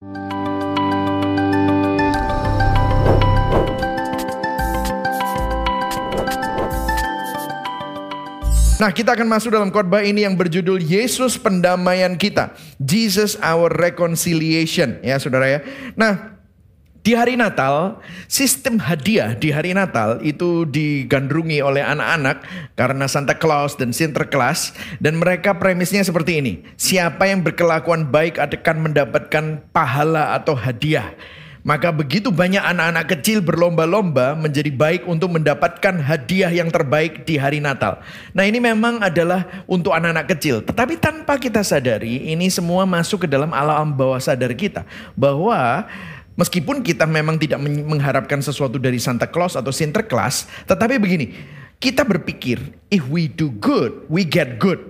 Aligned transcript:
Nah, 0.00 0.08
kita 8.96 9.12
akan 9.12 9.28
masuk 9.28 9.52
dalam 9.52 9.68
khotbah 9.68 10.00
ini 10.00 10.24
yang 10.24 10.40
berjudul 10.40 10.80
Yesus 10.80 11.36
pendamaian 11.36 12.16
kita. 12.16 12.56
Jesus 12.80 13.36
our 13.44 13.68
reconciliation, 13.68 14.96
ya 15.04 15.20
Saudara 15.20 15.44
ya. 15.52 15.60
Nah, 15.92 16.39
di 17.00 17.16
hari 17.16 17.32
Natal, 17.32 17.96
sistem 18.28 18.76
hadiah 18.76 19.32
di 19.32 19.48
hari 19.48 19.72
Natal 19.72 20.20
itu 20.20 20.68
digandrungi 20.68 21.64
oleh 21.64 21.80
anak-anak 21.80 22.44
karena 22.76 23.08
Santa 23.08 23.32
Claus 23.32 23.72
dan 23.80 23.96
Sinterklas 23.96 24.76
dan 25.00 25.16
mereka 25.16 25.56
premisnya 25.56 26.04
seperti 26.04 26.44
ini. 26.44 26.52
Siapa 26.76 27.24
yang 27.24 27.40
berkelakuan 27.40 28.04
baik 28.04 28.36
akan 28.36 28.92
mendapatkan 28.92 29.64
pahala 29.72 30.36
atau 30.36 30.52
hadiah. 30.52 31.16
Maka 31.60 31.92
begitu 31.92 32.32
banyak 32.32 32.64
anak-anak 32.64 33.04
kecil 33.16 33.44
berlomba-lomba 33.44 34.32
menjadi 34.32 34.72
baik 34.72 35.04
untuk 35.04 35.36
mendapatkan 35.36 35.92
hadiah 36.00 36.48
yang 36.48 36.72
terbaik 36.72 37.28
di 37.28 37.36
hari 37.36 37.60
Natal. 37.60 38.00
Nah 38.32 38.48
ini 38.48 38.56
memang 38.64 39.04
adalah 39.04 39.44
untuk 39.68 39.92
anak-anak 39.92 40.32
kecil. 40.36 40.64
Tetapi 40.64 40.96
tanpa 40.96 41.36
kita 41.36 41.60
sadari 41.60 42.32
ini 42.32 42.48
semua 42.48 42.88
masuk 42.88 43.24
ke 43.24 43.28
dalam 43.28 43.52
alam 43.52 43.92
bawah 43.92 44.16
sadar 44.16 44.56
kita. 44.56 44.88
Bahwa 45.12 45.84
meskipun 46.40 46.80
kita 46.80 47.04
memang 47.04 47.36
tidak 47.36 47.60
mengharapkan 47.60 48.40
sesuatu 48.40 48.80
dari 48.80 48.96
Santa 48.96 49.28
Claus 49.28 49.60
atau 49.60 49.68
Sinterklas. 49.68 50.48
Tetapi 50.64 50.96
begini, 50.96 51.36
kita 51.76 52.00
berpikir 52.08 52.56
if 52.88 53.04
we 53.12 53.28
do 53.28 53.52
good, 53.60 54.08
we 54.08 54.24
get 54.24 54.56
good. 54.56 54.80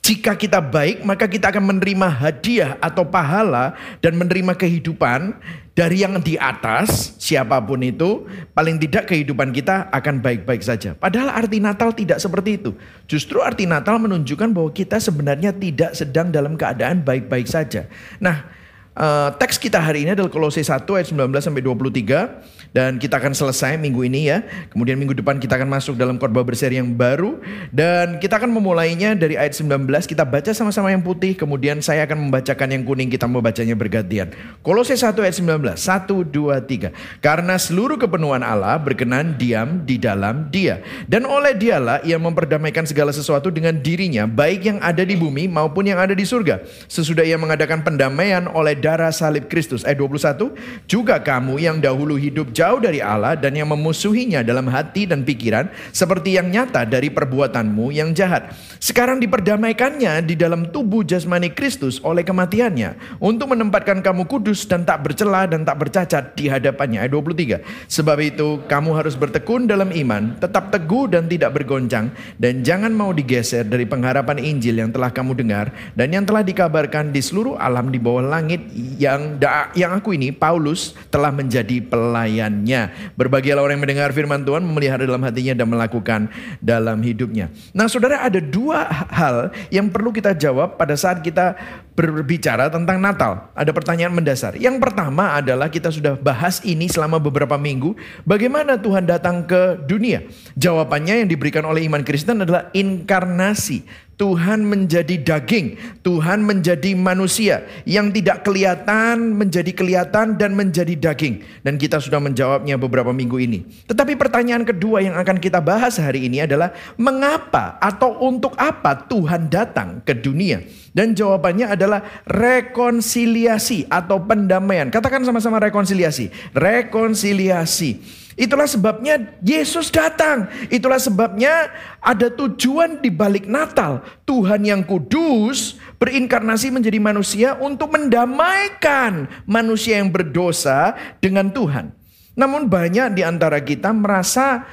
Jika 0.00 0.32
kita 0.32 0.64
baik, 0.64 1.04
maka 1.04 1.28
kita 1.28 1.52
akan 1.52 1.76
menerima 1.76 2.08
hadiah 2.08 2.80
atau 2.80 3.04
pahala 3.04 3.76
dan 4.00 4.16
menerima 4.16 4.56
kehidupan 4.56 5.36
dari 5.76 6.00
yang 6.00 6.16
di 6.24 6.40
atas, 6.40 7.14
siapa 7.20 7.60
pun 7.60 7.84
itu, 7.84 8.24
paling 8.56 8.80
tidak 8.80 9.12
kehidupan 9.12 9.52
kita 9.52 9.92
akan 9.92 10.24
baik-baik 10.24 10.64
saja. 10.64 10.96
Padahal 10.96 11.30
arti 11.30 11.60
Natal 11.60 11.92
tidak 11.92 12.16
seperti 12.16 12.56
itu. 12.56 12.72
Justru 13.06 13.44
arti 13.44 13.68
Natal 13.68 14.00
menunjukkan 14.00 14.50
bahwa 14.56 14.72
kita 14.72 14.96
sebenarnya 14.96 15.52
tidak 15.52 15.92
sedang 15.92 16.32
dalam 16.32 16.56
keadaan 16.56 17.04
baik-baik 17.04 17.44
saja. 17.44 17.84
Nah, 18.18 18.59
uh, 19.00 19.28
teks 19.34 19.56
kita 19.56 19.80
hari 19.80 20.04
ini 20.04 20.12
adalah 20.12 20.28
Kolose 20.28 20.60
1 20.60 20.84
ayat 20.84 21.08
19 21.08 21.16
sampai 21.40 21.62
23 21.64 22.59
dan 22.70 23.02
kita 23.02 23.18
akan 23.18 23.34
selesai 23.34 23.74
minggu 23.78 24.06
ini 24.06 24.30
ya. 24.30 24.46
Kemudian 24.70 24.94
minggu 24.98 25.14
depan 25.18 25.42
kita 25.42 25.58
akan 25.58 25.68
masuk 25.70 25.94
dalam 25.98 26.16
khotbah 26.16 26.46
berseri 26.46 26.78
yang 26.78 26.94
baru 26.94 27.42
dan 27.74 28.22
kita 28.22 28.38
akan 28.38 28.50
memulainya 28.50 29.18
dari 29.18 29.34
ayat 29.34 29.58
19 29.58 29.86
kita 30.06 30.22
baca 30.22 30.50
sama-sama 30.54 30.94
yang 30.94 31.02
putih 31.02 31.34
kemudian 31.34 31.82
saya 31.82 32.06
akan 32.06 32.30
membacakan 32.30 32.68
yang 32.70 32.82
kuning 32.86 33.10
kita 33.10 33.26
membacanya 33.26 33.74
bergantian. 33.74 34.30
Kolose 34.62 34.94
1 34.94 35.14
ayat 35.18 35.36
19. 35.36 35.74
1 35.74 36.30
2 36.30 36.92
3. 36.94 37.22
Karena 37.22 37.54
seluruh 37.58 37.98
kepenuhan 37.98 38.42
Allah 38.46 38.78
berkenan 38.78 39.34
diam 39.34 39.82
di 39.82 39.98
dalam 39.98 40.46
Dia 40.48 40.82
dan 41.10 41.26
oleh 41.26 41.52
Dialah 41.58 42.00
ia 42.06 42.16
memperdamaikan 42.16 42.86
segala 42.86 43.10
sesuatu 43.10 43.52
dengan 43.52 43.76
dirinya 43.76 44.24
baik 44.24 44.64
yang 44.64 44.78
ada 44.80 45.02
di 45.02 45.18
bumi 45.18 45.50
maupun 45.50 45.90
yang 45.90 45.98
ada 45.98 46.14
di 46.14 46.22
surga. 46.22 46.62
Sesudah 46.86 47.26
ia 47.26 47.36
mengadakan 47.36 47.82
pendamaian 47.82 48.46
oleh 48.48 48.78
darah 48.78 49.12
salib 49.12 49.50
Kristus. 49.50 49.82
Ayat 49.82 50.00
21. 50.00 50.54
Juga 50.86 51.18
kamu 51.20 51.58
yang 51.60 51.76
dahulu 51.82 52.14
hidup 52.16 52.54
jauh 52.60 52.76
dari 52.76 53.00
Allah 53.00 53.40
dan 53.40 53.56
yang 53.56 53.72
memusuhinya 53.72 54.44
dalam 54.44 54.68
hati 54.68 55.08
dan 55.08 55.24
pikiran 55.24 55.72
seperti 55.96 56.36
yang 56.36 56.52
nyata 56.52 56.84
dari 56.84 57.08
perbuatanmu 57.08 57.88
yang 57.88 58.12
jahat. 58.12 58.52
Sekarang 58.76 59.16
diperdamaikannya 59.16 60.20
di 60.20 60.36
dalam 60.36 60.68
tubuh 60.68 61.00
jasmani 61.00 61.48
Kristus 61.56 61.96
oleh 62.04 62.20
kematiannya 62.20 63.16
untuk 63.16 63.56
menempatkan 63.56 64.04
kamu 64.04 64.28
kudus 64.28 64.68
dan 64.68 64.84
tak 64.84 65.08
bercela 65.08 65.48
dan 65.48 65.64
tak 65.64 65.80
bercacat 65.80 66.36
di 66.36 66.52
hadapannya. 66.52 67.00
Ayat 67.00 67.16
23. 67.16 67.64
Sebab 67.88 68.18
itu 68.20 68.60
kamu 68.68 68.90
harus 68.92 69.16
bertekun 69.16 69.64
dalam 69.64 69.88
iman, 69.88 70.36
tetap 70.36 70.68
teguh 70.68 71.08
dan 71.08 71.24
tidak 71.30 71.56
bergoncang 71.56 72.12
dan 72.36 72.60
jangan 72.60 72.92
mau 72.92 73.14
digeser 73.14 73.64
dari 73.64 73.86
pengharapan 73.86 74.36
Injil 74.42 74.82
yang 74.82 74.90
telah 74.90 75.08
kamu 75.08 75.32
dengar 75.38 75.70
dan 75.94 76.10
yang 76.10 76.26
telah 76.26 76.42
dikabarkan 76.42 77.14
di 77.14 77.22
seluruh 77.22 77.56
alam 77.56 77.88
di 77.88 78.02
bawah 78.02 78.26
langit 78.26 78.66
yang 78.98 79.38
yang 79.78 79.94
aku 79.94 80.18
ini 80.18 80.34
Paulus 80.34 80.98
telah 81.14 81.30
menjadi 81.30 81.78
pelayan 81.84 82.49
firman-Nya. 82.50 83.14
Berbahagialah 83.14 83.62
orang 83.62 83.78
yang 83.78 83.84
mendengar 83.86 84.10
firman 84.10 84.42
Tuhan, 84.42 84.66
memelihara 84.66 85.06
dalam 85.06 85.22
hatinya 85.22 85.54
dan 85.54 85.66
melakukan 85.70 86.20
dalam 86.58 86.98
hidupnya. 87.00 87.54
Nah 87.70 87.86
saudara 87.86 88.26
ada 88.26 88.42
dua 88.42 88.90
hal 89.14 89.54
yang 89.70 89.86
perlu 89.88 90.10
kita 90.10 90.34
jawab 90.34 90.74
pada 90.74 90.98
saat 90.98 91.22
kita 91.22 91.54
berbicara 91.94 92.66
tentang 92.72 92.98
Natal. 92.98 93.52
Ada 93.54 93.70
pertanyaan 93.70 94.10
mendasar. 94.10 94.58
Yang 94.58 94.82
pertama 94.82 95.38
adalah 95.38 95.70
kita 95.70 95.92
sudah 95.92 96.18
bahas 96.18 96.58
ini 96.66 96.90
selama 96.90 97.22
beberapa 97.22 97.54
minggu. 97.54 97.94
Bagaimana 98.26 98.80
Tuhan 98.80 99.06
datang 99.06 99.46
ke 99.46 99.78
dunia? 99.86 100.26
Jawabannya 100.58 101.24
yang 101.24 101.28
diberikan 101.30 101.62
oleh 101.68 101.86
iman 101.86 102.02
Kristen 102.02 102.42
adalah 102.42 102.72
inkarnasi. 102.72 104.09
Tuhan 104.20 104.68
menjadi 104.68 105.16
daging, 105.16 105.80
Tuhan 106.04 106.44
menjadi 106.44 106.92
manusia 106.92 107.64
yang 107.88 108.12
tidak 108.12 108.44
kelihatan 108.44 109.32
menjadi 109.32 109.72
kelihatan 109.72 110.36
dan 110.36 110.52
menjadi 110.52 110.92
daging. 110.92 111.40
Dan 111.64 111.80
kita 111.80 111.96
sudah 111.96 112.20
menjawabnya 112.20 112.76
beberapa 112.76 113.16
minggu 113.16 113.40
ini. 113.40 113.64
Tetapi 113.88 114.20
pertanyaan 114.20 114.68
kedua 114.68 115.00
yang 115.00 115.16
akan 115.16 115.40
kita 115.40 115.64
bahas 115.64 115.96
hari 115.96 116.28
ini 116.28 116.44
adalah 116.44 116.76
mengapa 117.00 117.80
atau 117.80 118.20
untuk 118.20 118.52
apa 118.60 119.08
Tuhan 119.08 119.48
datang 119.48 120.04
ke 120.04 120.12
dunia? 120.12 120.68
Dan 120.92 121.16
jawabannya 121.16 121.72
adalah 121.72 122.04
rekonsiliasi 122.28 123.88
atau 123.88 124.20
pendamaian. 124.20 124.92
Katakan 124.92 125.24
sama-sama 125.24 125.56
rekonsiliasi. 125.64 126.28
Rekonsiliasi. 126.52 128.19
Itulah 128.40 128.64
sebabnya 128.64 129.20
Yesus 129.44 129.92
datang. 129.92 130.48
Itulah 130.72 130.96
sebabnya 130.96 131.68
ada 132.00 132.32
tujuan 132.32 133.04
di 133.04 133.12
balik 133.12 133.44
Natal. 133.44 134.00
Tuhan 134.24 134.64
yang 134.64 134.80
kudus 134.80 135.76
berinkarnasi 136.00 136.72
menjadi 136.72 136.96
manusia 136.96 137.60
untuk 137.60 137.92
mendamaikan 137.92 139.28
manusia 139.44 140.00
yang 140.00 140.08
berdosa 140.08 140.96
dengan 141.20 141.52
Tuhan. 141.52 141.92
Namun 142.32 142.72
banyak 142.72 143.12
di 143.12 143.20
antara 143.20 143.60
kita 143.60 143.92
merasa 143.92 144.64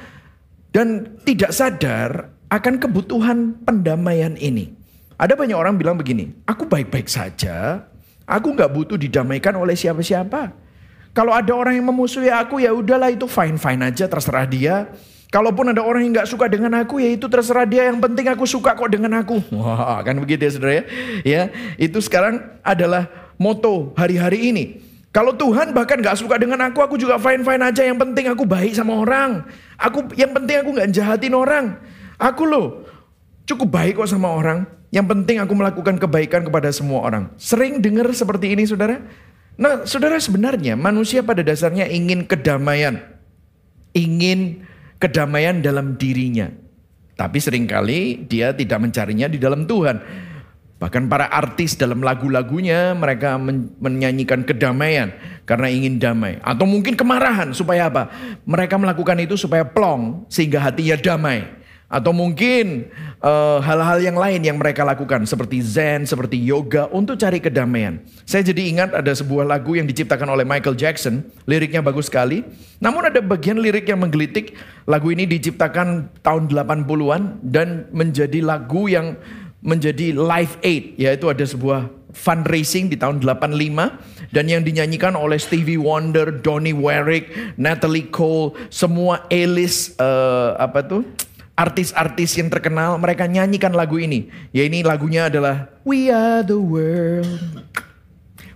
dan 0.72 1.20
tidak 1.28 1.52
sadar 1.52 2.32
akan 2.48 2.80
kebutuhan 2.80 3.52
pendamaian 3.68 4.32
ini. 4.40 4.72
Ada 5.20 5.36
banyak 5.36 5.58
orang 5.58 5.76
bilang 5.76 6.00
begini, 6.00 6.32
aku 6.48 6.64
baik-baik 6.64 7.10
saja, 7.10 7.84
aku 8.24 8.54
nggak 8.56 8.70
butuh 8.72 8.96
didamaikan 8.96 9.60
oleh 9.60 9.76
siapa-siapa. 9.76 10.67
Kalau 11.18 11.34
ada 11.34 11.50
orang 11.50 11.74
yang 11.74 11.90
memusuhi 11.90 12.30
aku 12.30 12.62
ya 12.62 12.70
udahlah 12.70 13.10
itu 13.10 13.26
fine-fine 13.26 13.90
aja 13.90 14.06
terserah 14.06 14.46
dia. 14.46 14.86
Kalaupun 15.34 15.66
ada 15.66 15.82
orang 15.82 16.06
yang 16.06 16.14
nggak 16.14 16.30
suka 16.30 16.46
dengan 16.46 16.78
aku 16.78 17.02
ya 17.02 17.10
itu 17.10 17.26
terserah 17.26 17.66
dia. 17.66 17.90
Yang 17.90 18.06
penting 18.06 18.30
aku 18.30 18.46
suka 18.46 18.78
kok 18.78 18.86
dengan 18.86 19.18
aku. 19.18 19.42
Wah 19.58 19.98
kan 20.06 20.14
begitu 20.22 20.46
ya 20.46 20.50
saudara 20.54 20.72
ya. 20.78 20.84
Ya 21.26 21.42
itu 21.74 21.98
sekarang 21.98 22.62
adalah 22.62 23.34
moto 23.34 23.90
hari-hari 23.98 24.54
ini. 24.54 24.64
Kalau 25.10 25.34
Tuhan 25.34 25.74
bahkan 25.74 25.98
nggak 25.98 26.22
suka 26.22 26.38
dengan 26.38 26.62
aku, 26.70 26.86
aku 26.86 26.94
juga 26.94 27.18
fine-fine 27.18 27.66
aja. 27.66 27.82
Yang 27.82 27.98
penting 27.98 28.30
aku 28.30 28.46
baik 28.46 28.78
sama 28.78 29.02
orang. 29.02 29.42
Aku 29.74 30.14
yang 30.14 30.30
penting 30.30 30.62
aku 30.62 30.70
nggak 30.70 30.94
jahatin 30.94 31.34
orang. 31.34 31.82
Aku 32.14 32.46
loh 32.46 32.86
cukup 33.42 33.74
baik 33.74 33.98
kok 33.98 34.06
sama 34.06 34.30
orang. 34.30 34.70
Yang 34.94 35.18
penting 35.18 35.42
aku 35.42 35.50
melakukan 35.50 35.98
kebaikan 35.98 36.46
kepada 36.46 36.70
semua 36.70 37.02
orang. 37.02 37.34
Sering 37.42 37.82
dengar 37.82 38.06
seperti 38.14 38.54
ini 38.54 38.70
saudara? 38.70 39.02
Nah, 39.58 39.82
saudara 39.82 40.22
sebenarnya 40.22 40.78
manusia 40.78 41.18
pada 41.26 41.42
dasarnya 41.42 41.90
ingin 41.90 42.22
kedamaian. 42.22 43.02
Ingin 43.90 44.62
kedamaian 45.02 45.58
dalam 45.58 45.98
dirinya. 45.98 46.46
Tapi 47.18 47.42
sering 47.42 47.66
kali 47.66 48.22
dia 48.30 48.54
tidak 48.54 48.78
mencarinya 48.78 49.26
di 49.26 49.42
dalam 49.42 49.66
Tuhan. 49.66 49.98
Bahkan 50.78 51.10
para 51.10 51.26
artis 51.26 51.74
dalam 51.74 52.06
lagu-lagunya 52.06 52.94
mereka 52.94 53.34
men 53.34 53.74
menyanyikan 53.82 54.46
kedamaian 54.46 55.10
karena 55.42 55.66
ingin 55.66 55.98
damai. 55.98 56.38
Atau 56.38 56.70
mungkin 56.70 56.94
kemarahan 56.94 57.50
supaya 57.50 57.90
apa? 57.90 58.14
Mereka 58.46 58.78
melakukan 58.78 59.18
itu 59.18 59.34
supaya 59.34 59.66
plong 59.66 60.30
sehingga 60.30 60.62
hatinya 60.62 60.94
damai. 60.94 61.57
Atau 61.88 62.12
mungkin 62.12 62.92
eh, 63.24 63.58
hal-hal 63.64 63.98
uh, 63.98 64.04
yang 64.04 64.20
lain 64.20 64.44
yang 64.44 64.60
mereka 64.60 64.84
lakukan 64.84 65.24
seperti 65.24 65.64
zen, 65.64 66.04
seperti 66.04 66.36
yoga 66.36 66.84
untuk 66.92 67.16
cari 67.16 67.40
kedamaian. 67.40 68.04
Saya 68.28 68.44
jadi 68.44 68.68
ingat 68.68 68.92
ada 68.92 69.08
sebuah 69.16 69.48
lagu 69.48 69.72
yang 69.72 69.88
diciptakan 69.88 70.28
oleh 70.28 70.44
Michael 70.44 70.76
Jackson, 70.76 71.24
liriknya 71.48 71.80
bagus 71.80 72.12
sekali. 72.12 72.44
Namun 72.76 73.08
ada 73.08 73.24
bagian 73.24 73.56
lirik 73.56 73.88
yang 73.88 74.04
menggelitik. 74.04 74.52
Lagu 74.84 75.08
ini 75.08 75.24
diciptakan 75.24 76.20
tahun 76.20 76.52
80-an 76.52 77.40
dan 77.40 77.88
menjadi 77.88 78.44
lagu 78.44 78.84
yang 78.84 79.16
menjadi 79.64 80.12
live 80.12 80.54
aid, 80.60 80.94
yaitu 81.00 81.26
ada 81.32 81.42
sebuah 81.42 81.88
fundraising 82.12 82.88
di 82.88 82.96
tahun 82.96 83.20
85 83.20 84.32
dan 84.32 84.44
yang 84.48 84.62
dinyanyikan 84.64 85.16
oleh 85.16 85.40
Stevie 85.40 85.80
Wonder, 85.80 86.28
Donny 86.32 86.72
Warwick, 86.72 87.32
Natalie 87.56 88.08
Cole, 88.08 88.56
semua 88.68 89.24
A-list 89.32 89.96
uh, 90.00 90.56
apa 90.56 90.84
tuh? 90.84 91.02
Artis-artis 91.58 92.38
yang 92.38 92.46
terkenal 92.46 92.94
mereka 93.02 93.26
nyanyikan 93.26 93.74
lagu 93.74 93.98
ini. 93.98 94.30
Ya 94.54 94.62
ini 94.62 94.86
lagunya 94.86 95.26
adalah 95.26 95.66
We 95.82 96.06
Are 96.06 96.46
the 96.46 96.62
World. 96.62 97.66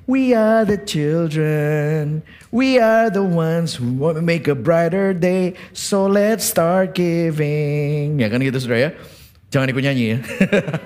We 0.07 0.35
are 0.35 0.63
the 0.67 0.79
children. 0.79 2.23
We 2.51 2.79
are 2.79 3.11
the 3.11 3.23
ones 3.23 3.79
who 3.79 3.91
want 3.99 4.19
to 4.19 4.25
make 4.25 4.51
a 4.51 4.55
brighter 4.55 5.15
day. 5.15 5.55
So 5.75 6.07
let's 6.11 6.43
start 6.47 6.95
giving. 6.99 8.19
Ya 8.19 8.31
kan 8.31 8.43
gitu 8.43 8.59
sudah 8.59 8.79
ya. 8.79 8.91
Jangan 9.55 9.71
ikut 9.71 9.83
nyanyi 9.83 10.05
ya. 10.17 10.19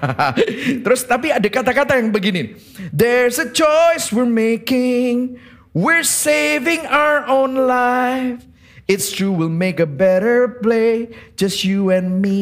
Terus 0.84 1.00
tapi 1.08 1.32
ada 1.32 1.48
kata-kata 1.48 1.96
yang 1.96 2.12
begini. 2.12 2.60
There's 2.92 3.40
a 3.40 3.48
choice 3.48 4.12
we're 4.12 4.28
making. 4.28 5.40
We're 5.72 6.04
saving 6.04 6.84
our 6.88 7.24
own 7.24 7.56
life. 7.56 8.44
It's 8.86 9.10
true 9.10 9.34
we'll 9.34 9.50
make 9.50 9.82
a 9.82 9.86
better 9.86 10.62
play. 10.62 11.10
Just 11.34 11.66
you 11.66 11.90
and 11.90 12.22
me. 12.22 12.38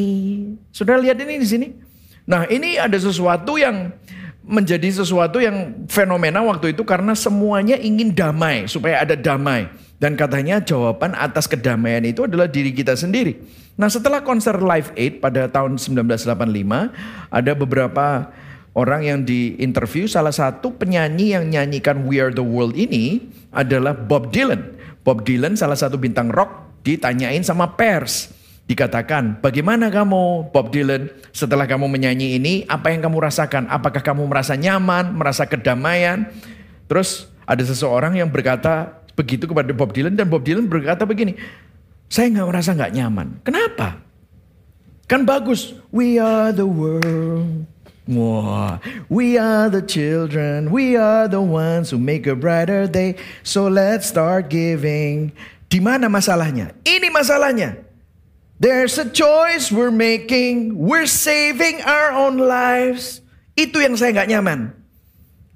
Sudah 0.69 1.01
lihat 1.01 1.17
ini 1.17 1.41
di 1.41 1.47
sini? 1.49 1.67
Nah 2.29 2.45
ini 2.45 2.77
ada 2.77 2.97
sesuatu 2.97 3.57
yang 3.57 3.93
menjadi 4.45 5.01
sesuatu 5.01 5.41
yang 5.41 5.89
fenomena 5.89 6.45
waktu 6.45 6.77
itu 6.77 6.85
karena 6.85 7.17
semuanya 7.17 7.81
ingin 7.81 8.13
damai, 8.13 8.69
supaya 8.69 9.01
ada 9.01 9.17
damai. 9.17 9.65
Dan 9.97 10.13
katanya 10.13 10.61
jawaban 10.61 11.17
atas 11.17 11.49
kedamaian 11.49 12.05
itu 12.05 12.29
adalah 12.29 12.45
diri 12.45 12.69
kita 12.69 12.93
sendiri. 12.93 13.41
Nah 13.73 13.89
setelah 13.89 14.21
konser 14.21 14.53
Live 14.61 14.93
Aid 14.93 15.17
pada 15.17 15.49
tahun 15.49 15.81
1985, 15.81 16.29
ada 17.33 17.51
beberapa 17.57 18.29
orang 18.77 19.01
yang 19.01 19.19
diinterview, 19.25 20.05
salah 20.05 20.35
satu 20.35 20.77
penyanyi 20.77 21.33
yang 21.33 21.49
nyanyikan 21.49 22.05
We 22.05 22.21
Are 22.21 22.29
The 22.29 22.45
World 22.45 22.77
ini 22.77 23.33
adalah 23.49 23.97
Bob 23.97 24.29
Dylan. 24.29 24.74
Bob 25.05 25.21
Dylan 25.21 25.53
salah 25.53 25.77
satu 25.77 26.01
bintang 26.01 26.33
rock 26.33 26.81
ditanyain 26.81 27.45
sama 27.45 27.77
pers 27.77 28.33
dikatakan, 28.65 29.37
bagaimana 29.45 29.93
kamu 29.93 30.49
Bob 30.49 30.73
Dylan 30.73 31.13
setelah 31.29 31.69
kamu 31.69 31.85
menyanyi 31.85 32.41
ini, 32.41 32.65
apa 32.65 32.89
yang 32.89 33.05
kamu 33.05 33.21
rasakan? 33.21 33.69
Apakah 33.69 34.01
kamu 34.01 34.25
merasa 34.25 34.57
nyaman, 34.57 35.13
merasa 35.13 35.45
kedamaian? 35.45 36.33
Terus 36.89 37.29
ada 37.45 37.61
seseorang 37.61 38.17
yang 38.17 38.33
berkata 38.33 39.05
begitu 39.13 39.45
kepada 39.45 39.69
Bob 39.77 39.93
Dylan 39.93 40.17
dan 40.17 40.25
Bob 40.25 40.41
Dylan 40.41 40.65
berkata 40.65 41.05
begini, 41.05 41.37
saya 42.09 42.33
nggak 42.33 42.47
merasa 42.49 42.73
nggak 42.73 42.93
nyaman. 42.97 43.27
Kenapa? 43.45 44.01
Kan 45.05 45.21
bagus. 45.29 45.77
We 45.93 46.17
are 46.17 46.49
the 46.49 46.65
world. 46.65 47.74
Wah, 48.05 48.77
we 49.09 49.33
are 49.33 49.65
the 49.65 49.81
children, 49.81 50.69
we 50.69 50.93
are 50.93 51.25
the 51.25 51.41
ones 51.41 51.89
who 51.89 51.97
make 51.97 52.29
a 52.29 52.37
brighter 52.37 52.85
day. 52.85 53.17
So 53.41 53.65
let's 53.65 54.05
start 54.05 54.53
giving. 54.53 55.33
Di 55.65 55.81
mana 55.81 56.05
masalahnya? 56.05 56.77
Ini 56.85 57.09
masalahnya. 57.09 57.81
There's 58.61 59.01
a 59.01 59.09
choice 59.09 59.73
we're 59.73 59.91
making. 59.91 60.77
We're 60.77 61.09
saving 61.09 61.81
our 61.81 62.13
own 62.13 62.37
lives. 62.37 63.25
Itu 63.57 63.81
yang 63.81 63.97
saya 63.97 64.13
nggak 64.13 64.29
nyaman. 64.37 64.59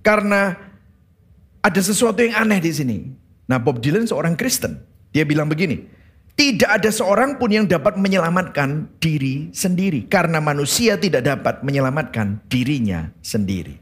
Karena 0.01 0.57
ada 1.61 1.81
sesuatu 1.85 2.25
yang 2.25 2.33
aneh 2.33 2.59
di 2.59 2.71
sini. 2.73 2.97
Nah 3.45 3.61
Bob 3.61 3.77
Dylan 3.77 4.09
seorang 4.09 4.33
Kristen. 4.33 4.81
Dia 5.13 5.21
bilang 5.21 5.47
begini. 5.47 5.85
Tidak 6.39 6.71
ada 6.71 6.87
seorang 6.87 7.35
pun 7.35 7.51
yang 7.51 7.67
dapat 7.67 7.99
menyelamatkan 7.99 8.87
diri 9.03 9.51
sendiri. 9.51 10.07
Karena 10.07 10.39
manusia 10.39 10.95
tidak 10.95 11.27
dapat 11.27 11.67
menyelamatkan 11.67 12.39
dirinya 12.47 13.11
sendiri. 13.19 13.75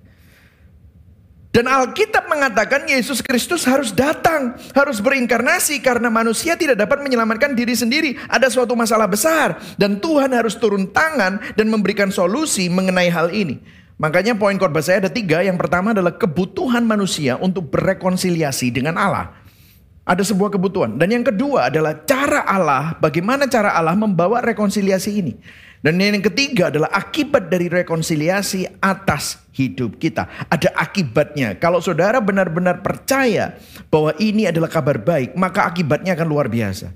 Dan 1.54 1.70
Alkitab 1.70 2.26
mengatakan 2.26 2.90
Yesus 2.90 3.22
Kristus 3.22 3.62
harus 3.70 3.94
datang, 3.94 4.58
harus 4.74 4.98
berinkarnasi 5.06 5.86
karena 5.86 6.10
manusia 6.10 6.58
tidak 6.58 6.82
dapat 6.82 7.06
menyelamatkan 7.06 7.54
diri 7.54 7.78
sendiri. 7.78 8.18
Ada 8.26 8.50
suatu 8.50 8.74
masalah 8.74 9.06
besar 9.06 9.62
dan 9.78 10.02
Tuhan 10.02 10.34
harus 10.34 10.58
turun 10.58 10.90
tangan 10.90 11.38
dan 11.54 11.70
memberikan 11.70 12.10
solusi 12.10 12.74
mengenai 12.74 13.14
hal 13.14 13.30
ini. 13.38 13.62
Makanya 14.02 14.34
poin 14.34 14.58
khotbah 14.58 14.82
saya 14.82 15.06
ada 15.06 15.14
tiga. 15.14 15.46
Yang 15.46 15.62
pertama 15.62 15.94
adalah 15.94 16.18
kebutuhan 16.18 16.86
manusia 16.86 17.38
untuk 17.38 17.70
berrekonsiliasi 17.70 18.74
dengan 18.74 18.98
Allah. 18.98 19.37
Ada 20.08 20.24
sebuah 20.24 20.56
kebutuhan. 20.56 20.96
Dan 20.96 21.12
yang 21.12 21.26
kedua 21.28 21.68
adalah 21.68 21.92
cara 22.08 22.48
Allah, 22.48 22.96
bagaimana 23.04 23.44
cara 23.52 23.76
Allah 23.76 23.92
membawa 23.92 24.40
rekonsiliasi 24.40 25.12
ini. 25.20 25.36
Dan 25.84 26.00
yang 26.02 26.24
ketiga 26.24 26.74
adalah 26.74 26.90
akibat 26.90 27.52
dari 27.52 27.70
rekonsiliasi 27.70 28.80
atas 28.82 29.38
hidup 29.54 30.02
kita. 30.02 30.26
Ada 30.50 30.74
akibatnya. 30.74 31.60
Kalau 31.60 31.84
saudara 31.84 32.18
benar-benar 32.18 32.82
percaya 32.82 33.60
bahwa 33.92 34.16
ini 34.18 34.50
adalah 34.50 34.72
kabar 34.72 34.98
baik, 34.98 35.38
maka 35.38 35.70
akibatnya 35.70 36.18
akan 36.18 36.28
luar 36.28 36.50
biasa. 36.50 36.90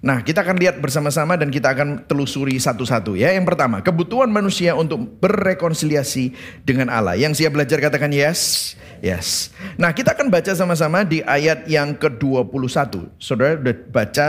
Nah, 0.00 0.24
kita 0.24 0.40
akan 0.40 0.56
lihat 0.56 0.80
bersama-sama 0.80 1.36
dan 1.36 1.52
kita 1.52 1.76
akan 1.76 2.08
telusuri 2.08 2.56
satu-satu 2.56 3.20
ya. 3.20 3.36
Yang 3.36 3.52
pertama, 3.52 3.84
kebutuhan 3.84 4.32
manusia 4.32 4.72
untuk 4.72 5.20
berrekonsiliasi 5.20 6.32
dengan 6.64 6.88
Allah. 6.88 7.20
Yang 7.20 7.44
siap 7.44 7.52
belajar 7.52 7.76
katakan 7.84 8.08
yes. 8.08 8.72
Yes. 9.00 9.52
Nah, 9.80 9.96
kita 9.96 10.12
akan 10.12 10.28
baca 10.28 10.52
sama-sama 10.52 11.04
di 11.04 11.24
ayat 11.24 11.64
yang 11.64 11.96
ke-21. 11.96 13.08
Saudara 13.16 13.56
sudah 13.56 13.76
baca 13.88 14.26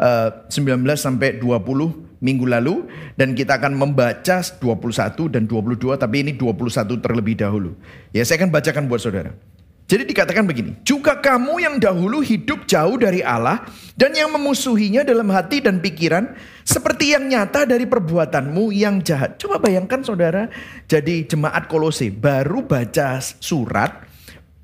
uh, 0.00 0.30
eh, 0.48 0.52
19 0.52 0.84
sampai 0.96 1.40
20 1.40 2.04
minggu 2.24 2.48
lalu 2.48 2.88
dan 3.20 3.36
kita 3.36 3.60
akan 3.60 3.76
membaca 3.76 4.40
21 4.40 5.28
dan 5.28 5.44
22 5.44 5.92
tapi 6.00 6.24
ini 6.24 6.32
21 6.32 7.04
terlebih 7.04 7.36
dahulu. 7.36 7.76
Ya 8.16 8.24
saya 8.24 8.40
akan 8.40 8.52
bacakan 8.52 8.88
buat 8.88 9.00
saudara. 9.04 9.36
Jadi 9.84 10.08
dikatakan 10.08 10.48
begini, 10.48 10.80
juga 10.80 11.20
kamu 11.20 11.60
yang 11.60 11.76
dahulu 11.76 12.24
hidup 12.24 12.64
jauh 12.64 12.96
dari 12.96 13.20
Allah 13.20 13.68
dan 13.92 14.16
yang 14.16 14.32
memusuhinya 14.32 15.04
dalam 15.04 15.28
hati 15.28 15.60
dan 15.60 15.76
pikiran 15.76 16.32
seperti 16.64 17.12
yang 17.12 17.28
nyata 17.28 17.68
dari 17.68 17.84
perbuatanmu 17.84 18.72
yang 18.72 19.04
jahat. 19.04 19.36
Coba 19.36 19.60
bayangkan 19.60 20.00
saudara 20.00 20.48
jadi 20.88 21.28
jemaat 21.28 21.68
kolose 21.68 22.08
baru 22.08 22.64
baca 22.64 23.20
surat, 23.20 24.08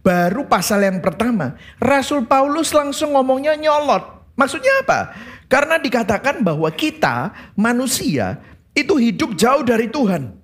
baru 0.00 0.48
pasal 0.48 0.88
yang 0.88 1.04
pertama. 1.04 1.52
Rasul 1.76 2.24
Paulus 2.24 2.72
langsung 2.72 3.12
ngomongnya 3.12 3.60
nyolot. 3.60 4.32
Maksudnya 4.40 4.72
apa? 4.80 5.12
Karena 5.52 5.76
dikatakan 5.76 6.40
bahwa 6.40 6.72
kita 6.72 7.36
manusia 7.60 8.40
itu 8.72 8.96
hidup 8.96 9.36
jauh 9.36 9.60
dari 9.60 9.92
Tuhan. 9.92 10.39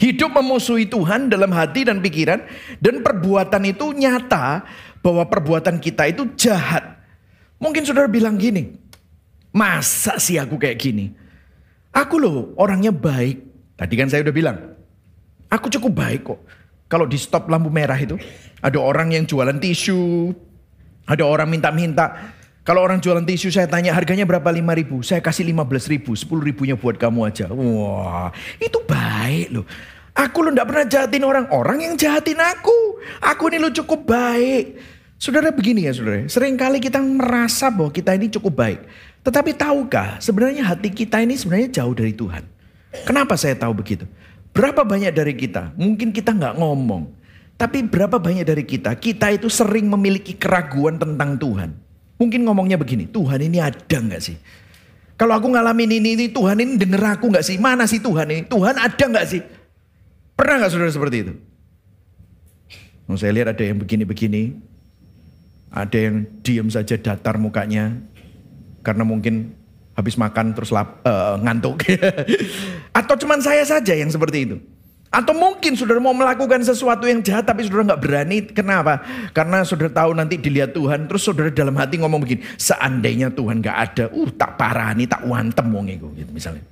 Hidup 0.00 0.32
memusuhi 0.32 0.88
Tuhan 0.88 1.28
dalam 1.28 1.52
hati 1.52 1.84
dan 1.84 2.00
pikiran 2.00 2.40
dan 2.80 3.04
perbuatan 3.04 3.68
itu 3.68 3.92
nyata 3.92 4.64
bahwa 5.04 5.28
perbuatan 5.28 5.76
kita 5.76 6.08
itu 6.08 6.24
jahat. 6.40 6.96
Mungkin 7.60 7.84
saudara 7.84 8.08
bilang 8.08 8.40
gini, 8.40 8.72
masa 9.52 10.16
sih 10.16 10.40
aku 10.40 10.56
kayak 10.56 10.80
gini? 10.80 11.12
Aku 11.92 12.16
loh 12.16 12.56
orangnya 12.56 12.96
baik. 12.96 13.44
Tadi 13.76 13.94
kan 14.00 14.08
saya 14.08 14.24
udah 14.24 14.32
bilang, 14.32 14.56
aku 15.52 15.68
cukup 15.68 15.92
baik 15.92 16.22
kok. 16.24 16.40
Kalau 16.88 17.04
di 17.04 17.20
stop 17.20 17.52
lampu 17.52 17.68
merah 17.68 18.00
itu, 18.00 18.16
ada 18.64 18.78
orang 18.80 19.12
yang 19.12 19.28
jualan 19.28 19.60
tisu, 19.60 20.32
ada 21.04 21.28
orang 21.28 21.52
minta-minta, 21.52 22.32
kalau 22.60 22.84
orang 22.84 23.00
jualan 23.00 23.24
tisu 23.24 23.48
saya 23.48 23.64
tanya 23.64 23.96
harganya 23.96 24.28
berapa 24.28 24.44
5 24.44 24.60
ribu. 24.76 25.00
Saya 25.00 25.24
kasih 25.24 25.48
15 25.48 25.88
ribu, 25.88 26.12
10 26.12 26.28
ribunya 26.44 26.76
buat 26.76 27.00
kamu 27.00 27.32
aja. 27.32 27.48
Wah 27.48 28.28
itu 28.60 28.78
baik 28.84 29.48
loh. 29.56 29.66
Aku 30.12 30.44
lo 30.44 30.52
gak 30.52 30.68
pernah 30.68 30.84
jahatin 30.84 31.24
orang. 31.24 31.46
Orang 31.48 31.80
yang 31.80 31.96
jahatin 31.96 32.36
aku. 32.36 33.00
Aku 33.24 33.48
ini 33.48 33.56
lo 33.56 33.72
cukup 33.72 34.04
baik. 34.04 34.76
Saudara 35.16 35.48
begini 35.48 35.88
ya 35.88 35.92
saudara. 35.96 36.28
Seringkali 36.28 36.84
kita 36.84 37.00
merasa 37.00 37.72
bahwa 37.72 37.88
kita 37.88 38.12
ini 38.12 38.28
cukup 38.28 38.52
baik. 38.52 38.80
Tetapi 39.24 39.56
tahukah 39.56 40.20
sebenarnya 40.20 40.64
hati 40.64 40.92
kita 40.92 41.20
ini 41.24 41.36
sebenarnya 41.36 41.80
jauh 41.80 41.92
dari 41.96 42.12
Tuhan. 42.12 42.44
Kenapa 43.04 43.36
saya 43.40 43.56
tahu 43.56 43.76
begitu? 43.76 44.04
Berapa 44.50 44.82
banyak 44.82 45.14
dari 45.14 45.36
kita, 45.36 45.76
mungkin 45.78 46.10
kita 46.10 46.34
nggak 46.34 46.58
ngomong. 46.58 47.06
Tapi 47.54 47.84
berapa 47.86 48.16
banyak 48.16 48.42
dari 48.42 48.64
kita, 48.64 48.96
kita 48.96 49.30
itu 49.30 49.46
sering 49.52 49.86
memiliki 49.86 50.34
keraguan 50.34 50.96
tentang 50.96 51.36
Tuhan. 51.36 51.89
Mungkin 52.20 52.44
ngomongnya 52.44 52.76
begini, 52.76 53.08
Tuhan 53.08 53.40
ini 53.40 53.56
ada 53.64 53.96
nggak 53.96 54.20
sih? 54.20 54.36
Kalau 55.16 55.40
aku 55.40 55.48
ngalamin 55.48 56.00
ini, 56.00 56.16
ini 56.20 56.26
Tuhan 56.28 56.60
ini 56.60 56.76
denger 56.76 57.16
aku 57.16 57.32
nggak 57.32 57.44
sih? 57.44 57.56
Mana 57.56 57.88
sih 57.88 57.96
Tuhan 57.96 58.28
ini? 58.28 58.42
Tuhan 58.44 58.76
ada 58.76 59.04
nggak 59.08 59.24
sih? 59.24 59.40
Pernah 60.36 60.60
nggak 60.60 60.70
saudara 60.72 60.92
seperti 60.92 61.16
itu? 61.24 61.32
Oh, 63.08 63.16
saya 63.16 63.32
lihat 63.32 63.56
ada 63.56 63.64
yang 63.64 63.80
begini-begini, 63.80 64.52
ada 65.72 65.96
yang 65.96 66.28
diem 66.44 66.68
saja 66.68 67.00
datar 67.00 67.40
mukanya, 67.40 67.96
karena 68.84 69.02
mungkin 69.02 69.56
habis 69.96 70.20
makan 70.20 70.52
terus 70.52 70.72
lap, 70.72 71.00
uh, 71.08 71.40
ngantuk. 71.40 71.88
Atau 73.00 73.16
cuman 73.16 73.40
saya 73.40 73.64
saja 73.64 73.96
yang 73.96 74.12
seperti 74.12 74.44
itu. 74.44 74.56
Atau 75.10 75.34
mungkin 75.34 75.74
saudara 75.74 75.98
mau 75.98 76.14
melakukan 76.14 76.62
sesuatu 76.62 77.02
yang 77.02 77.18
jahat 77.18 77.42
tapi 77.42 77.66
saudara 77.66 77.92
nggak 77.94 78.02
berani. 78.02 78.38
Kenapa? 78.46 79.02
Karena 79.34 79.66
saudara 79.66 79.90
tahu 79.90 80.14
nanti 80.14 80.38
dilihat 80.38 80.70
Tuhan. 80.70 81.10
Terus 81.10 81.26
saudara 81.26 81.50
dalam 81.50 81.74
hati 81.74 81.98
ngomong 81.98 82.22
begini. 82.22 82.46
Seandainya 82.54 83.34
Tuhan 83.34 83.58
nggak 83.58 83.78
ada. 83.90 84.04
Uh 84.14 84.30
tak 84.30 84.54
parah 84.54 84.94
nih 84.94 85.10
tak 85.10 85.26
wantem 85.26 85.66
wong 85.66 85.90
itu. 85.90 86.06
Gitu 86.14 86.30
misalnya. 86.30 86.62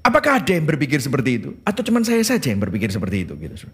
Apakah 0.00 0.40
ada 0.40 0.52
yang 0.56 0.64
berpikir 0.64 0.96
seperti 0.96 1.30
itu? 1.36 1.50
Atau 1.68 1.84
cuma 1.84 2.00
saya 2.00 2.24
saja 2.24 2.48
yang 2.48 2.64
berpikir 2.64 2.88
seperti 2.88 3.28
itu? 3.28 3.36
Gitu. 3.36 3.68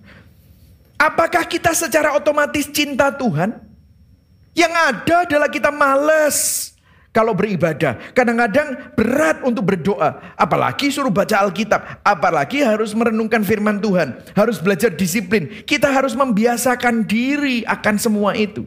Apakah 0.99 1.47
kita 1.47 1.71
secara 1.79 2.19
otomatis 2.19 2.67
cinta 2.75 3.15
Tuhan? 3.15 3.55
Yang 4.51 4.73
ada 4.75 5.15
adalah 5.29 5.49
kita 5.53 5.71
males. 5.71 6.72
Kalau 7.13 7.37
beribadah. 7.37 8.01
Kadang-kadang 8.17 8.97
berat 8.97 9.45
untuk 9.45 9.69
berdoa. 9.69 10.33
Apalagi 10.33 10.89
suruh 10.89 11.13
baca 11.13 11.45
Alkitab. 11.45 12.01
Apalagi 12.01 12.65
harus 12.65 12.97
merenungkan 12.97 13.45
firman 13.45 13.85
Tuhan. 13.85 14.17
Harus 14.33 14.57
belajar 14.57 14.89
disiplin. 14.89 15.61
Kita 15.69 15.93
harus 15.93 16.17
membiasakan 16.17 17.05
diri 17.05 17.69
akan 17.69 18.01
semua 18.01 18.33
itu. 18.33 18.65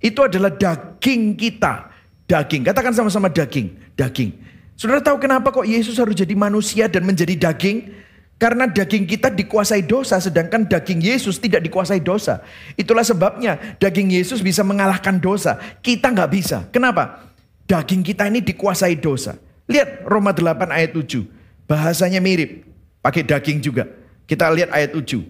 Itu 0.00 0.24
adalah 0.24 0.56
daging 0.56 1.36
kita. 1.36 1.92
Daging. 2.24 2.64
Katakan 2.64 2.96
sama-sama 2.96 3.28
daging. 3.28 3.76
Daging. 3.92 4.32
Saudara 4.72 5.04
tahu 5.04 5.20
kenapa 5.20 5.52
kok 5.52 5.68
Yesus 5.68 6.00
harus 6.00 6.16
jadi 6.16 6.32
manusia 6.32 6.88
dan 6.88 7.04
menjadi 7.04 7.36
daging? 7.36 7.92
Karena 8.36 8.68
daging 8.68 9.08
kita 9.08 9.32
dikuasai 9.32 9.88
dosa, 9.88 10.20
sedangkan 10.20 10.68
daging 10.68 11.00
Yesus 11.00 11.40
tidak 11.40 11.64
dikuasai 11.64 12.04
dosa. 12.04 12.44
Itulah 12.76 13.00
sebabnya 13.00 13.56
daging 13.80 14.12
Yesus 14.12 14.44
bisa 14.44 14.60
mengalahkan 14.60 15.16
dosa. 15.16 15.56
Kita 15.80 16.12
nggak 16.12 16.30
bisa. 16.32 16.68
Kenapa? 16.68 17.35
Daging 17.66 18.06
kita 18.06 18.30
ini 18.30 18.38
dikuasai 18.38 18.94
dosa. 18.94 19.34
Lihat 19.66 20.06
Roma 20.06 20.30
8 20.30 20.70
ayat 20.70 20.94
7. 20.94 21.26
Bahasanya 21.66 22.22
mirip. 22.22 22.62
Pakai 23.02 23.26
daging 23.26 23.58
juga. 23.58 23.90
Kita 24.26 24.46
lihat 24.54 24.70
ayat 24.70 24.94
7. 24.94 25.26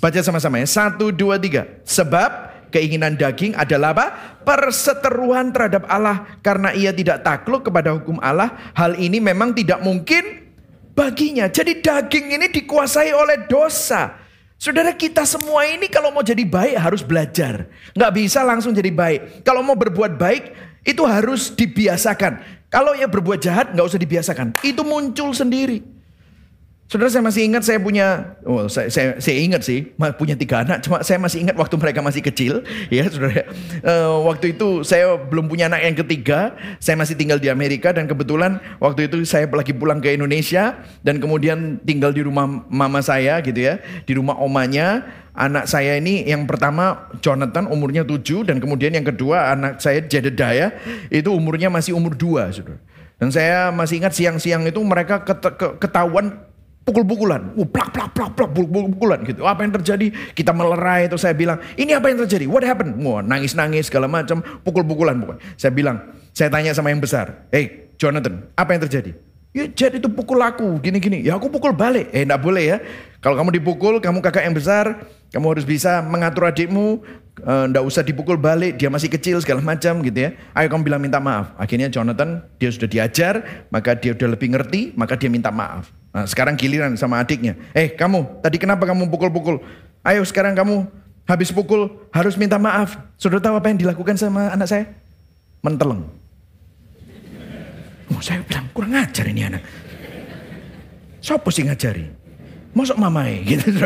Baca 0.00 0.20
sama-sama 0.24 0.60
ya. 0.60 0.68
Satu, 0.68 1.12
dua, 1.12 1.36
tiga. 1.36 1.68
Sebab 1.84 2.52
keinginan 2.72 3.16
daging 3.16 3.52
adalah 3.56 3.92
apa? 3.92 4.06
Perseteruan 4.44 5.52
terhadap 5.52 5.84
Allah. 5.88 6.24
Karena 6.40 6.72
ia 6.72 6.96
tidak 6.96 7.20
takluk 7.20 7.68
kepada 7.68 7.92
hukum 7.92 8.16
Allah. 8.24 8.72
Hal 8.72 8.96
ini 8.96 9.20
memang 9.20 9.52
tidak 9.52 9.84
mungkin 9.84 10.48
baginya. 10.96 11.48
Jadi 11.48 11.84
daging 11.84 12.40
ini 12.40 12.48
dikuasai 12.48 13.12
oleh 13.12 13.44
dosa. 13.48 14.16
Saudara 14.60 14.92
kita 14.92 15.24
semua 15.24 15.64
ini 15.64 15.88
kalau 15.88 16.12
mau 16.12 16.20
jadi 16.20 16.44
baik 16.44 16.76
harus 16.76 17.00
belajar. 17.00 17.64
Nggak 17.96 18.12
bisa 18.12 18.44
langsung 18.44 18.76
jadi 18.76 18.92
baik. 18.92 19.40
Kalau 19.40 19.64
mau 19.64 19.72
berbuat 19.72 20.20
baik 20.20 20.69
itu 20.84 21.02
harus 21.04 21.52
dibiasakan. 21.52 22.40
Kalau 22.70 22.94
ya 22.94 23.10
berbuat 23.10 23.42
jahat 23.42 23.74
nggak 23.74 23.86
usah 23.86 24.00
dibiasakan. 24.00 24.54
Itu 24.62 24.86
muncul 24.86 25.34
sendiri. 25.34 25.99
Saudara 26.90 27.06
saya 27.06 27.22
masih 27.22 27.46
ingat 27.46 27.62
saya 27.62 27.78
punya, 27.78 28.34
oh, 28.42 28.66
saya, 28.66 28.90
saya, 28.90 29.14
saya 29.22 29.38
ingat 29.38 29.62
sih 29.62 29.94
punya 30.18 30.34
tiga 30.34 30.66
anak. 30.66 30.82
Cuma 30.82 31.06
saya 31.06 31.22
masih 31.22 31.46
ingat 31.46 31.54
waktu 31.54 31.78
mereka 31.78 32.02
masih 32.02 32.18
kecil, 32.18 32.66
ya 32.90 33.06
saudara. 33.06 33.46
Uh, 33.78 34.26
waktu 34.26 34.58
itu 34.58 34.82
saya 34.82 35.14
belum 35.14 35.46
punya 35.46 35.70
anak 35.70 35.86
yang 35.86 35.94
ketiga. 36.02 36.58
Saya 36.82 36.98
masih 36.98 37.14
tinggal 37.14 37.38
di 37.38 37.46
Amerika 37.46 37.94
dan 37.94 38.10
kebetulan 38.10 38.58
waktu 38.82 39.06
itu 39.06 39.22
saya 39.22 39.46
lagi 39.46 39.70
pulang 39.70 40.02
ke 40.02 40.18
Indonesia 40.18 40.82
dan 41.06 41.22
kemudian 41.22 41.78
tinggal 41.86 42.10
di 42.10 42.26
rumah 42.26 42.66
mama 42.66 42.98
saya 43.06 43.38
gitu 43.38 43.70
ya, 43.70 43.78
di 44.02 44.18
rumah 44.18 44.34
omanya. 44.42 45.06
Anak 45.30 45.70
saya 45.70 45.94
ini 45.94 46.26
yang 46.26 46.42
pertama 46.50 47.06
Jonathan 47.22 47.70
umurnya 47.70 48.02
tujuh 48.02 48.42
dan 48.50 48.58
kemudian 48.58 48.90
yang 48.90 49.06
kedua 49.06 49.54
anak 49.54 49.78
saya 49.78 50.02
Jedediah 50.02 50.74
itu 51.06 51.30
umurnya 51.30 51.70
masih 51.70 51.94
umur 51.94 52.18
dua, 52.18 52.50
saudara. 52.50 52.82
Dan 53.20 53.30
saya 53.30 53.70
masih 53.70 54.02
ingat 54.02 54.16
siang-siang 54.16 54.66
itu 54.66 54.82
mereka 54.82 55.22
ketahuan 55.78 56.49
pukul-pukulan, 56.90 57.54
uh, 57.54 57.68
plak 57.70 57.94
plak 57.94 58.10
plak 58.10 58.30
plak 58.34 58.50
pukul-pukulan 58.50 59.22
gitu. 59.22 59.46
Apa 59.46 59.62
yang 59.62 59.72
terjadi? 59.78 60.10
Kita 60.34 60.50
melerai 60.50 61.06
itu 61.06 61.14
saya 61.14 61.38
bilang, 61.38 61.62
ini 61.78 61.94
apa 61.94 62.10
yang 62.10 62.26
terjadi? 62.26 62.50
What 62.50 62.66
happened? 62.66 62.98
Wah, 62.98 63.22
nangis-nangis 63.22 63.86
segala 63.86 64.10
macam, 64.10 64.42
pukul-pukulan 64.66 65.14
pokoknya. 65.22 65.40
Saya 65.54 65.70
bilang, 65.70 65.96
saya 66.34 66.50
tanya 66.50 66.74
sama 66.74 66.90
yang 66.90 66.98
besar, 66.98 67.46
hey 67.54 67.94
Jonathan, 67.94 68.50
apa 68.58 68.74
yang 68.74 68.82
terjadi? 68.90 69.14
Ya 69.50 69.66
Jet 69.66 69.98
itu 69.98 70.06
pukul 70.06 70.38
aku 70.46 70.78
gini-gini. 70.78 71.26
Ya 71.26 71.34
aku 71.34 71.50
pukul 71.50 71.74
balik. 71.74 72.14
Eh 72.14 72.22
enggak 72.22 72.38
boleh 72.38 72.64
ya. 72.70 72.78
Kalau 73.18 73.34
kamu 73.34 73.58
dipukul, 73.58 73.98
kamu 73.98 74.22
kakak 74.22 74.46
yang 74.46 74.54
besar, 74.54 75.02
kamu 75.34 75.46
harus 75.58 75.66
bisa 75.66 75.98
mengatur 76.06 76.46
adikmu. 76.46 77.02
Enggak 77.42 77.82
usah 77.82 78.06
dipukul 78.06 78.38
balik, 78.38 78.78
dia 78.78 78.86
masih 78.86 79.10
kecil 79.10 79.42
segala 79.42 79.58
macam 79.58 80.06
gitu 80.06 80.18
ya. 80.22 80.38
Ayo 80.54 80.70
kamu 80.70 80.86
bilang 80.86 81.02
minta 81.02 81.18
maaf. 81.18 81.50
Akhirnya 81.58 81.90
Jonathan, 81.90 82.46
dia 82.62 82.70
sudah 82.70 82.86
diajar, 82.86 83.66
maka 83.74 83.98
dia 83.98 84.14
udah 84.14 84.38
lebih 84.38 84.54
ngerti, 84.54 84.94
maka 84.94 85.18
dia 85.18 85.26
minta 85.26 85.50
maaf. 85.50 85.90
Nah, 86.10 86.26
sekarang 86.26 86.58
giliran 86.58 86.98
sama 86.98 87.22
adiknya. 87.22 87.54
Eh 87.70 87.94
kamu, 87.94 88.42
tadi 88.42 88.58
kenapa 88.58 88.82
kamu 88.82 89.06
pukul-pukul? 89.06 89.62
Ayo 90.02 90.26
sekarang 90.26 90.58
kamu 90.58 90.90
habis 91.28 91.54
pukul 91.54 91.86
harus 92.10 92.34
minta 92.34 92.58
maaf. 92.58 92.98
Sudah 93.14 93.38
tahu 93.38 93.54
apa 93.54 93.70
yang 93.70 93.78
dilakukan 93.78 94.18
sama 94.18 94.50
anak 94.50 94.66
saya? 94.66 94.84
Menteleng. 95.62 96.02
Oh, 98.10 98.18
saya 98.18 98.42
bilang 98.42 98.66
kurang 98.74 98.98
ajar 98.98 99.22
ini 99.30 99.46
anak. 99.46 99.62
Siapa 101.22 101.46
sih 101.54 101.62
ngajari? 101.62 102.10
Masuk 102.70 102.98
mamai 102.98 103.42
gitu. 103.46 103.70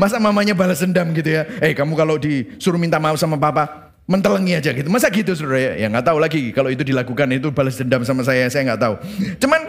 Masa 0.00 0.16
mamanya 0.16 0.56
balas 0.56 0.80
dendam 0.80 1.12
gitu 1.16 1.28
ya. 1.28 1.48
Eh 1.60 1.72
kamu 1.72 1.92
kalau 1.96 2.16
disuruh 2.16 2.80
minta 2.80 2.96
maaf 2.96 3.20
sama 3.20 3.36
papa, 3.36 3.89
mentelengi 4.08 4.56
aja 4.56 4.70
gitu. 4.72 4.88
Masa 4.88 5.10
gitu 5.10 5.34
saudara 5.34 5.72
ya? 5.72 5.72
Ya 5.82 5.86
nggak 5.90 6.06
tahu 6.06 6.18
lagi 6.18 6.50
kalau 6.50 6.70
itu 6.72 6.82
dilakukan 6.82 7.30
itu 7.34 7.48
balas 7.50 7.76
dendam 7.78 8.02
sama 8.06 8.22
saya, 8.26 8.46
saya 8.48 8.72
nggak 8.72 8.80
tahu. 8.80 8.94
Cuman 9.42 9.60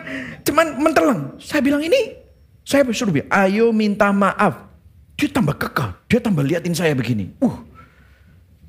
cuman 0.46 0.68
menteleng. 0.82 1.22
Saya 1.38 1.62
bilang 1.62 1.82
ini, 1.82 2.18
saya 2.66 2.86
suruh 2.90 3.14
bilang, 3.14 3.30
ayo 3.30 3.70
minta 3.76 4.10
maaf. 4.14 4.70
Dia 5.20 5.30
tambah 5.30 5.54
kekal, 5.54 5.94
dia 6.10 6.18
tambah 6.18 6.42
liatin 6.42 6.74
saya 6.74 6.98
begini. 6.98 7.30
Uh. 7.38 7.54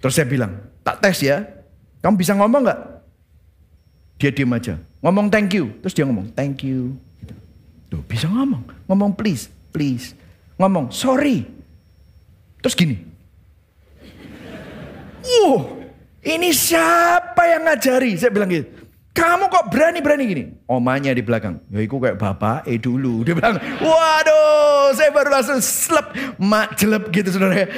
Terus 0.02 0.18
saya 0.18 0.26
bilang, 0.28 0.58
tak 0.82 1.00
tes 1.00 1.22
ya. 1.22 1.46
Kamu 2.02 2.18
bisa 2.18 2.34
ngomong 2.34 2.66
nggak? 2.66 2.80
Dia 4.18 4.30
diem 4.34 4.52
aja. 4.52 4.74
Ngomong 5.02 5.30
thank 5.30 5.54
you. 5.54 5.70
Terus 5.80 5.94
dia 5.94 6.04
ngomong 6.04 6.34
thank 6.34 6.66
you. 6.66 6.98
Gitu. 7.22 7.34
Tuh, 7.88 8.02
bisa 8.04 8.26
ngomong. 8.26 8.66
Ngomong 8.90 9.14
please, 9.14 9.48
please. 9.70 10.18
Ngomong 10.58 10.90
sorry. 10.90 11.46
Terus 12.62 12.74
gini, 12.78 12.98
Uh, 15.22 15.86
ini 16.22 16.54
siapa 16.54 17.42
yang 17.50 17.66
ngajari? 17.66 18.14
Saya 18.18 18.30
bilang 18.30 18.50
gitu. 18.50 18.82
Kamu 19.12 19.52
kok 19.52 19.68
berani-berani 19.68 20.24
gini? 20.24 20.44
Omanya 20.64 21.12
di 21.12 21.20
belakang. 21.20 21.60
Ya 21.68 21.84
itu 21.84 22.00
kayak 22.00 22.16
bapak 22.16 22.64
eh 22.64 22.80
dulu. 22.80 23.20
Dia 23.28 23.36
bilang, 23.36 23.60
waduh 23.60 24.96
saya 24.96 25.12
baru 25.12 25.28
langsung 25.36 25.60
slep. 25.60 26.16
Mak 26.40 26.80
jelep 26.80 27.12
gitu 27.12 27.28
saudara. 27.36 27.68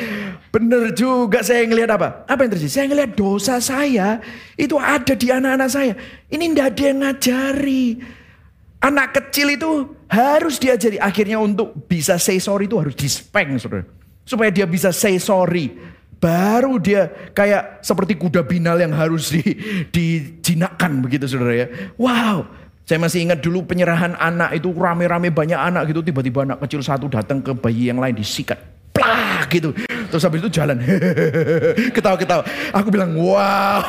Bener 0.55 0.95
juga 0.95 1.43
saya 1.43 1.67
ngelihat 1.67 1.91
apa? 1.99 2.23
Apa 2.31 2.47
yang 2.47 2.55
terjadi? 2.55 2.71
Saya 2.71 2.87
ngelihat 2.87 3.13
dosa 3.19 3.59
saya. 3.59 4.23
Itu 4.55 4.79
ada 4.79 5.19
di 5.19 5.27
anak-anak 5.35 5.71
saya. 5.75 5.99
Ini 6.31 6.55
ndak 6.55 6.67
ada 6.79 6.83
yang 6.87 6.99
ngajari. 7.03 7.87
Anak 8.79 9.09
kecil 9.19 9.59
itu 9.59 9.71
harus 10.07 10.63
diajari. 10.63 11.03
Akhirnya 11.03 11.43
untuk 11.43 11.75
bisa 11.91 12.15
say 12.15 12.39
sorry 12.39 12.71
itu 12.71 12.79
harus 12.79 12.95
dispeng 12.95 13.59
saudara. 13.59 13.83
Supaya 14.23 14.55
dia 14.55 14.71
bisa 14.71 14.95
say 14.95 15.19
sorry 15.19 15.94
baru 16.25 16.81
dia 16.81 17.13
kayak 17.37 17.85
seperti 17.85 18.17
kuda 18.17 18.41
binal 18.49 18.81
yang 18.81 18.97
harus 18.97 19.29
di, 19.29 19.45
dijinakkan 19.93 21.05
begitu 21.05 21.29
saudara 21.29 21.53
ya. 21.53 21.67
Wow, 22.01 22.49
saya 22.89 22.97
masih 22.97 23.29
ingat 23.29 23.45
dulu 23.45 23.69
penyerahan 23.69 24.17
anak 24.17 24.57
itu 24.57 24.73
rame-rame 24.73 25.29
banyak 25.29 25.61
anak 25.61 25.93
gitu. 25.93 26.01
Tiba-tiba 26.01 26.49
anak 26.49 26.65
kecil 26.65 26.81
satu 26.81 27.13
datang 27.13 27.45
ke 27.45 27.53
bayi 27.53 27.93
yang 27.93 28.01
lain 28.01 28.17
disikat. 28.17 28.57
Plah 28.95 29.45
gitu. 29.53 29.77
Terus 30.09 30.23
habis 30.23 30.41
itu 30.41 30.49
jalan. 30.49 30.81
Ketawa-ketawa. 31.97 32.47
Aku 32.73 32.89
bilang, 32.89 33.13
wow 33.19 33.83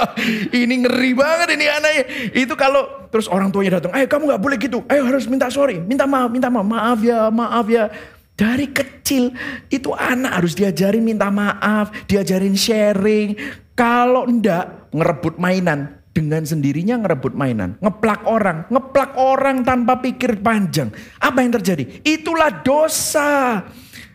ini 0.62 0.86
ngeri 0.86 1.12
banget 1.12 1.58
ini 1.58 1.66
anaknya. 1.68 2.04
Itu 2.32 2.54
kalau 2.54 3.10
terus 3.10 3.26
orang 3.28 3.52
tuanya 3.52 3.82
datang. 3.82 3.92
Ayo 3.92 4.06
kamu 4.08 4.30
gak 4.30 4.42
boleh 4.44 4.56
gitu. 4.56 4.78
Ayo 4.86 5.04
harus 5.04 5.26
minta 5.26 5.50
sorry. 5.50 5.82
Minta 5.82 6.06
maaf, 6.06 6.30
minta 6.30 6.48
maaf. 6.48 6.64
Maaf 6.64 6.98
ya, 7.02 7.28
maaf 7.28 7.66
ya. 7.66 7.90
Dari 8.34 8.66
kecil 8.74 9.30
itu 9.70 9.94
anak 9.94 10.42
harus 10.42 10.58
diajarin 10.58 11.06
minta 11.06 11.30
maaf, 11.30 11.94
diajarin 12.10 12.58
sharing. 12.58 13.38
Kalau 13.78 14.26
ndak 14.26 14.90
ngerebut 14.90 15.38
mainan, 15.38 16.02
dengan 16.14 16.46
sendirinya 16.46 17.02
ngerebut 17.02 17.34
mainan, 17.34 17.74
ngeplak 17.82 18.22
orang, 18.30 18.70
ngeplak 18.70 19.18
orang 19.18 19.66
tanpa 19.66 19.98
pikir 19.98 20.38
panjang. 20.38 20.94
Apa 21.18 21.42
yang 21.42 21.58
terjadi? 21.58 22.02
Itulah 22.06 22.62
dosa. 22.62 23.62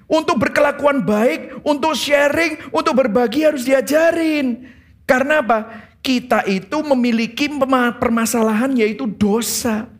Untuk 0.09 0.41
berkelakuan 0.41 1.05
baik, 1.05 1.61
untuk 1.61 1.93
sharing, 1.93 2.71
untuk 2.73 2.97
berbagi 2.97 3.45
harus 3.45 3.61
diajarin. 3.61 4.65
Karena 5.05 5.43
apa? 5.43 5.59
Kita 5.99 6.47
itu 6.49 6.81
memiliki 6.81 7.45
permasalahan 7.99 8.73
yaitu 8.73 9.05
dosa. 9.05 9.98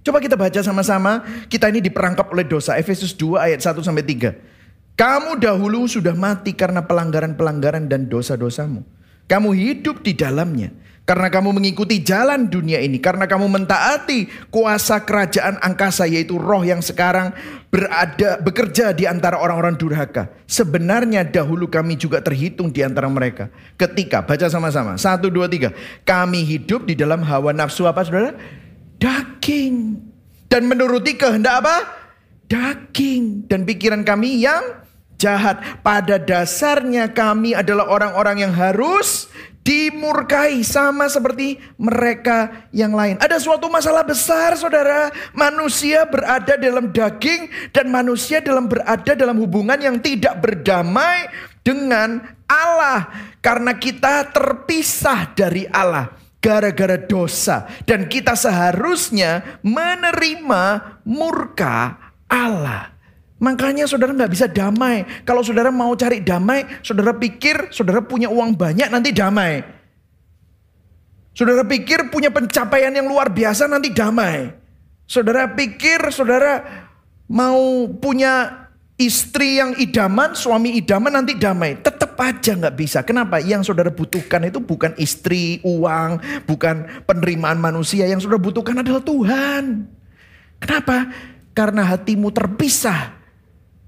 Coba 0.00 0.18
kita 0.18 0.36
baca 0.36 0.60
sama-sama. 0.64 1.24
Kita 1.48 1.68
ini 1.68 1.84
diperangkap 1.84 2.32
oleh 2.32 2.48
dosa. 2.48 2.80
Efesus 2.80 3.12
2 3.12 3.36
ayat 3.36 3.60
1 3.60 3.84
sampai 3.84 4.04
3. 4.04 4.32
Kamu 4.96 5.40
dahulu 5.40 5.88
sudah 5.88 6.12
mati 6.16 6.52
karena 6.52 6.84
pelanggaran-pelanggaran 6.84 7.88
dan 7.88 8.08
dosa-dosamu. 8.08 8.84
Kamu 9.28 9.52
hidup 9.52 10.00
di 10.04 10.16
dalamnya. 10.16 10.72
Karena 11.08 11.26
kamu 11.26 11.56
mengikuti 11.56 12.00
jalan 12.00 12.46
dunia 12.46 12.78
ini. 12.80 13.00
Karena 13.00 13.26
kamu 13.26 13.48
mentaati 13.50 14.48
kuasa 14.48 15.02
kerajaan 15.04 15.58
angkasa 15.60 16.06
yaitu 16.06 16.38
roh 16.38 16.62
yang 16.62 16.80
sekarang 16.80 17.34
berada 17.68 18.38
bekerja 18.40 18.92
di 18.94 19.04
antara 19.04 19.36
orang-orang 19.36 19.74
durhaka. 19.76 20.30
Sebenarnya 20.46 21.26
dahulu 21.26 21.66
kami 21.66 21.98
juga 21.98 22.22
terhitung 22.22 22.70
di 22.72 22.80
antara 22.84 23.10
mereka. 23.10 23.50
Ketika, 23.74 24.22
baca 24.22 24.46
sama-sama. 24.48 24.94
Satu, 24.96 25.28
dua, 25.28 25.50
tiga. 25.50 25.74
Kami 26.06 26.46
hidup 26.46 26.86
di 26.86 26.94
dalam 26.94 27.20
hawa 27.26 27.50
nafsu 27.52 27.90
apa 27.90 28.06
saudara? 28.06 28.36
Daging 29.00 29.98
dan 30.46 30.68
menuruti 30.68 31.16
kehendak 31.16 31.64
apa? 31.64 31.76
Daging 32.46 33.48
dan 33.48 33.64
pikiran 33.64 34.04
kami 34.04 34.44
yang 34.44 34.60
jahat. 35.16 35.80
Pada 35.80 36.20
dasarnya 36.20 37.10
kami 37.10 37.56
adalah 37.56 37.88
orang-orang 37.88 38.44
yang 38.44 38.52
harus 38.52 39.32
dimurkai 39.64 40.64
sama 40.66 41.06
seperti 41.06 41.60
mereka 41.80 42.68
yang 42.74 42.92
lain. 42.92 43.16
Ada 43.22 43.40
suatu 43.40 43.70
masalah 43.72 44.04
besar 44.04 44.58
saudara. 44.58 45.08
Manusia 45.32 46.04
berada 46.04 46.58
dalam 46.60 46.90
daging 46.90 47.72
dan 47.72 47.88
manusia 47.88 48.42
dalam 48.42 48.66
berada 48.68 49.12
dalam 49.16 49.38
hubungan 49.40 49.78
yang 49.78 49.96
tidak 50.02 50.42
berdamai 50.42 51.30
dengan 51.62 52.20
Allah. 52.50 53.08
Karena 53.38 53.78
kita 53.78 54.28
terpisah 54.34 55.32
dari 55.32 55.64
Allah 55.70 56.19
gara-gara 56.40 56.96
dosa. 56.96 57.68
Dan 57.84 58.08
kita 58.08 58.34
seharusnya 58.34 59.60
menerima 59.60 60.64
murka 61.04 61.96
Allah. 62.26 62.96
Makanya 63.40 63.88
saudara 63.88 64.12
nggak 64.12 64.32
bisa 64.32 64.46
damai. 64.48 65.04
Kalau 65.24 65.40
saudara 65.40 65.72
mau 65.72 65.96
cari 65.96 66.20
damai, 66.20 66.64
saudara 66.84 67.16
pikir 67.16 67.72
saudara 67.72 68.04
punya 68.04 68.28
uang 68.28 68.52
banyak 68.52 68.92
nanti 68.92 69.16
damai. 69.16 69.64
Saudara 71.32 71.64
pikir 71.64 72.12
punya 72.12 72.28
pencapaian 72.28 72.92
yang 72.92 73.08
luar 73.08 73.32
biasa 73.32 73.64
nanti 73.64 73.88
damai. 73.96 74.52
Saudara 75.08 75.48
pikir 75.56 76.12
saudara 76.12 76.60
mau 77.32 77.88
punya 77.96 78.68
istri 79.00 79.56
yang 79.56 79.72
idaman, 79.80 80.36
suami 80.36 80.76
idaman 80.76 81.16
nanti 81.16 81.32
damai. 81.32 81.80
Tetap 81.80 82.20
aja 82.20 82.52
nggak 82.52 82.76
bisa. 82.76 83.00
Kenapa? 83.00 83.40
Yang 83.40 83.72
saudara 83.72 83.88
butuhkan 83.88 84.44
itu 84.44 84.60
bukan 84.60 84.92
istri, 85.00 85.64
uang, 85.64 86.44
bukan 86.44 87.00
penerimaan 87.08 87.56
manusia. 87.56 88.04
Yang 88.04 88.28
saudara 88.28 88.44
butuhkan 88.44 88.76
adalah 88.84 89.00
Tuhan. 89.00 89.88
Kenapa? 90.60 91.08
Karena 91.56 91.88
hatimu 91.88 92.28
terpisah 92.28 93.16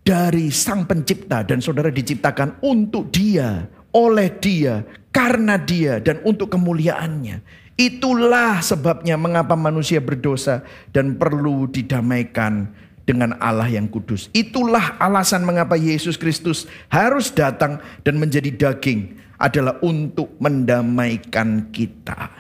dari 0.01 0.49
sang 0.49 0.89
pencipta 0.89 1.45
dan 1.45 1.61
saudara 1.61 1.93
diciptakan 1.93 2.65
untuk 2.65 3.13
dia, 3.13 3.69
oleh 3.93 4.33
dia, 4.41 4.81
karena 5.13 5.61
dia 5.61 6.01
dan 6.01 6.25
untuk 6.25 6.49
kemuliaannya. 6.49 7.61
Itulah 7.77 8.65
sebabnya 8.65 9.21
mengapa 9.21 9.57
manusia 9.57 10.01
berdosa 10.01 10.65
dan 10.93 11.17
perlu 11.17 11.69
didamaikan 11.69 12.69
dengan 13.03 13.35
Allah 13.43 13.67
yang 13.67 13.91
kudus. 13.91 14.31
Itulah 14.31 14.99
alasan 14.99 15.43
mengapa 15.43 15.75
Yesus 15.75 16.15
Kristus 16.15 16.71
harus 16.87 17.35
datang 17.35 17.83
dan 18.07 18.19
menjadi 18.19 18.51
daging 18.51 19.19
adalah 19.43 19.79
untuk 19.83 20.39
mendamaikan 20.39 21.71
kita. 21.75 22.31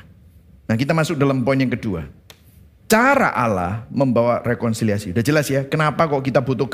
Nah, 0.70 0.76
kita 0.78 0.94
masuk 0.94 1.18
dalam 1.18 1.42
poin 1.42 1.58
yang 1.58 1.74
kedua. 1.74 2.06
Cara 2.86 3.32
Allah 3.32 3.88
membawa 3.88 4.44
rekonsiliasi. 4.44 5.16
Udah 5.16 5.24
jelas 5.24 5.48
ya, 5.48 5.66
kenapa 5.66 6.06
kok 6.06 6.22
kita 6.22 6.44
butuh 6.44 6.68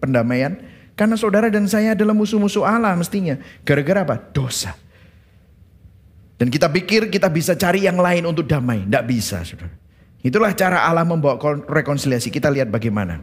pendamaian? 0.00 0.56
Karena 0.94 1.14
saudara 1.14 1.50
dan 1.50 1.66
saya 1.66 1.94
adalah 1.94 2.14
musuh-musuh 2.14 2.64
Allah 2.66 2.94
mestinya. 2.94 3.38
Gara-gara 3.62 4.02
apa? 4.02 4.16
Dosa. 4.18 4.74
Dan 6.38 6.54
kita 6.54 6.70
pikir 6.70 7.10
kita 7.10 7.26
bisa 7.26 7.58
cari 7.58 7.86
yang 7.86 7.98
lain 7.98 8.22
untuk 8.26 8.46
damai. 8.46 8.86
Tidak 8.86 9.04
bisa, 9.06 9.42
saudara. 9.42 9.87
Itulah 10.18 10.50
cara 10.54 10.82
Allah 10.82 11.06
membawa 11.06 11.38
rekonsiliasi. 11.66 12.34
Kita 12.34 12.50
lihat 12.50 12.68
bagaimana. 12.68 13.22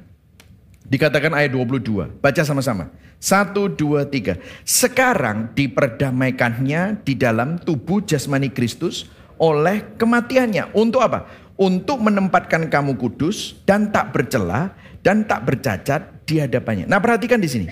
Dikatakan 0.85 1.33
ayat 1.33 1.51
22. 1.51 2.21
Baca 2.21 2.41
sama-sama. 2.45 2.93
Satu, 3.17 3.67
dua, 3.67 4.05
tiga. 4.05 4.37
Sekarang 4.61 5.49
diperdamaikannya 5.57 7.01
di 7.01 7.17
dalam 7.17 7.57
tubuh 7.57 8.05
jasmani 8.05 8.53
Kristus 8.53 9.09
oleh 9.41 9.81
kematiannya. 9.97 10.77
Untuk 10.77 11.01
apa? 11.01 11.25
Untuk 11.57 12.03
menempatkan 12.03 12.69
kamu 12.69 13.01
kudus 13.01 13.57
dan 13.65 13.89
tak 13.89 14.13
bercela 14.13 14.77
dan 15.01 15.25
tak 15.25 15.47
bercacat 15.47 16.25
di 16.27 16.37
hadapannya. 16.37 16.85
Nah 16.85 17.01
perhatikan 17.01 17.41
di 17.41 17.49
sini. 17.49 17.67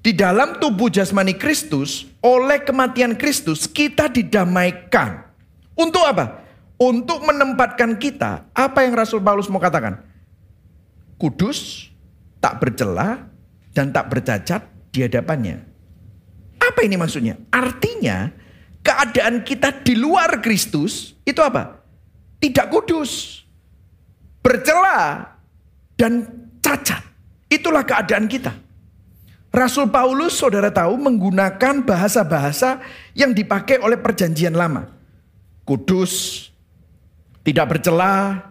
Di 0.00 0.14
dalam 0.14 0.62
tubuh 0.62 0.86
jasmani 0.86 1.34
Kristus, 1.34 2.06
oleh 2.22 2.62
kematian 2.62 3.18
Kristus, 3.18 3.66
kita 3.66 4.06
didamaikan. 4.06 5.26
Untuk 5.74 6.06
apa? 6.06 6.45
Untuk 6.76 7.24
menempatkan 7.24 7.96
kita, 7.96 8.52
apa 8.52 8.84
yang 8.84 8.92
Rasul 8.92 9.24
Paulus 9.24 9.48
mau 9.48 9.60
katakan? 9.60 10.04
Kudus, 11.16 11.88
tak 12.36 12.60
bercela, 12.60 13.32
dan 13.72 13.92
tak 13.92 14.12
bercacat 14.12 14.68
di 14.92 15.04
hadapannya. 15.04 15.64
Apa 16.60 16.84
ini 16.84 17.00
maksudnya? 17.00 17.40
Artinya 17.48 18.28
keadaan 18.84 19.40
kita 19.40 19.72
di 19.84 19.96
luar 19.96 20.40
Kristus 20.44 21.16
itu 21.24 21.40
apa? 21.40 21.80
Tidak 22.36 22.68
kudus, 22.68 23.40
bercela, 24.44 25.32
dan 25.96 26.28
cacat. 26.60 27.00
Itulah 27.48 27.88
keadaan 27.88 28.28
kita. 28.28 28.52
Rasul 29.48 29.88
Paulus 29.88 30.36
saudara 30.36 30.68
tahu 30.68 31.00
menggunakan 31.00 31.80
bahasa-bahasa 31.80 32.84
yang 33.16 33.32
dipakai 33.32 33.80
oleh 33.80 33.96
perjanjian 33.96 34.52
lama. 34.52 34.92
Kudus, 35.64 36.44
tidak 37.46 37.78
bercela, 37.78 38.42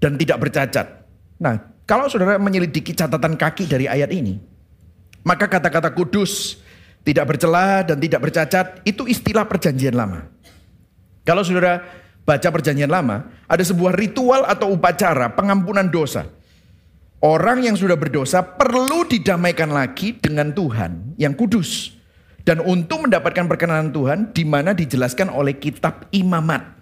dan 0.00 0.16
tidak 0.16 0.40
bercacat. 0.40 0.86
Nah, 1.36 1.60
kalau 1.84 2.08
saudara 2.08 2.40
menyelidiki 2.40 2.96
catatan 2.96 3.36
kaki 3.36 3.68
dari 3.68 3.84
ayat 3.84 4.08
ini, 4.08 4.40
maka 5.20 5.44
kata-kata 5.44 5.92
kudus, 5.92 6.56
tidak 7.04 7.36
bercela, 7.36 7.84
dan 7.84 8.00
tidak 8.00 8.24
bercacat, 8.24 8.80
itu 8.88 9.04
istilah 9.04 9.44
perjanjian 9.44 9.92
lama. 9.92 10.24
Kalau 11.28 11.44
saudara 11.44 11.84
baca 12.24 12.48
perjanjian 12.48 12.88
lama, 12.88 13.28
ada 13.44 13.60
sebuah 13.60 13.92
ritual 13.92 14.48
atau 14.48 14.72
upacara 14.72 15.36
pengampunan 15.36 15.84
dosa. 15.92 16.24
Orang 17.20 17.60
yang 17.60 17.76
sudah 17.76 18.00
berdosa 18.00 18.40
perlu 18.40 19.04
didamaikan 19.04 19.68
lagi 19.68 20.16
dengan 20.16 20.56
Tuhan 20.56 21.20
yang 21.20 21.36
kudus. 21.36 21.92
Dan 22.40 22.64
untuk 22.64 23.04
mendapatkan 23.04 23.44
perkenanan 23.44 23.92
Tuhan, 23.92 24.32
di 24.32 24.48
mana 24.48 24.72
dijelaskan 24.72 25.28
oleh 25.28 25.60
kitab 25.60 26.08
imamat. 26.16 26.79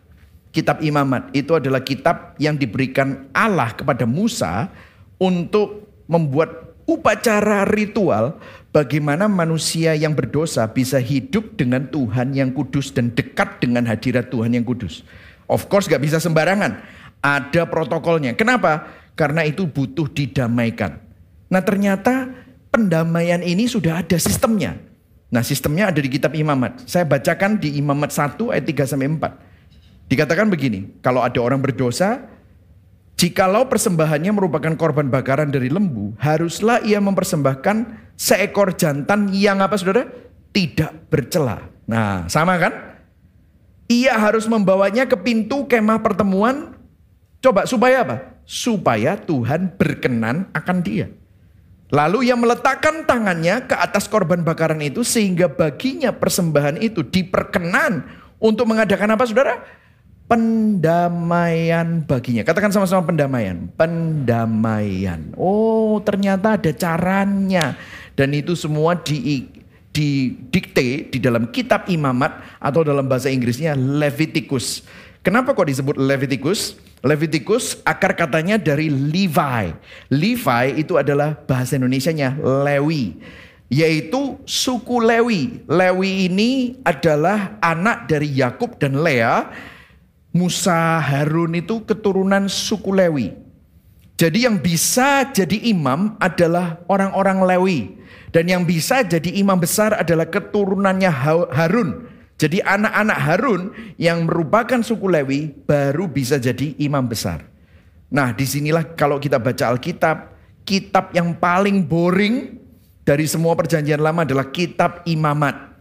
Kitab 0.59 0.83
Imamat 0.83 1.31
itu 1.31 1.55
adalah 1.55 1.87
kitab 1.87 2.35
yang 2.43 2.59
diberikan 2.59 3.31
Allah 3.31 3.71
kepada 3.71 4.03
Musa 4.11 4.67
untuk 5.23 5.87
membuat 6.11 6.75
upacara 6.83 7.63
ritual 7.71 8.43
bagaimana 8.75 9.31
manusia 9.31 9.95
yang 9.95 10.19
berdosa 10.19 10.67
bisa 10.67 10.99
hidup 10.99 11.55
dengan 11.55 11.87
Tuhan 11.87 12.35
yang 12.35 12.51
kudus 12.51 12.91
dan 12.91 13.15
dekat 13.15 13.63
dengan 13.63 13.87
hadirat 13.87 14.35
Tuhan 14.35 14.51
yang 14.51 14.67
kudus. 14.67 15.07
Of 15.47 15.71
course 15.71 15.87
gak 15.87 16.03
bisa 16.03 16.19
sembarangan. 16.19 16.83
Ada 17.23 17.71
protokolnya. 17.71 18.35
Kenapa? 18.35 18.91
Karena 19.15 19.47
itu 19.47 19.71
butuh 19.71 20.11
didamaikan. 20.11 20.99
Nah 21.55 21.63
ternyata 21.63 22.35
pendamaian 22.75 23.47
ini 23.47 23.71
sudah 23.71 24.03
ada 24.03 24.19
sistemnya. 24.19 24.75
Nah 25.31 25.47
sistemnya 25.47 25.95
ada 25.95 26.03
di 26.03 26.11
kitab 26.11 26.35
imamat. 26.35 26.83
Saya 26.83 27.07
bacakan 27.07 27.63
di 27.63 27.79
imamat 27.79 28.11
1 28.11 28.51
ayat 28.51 28.67
3 28.67 28.91
sampai 28.91 29.07
4. 29.07 29.48
Dikatakan 30.09 30.49
begini, 30.49 30.89
kalau 31.05 31.21
ada 31.21 31.37
orang 31.45 31.61
berdosa, 31.61 32.25
jikalau 33.21 33.69
persembahannya 33.69 34.33
merupakan 34.33 34.73
korban 34.73 35.13
bakaran 35.13 35.53
dari 35.53 35.69
lembu, 35.69 36.17
haruslah 36.17 36.81
ia 36.81 36.97
mempersembahkan 36.97 38.09
seekor 38.17 38.73
jantan 38.73 39.29
yang 39.37 39.61
apa 39.61 39.77
saudara? 39.77 40.09
Tidak 40.49 41.13
bercela. 41.13 41.61
Nah 41.85 42.25
sama 42.33 42.57
kan? 42.57 42.73
Ia 43.89 44.17
harus 44.17 44.49
membawanya 44.49 45.05
ke 45.05 45.17
pintu 45.17 45.69
kemah 45.69 46.01
pertemuan. 46.01 46.77
Coba 47.45 47.69
supaya 47.69 48.05
apa? 48.05 48.17
Supaya 48.49 49.17
Tuhan 49.17 49.77
berkenan 49.77 50.49
akan 50.57 50.79
dia. 50.81 51.13
Lalu 51.89 52.29
ia 52.29 52.37
meletakkan 52.37 53.09
tangannya 53.09 53.65
ke 53.65 53.73
atas 53.73 54.09
korban 54.09 54.45
bakaran 54.45 54.81
itu 54.85 55.01
sehingga 55.01 55.49
baginya 55.49 56.13
persembahan 56.13 56.81
itu 56.85 57.01
diperkenan 57.01 58.05
untuk 58.37 58.69
mengadakan 58.69 59.17
apa 59.17 59.25
saudara? 59.25 59.57
Pendamaian 60.29 62.05
baginya. 62.05 62.45
Katakan 62.45 62.71
sama-sama 62.71 63.09
pendamaian. 63.09 63.67
Pendamaian. 63.75 65.33
Oh, 65.35 65.99
ternyata 66.05 66.61
ada 66.61 66.71
caranya. 66.71 67.75
Dan 68.13 68.37
itu 68.37 68.53
semua 68.53 68.95
di 69.01 69.49
didikte 69.89 71.11
di 71.11 71.19
dalam 71.19 71.51
kitab 71.51 71.91
imamat 71.91 72.39
atau 72.63 72.87
dalam 72.87 73.09
bahasa 73.09 73.33
Inggrisnya 73.33 73.75
Leviticus. 73.75 74.87
Kenapa 75.27 75.57
kok 75.57 75.67
disebut 75.67 75.99
Leviticus? 75.99 76.79
Leviticus 77.03 77.83
akar 77.83 78.15
katanya 78.15 78.61
dari 78.61 78.87
Levi. 78.93 79.75
Levi 80.13 80.65
itu 80.79 80.95
adalah 80.95 81.35
bahasa 81.35 81.75
Indonesianya 81.75 82.39
Lewi. 82.39 83.19
Yaitu 83.69 84.39
suku 84.47 85.03
Lewi. 85.03 85.67
Lewi 85.67 86.31
ini 86.31 86.79
adalah 86.87 87.59
anak 87.59 88.07
dari 88.07 88.31
Yakub 88.39 88.79
dan 88.79 89.03
Lea 89.03 89.51
Musa 90.33 91.01
Harun 91.01 91.57
itu 91.57 91.83
keturunan 91.89 92.47
suku 92.47 92.93
Lewi. 92.93 93.33
Jadi 94.19 94.51
yang 94.51 94.59
bisa 94.59 95.31
jadi 95.31 95.71
imam 95.71 96.19
adalah 96.19 96.83
orang-orang 96.91 97.39
Lewi. 97.47 97.79
Dan 98.29 98.51
yang 98.51 98.63
bisa 98.69 99.01
jadi 99.07 99.31
imam 99.41 99.57
besar 99.57 99.97
adalah 99.97 100.29
keturunannya 100.29 101.09
Harun. 101.55 102.11
Jadi 102.39 102.63
anak-anak 102.63 103.19
Harun 103.19 103.63
yang 103.97 104.27
merupakan 104.29 104.79
suku 104.85 105.07
Lewi 105.11 105.41
baru 105.65 106.07
bisa 106.11 106.37
jadi 106.37 106.77
imam 106.79 107.07
besar. 107.07 107.47
Nah 108.09 108.31
di 108.35 108.45
sinilah 108.45 108.95
kalau 108.95 109.19
kita 109.19 109.41
baca 109.41 109.71
Alkitab, 109.75 110.17
kitab 110.63 111.11
yang 111.17 111.35
paling 111.35 111.83
boring 111.87 112.59
dari 113.03 113.25
semua 113.25 113.57
perjanjian 113.57 113.99
lama 113.99 114.23
adalah 114.29 114.53
kitab 114.53 115.03
imamat. 115.09 115.78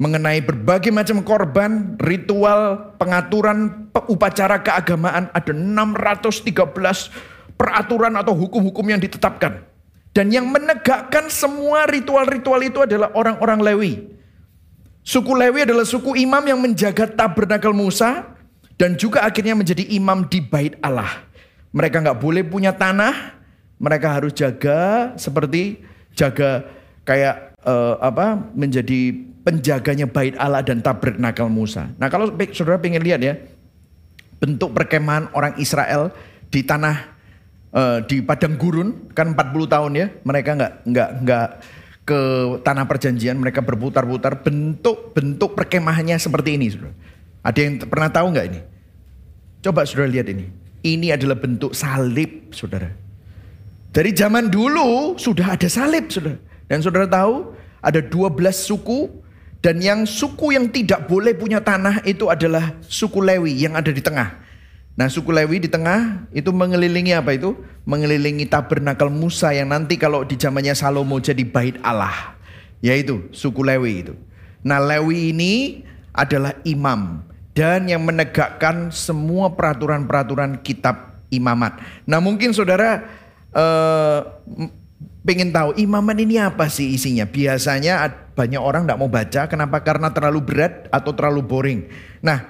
Mengenai 0.00 0.40
berbagai 0.40 0.88
macam 0.88 1.20
korban, 1.20 2.00
ritual, 2.00 2.96
pengaturan, 2.96 3.92
upacara 4.08 4.64
keagamaan. 4.64 5.28
Ada 5.36 5.52
613 5.52 7.12
peraturan 7.60 8.16
atau 8.16 8.32
hukum-hukum 8.32 8.88
yang 8.88 8.96
ditetapkan. 8.96 9.60
Dan 10.16 10.32
yang 10.32 10.48
menegakkan 10.48 11.28
semua 11.28 11.84
ritual-ritual 11.84 12.64
itu 12.64 12.80
adalah 12.80 13.12
orang-orang 13.12 13.60
Lewi. 13.60 13.92
Suku 15.04 15.36
Lewi 15.36 15.68
adalah 15.68 15.84
suku 15.84 16.16
imam 16.16 16.42
yang 16.48 16.64
menjaga 16.64 17.04
tabernakel 17.04 17.76
Musa 17.76 18.36
dan 18.80 18.96
juga 18.96 19.20
akhirnya 19.20 19.52
menjadi 19.52 19.84
imam 19.92 20.24
di 20.26 20.40
bait 20.40 20.80
Allah. 20.80 21.28
Mereka 21.76 22.00
nggak 22.00 22.18
boleh 22.18 22.42
punya 22.42 22.72
tanah, 22.72 23.36
mereka 23.76 24.16
harus 24.16 24.32
jaga 24.32 25.12
seperti 25.14 25.78
jaga 26.16 26.79
kayak 27.10 27.58
uh, 27.66 27.98
apa 27.98 28.38
menjadi 28.54 29.10
penjaganya 29.42 30.06
bait 30.06 30.38
Allah 30.38 30.62
dan 30.62 30.78
tabernakel 30.78 31.50
Musa. 31.50 31.90
Nah 31.98 32.06
kalau 32.06 32.30
saudara 32.54 32.78
pengen 32.78 33.02
lihat 33.02 33.18
ya 33.18 33.34
bentuk 34.38 34.70
perkemahan 34.70 35.26
orang 35.34 35.58
Israel 35.58 36.14
di 36.54 36.62
tanah 36.62 37.10
uh, 37.74 37.98
di 38.06 38.22
padang 38.22 38.54
gurun 38.54 39.10
kan 39.10 39.34
40 39.34 39.74
tahun 39.74 39.92
ya 39.98 40.06
mereka 40.22 40.54
nggak 40.54 40.72
nggak 40.86 41.10
nggak 41.26 41.48
ke 42.06 42.20
tanah 42.62 42.86
perjanjian 42.86 43.34
mereka 43.42 43.58
berputar-putar 43.58 44.46
bentuk-bentuk 44.46 45.58
perkemahannya 45.58 46.14
seperti 46.14 46.54
ini 46.54 46.70
saudara. 46.70 46.94
Ada 47.42 47.58
yang 47.58 47.74
pernah 47.90 48.10
tahu 48.14 48.26
nggak 48.30 48.46
ini? 48.54 48.60
Coba 49.66 49.82
saudara 49.82 50.14
lihat 50.14 50.30
ini. 50.30 50.46
Ini 50.80 51.18
adalah 51.18 51.36
bentuk 51.42 51.74
salib 51.74 52.54
saudara. 52.54 52.88
Dari 53.90 54.14
zaman 54.14 54.46
dulu 54.46 55.18
sudah 55.18 55.58
ada 55.58 55.66
salib, 55.66 56.06
saudara. 56.14 56.49
Dan 56.70 56.86
saudara 56.86 57.10
tahu 57.10 57.50
ada 57.82 57.98
12 57.98 58.38
suku 58.54 59.10
dan 59.58 59.82
yang 59.82 60.06
suku 60.06 60.54
yang 60.54 60.70
tidak 60.70 61.10
boleh 61.10 61.34
punya 61.34 61.58
tanah 61.58 62.06
itu 62.06 62.30
adalah 62.30 62.78
suku 62.86 63.18
Lewi 63.18 63.58
yang 63.58 63.74
ada 63.74 63.90
di 63.90 63.98
tengah. 63.98 64.38
Nah 64.94 65.10
suku 65.10 65.34
Lewi 65.34 65.66
di 65.66 65.68
tengah 65.68 66.30
itu 66.30 66.54
mengelilingi 66.54 67.10
apa 67.10 67.34
itu? 67.34 67.58
Mengelilingi 67.90 68.46
tabernakel 68.46 69.10
Musa 69.10 69.50
yang 69.50 69.74
nanti 69.74 69.98
kalau 69.98 70.22
di 70.22 70.38
zamannya 70.38 70.78
Salomo 70.78 71.18
jadi 71.18 71.42
bait 71.42 71.74
Allah. 71.82 72.38
Yaitu 72.78 73.26
suku 73.34 73.66
Lewi 73.66 74.06
itu. 74.06 74.14
Nah 74.62 74.78
Lewi 74.78 75.34
ini 75.34 75.82
adalah 76.14 76.54
imam 76.62 77.26
dan 77.50 77.90
yang 77.90 78.06
menegakkan 78.06 78.94
semua 78.94 79.52
peraturan-peraturan 79.52 80.62
kitab 80.62 81.18
imamat. 81.34 81.82
Nah 82.06 82.22
mungkin 82.22 82.54
saudara 82.54 83.04
uh, 83.52 84.20
pengen 85.24 85.52
tahu 85.52 85.76
imaman 85.76 86.16
ini 86.16 86.40
apa 86.40 86.68
sih 86.68 86.96
isinya. 86.96 87.28
Biasanya 87.28 88.08
banyak 88.32 88.60
orang 88.60 88.84
tidak 88.84 89.00
mau 89.00 89.10
baca. 89.10 89.42
Kenapa? 89.48 89.80
Karena 89.84 90.08
terlalu 90.12 90.40
berat 90.40 90.88
atau 90.88 91.12
terlalu 91.12 91.40
boring. 91.44 91.80
Nah, 92.24 92.48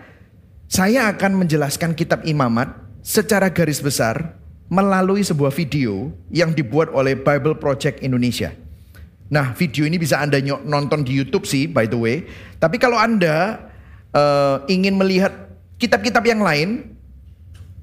saya 0.70 1.10
akan 1.10 1.46
menjelaskan 1.46 1.98
kitab 1.98 2.22
imamat 2.22 2.70
secara 3.02 3.50
garis 3.50 3.82
besar 3.82 4.38
melalui 4.70 5.26
sebuah 5.26 5.50
video 5.50 6.14
yang 6.30 6.54
dibuat 6.54 6.94
oleh 6.94 7.18
Bible 7.18 7.58
Project 7.58 8.06
Indonesia. 8.06 8.54
Nah, 9.30 9.54
video 9.54 9.86
ini 9.86 9.98
bisa 9.98 10.18
Anda 10.18 10.38
nonton 10.42 11.06
di 11.06 11.14
YouTube 11.14 11.46
sih, 11.46 11.66
by 11.70 11.86
the 11.86 11.98
way. 11.98 12.26
Tapi 12.58 12.78
kalau 12.78 12.98
Anda 12.98 13.66
uh, 14.14 14.62
ingin 14.66 14.98
melihat 14.98 15.30
kitab-kitab 15.78 16.22
yang 16.26 16.42
lain 16.42 16.98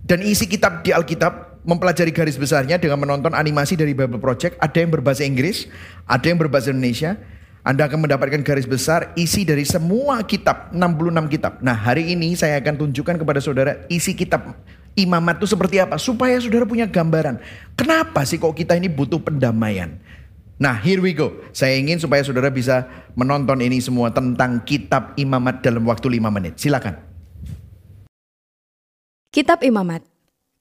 dan 0.07 0.23
isi 0.23 0.47
kitab 0.47 0.83
di 0.83 0.91
Alkitab, 0.95 1.46
mempelajari 1.67 2.15
garis 2.15 2.39
besarnya 2.39 2.79
dengan 2.79 3.03
menonton 3.03 3.35
animasi 3.35 3.75
dari 3.75 3.91
Bible 3.91 4.23
Project. 4.23 4.55
Ada 4.63 4.87
yang 4.87 4.95
berbahasa 4.95 5.27
Inggris, 5.27 5.67
ada 6.07 6.23
yang 6.23 6.39
berbahasa 6.39 6.71
Indonesia. 6.71 7.19
Anda 7.67 7.91
akan 7.91 8.07
mendapatkan 8.07 8.47
garis 8.47 8.63
besar 8.63 9.11
isi 9.19 9.43
dari 9.43 9.67
semua 9.67 10.23
kitab, 10.23 10.71
66 10.71 11.27
kitab. 11.27 11.59
Nah 11.59 11.75
hari 11.75 12.15
ini 12.15 12.31
saya 12.31 12.63
akan 12.63 12.79
tunjukkan 12.87 13.19
kepada 13.19 13.43
saudara 13.43 13.83
isi 13.91 14.15
kitab 14.15 14.55
imamat 14.95 15.43
itu 15.43 15.51
seperti 15.51 15.83
apa. 15.83 15.99
Supaya 15.99 16.39
saudara 16.39 16.63
punya 16.63 16.87
gambaran. 16.87 17.43
Kenapa 17.75 18.23
sih 18.23 18.39
kok 18.39 18.55
kita 18.55 18.79
ini 18.79 18.87
butuh 18.87 19.19
pendamaian. 19.19 19.99
Nah 20.55 20.79
here 20.79 21.03
we 21.03 21.11
go. 21.11 21.35
Saya 21.51 21.75
ingin 21.75 21.99
supaya 21.99 22.23
saudara 22.23 22.47
bisa 22.47 22.87
menonton 23.19 23.59
ini 23.59 23.83
semua 23.83 24.15
tentang 24.15 24.63
kitab 24.63 25.11
imamat 25.19 25.59
dalam 25.59 25.83
waktu 25.83 26.07
5 26.07 26.31
menit. 26.31 26.55
Silakan. 26.55 27.03
Kitab 29.27 29.59
Imamat 29.61 30.01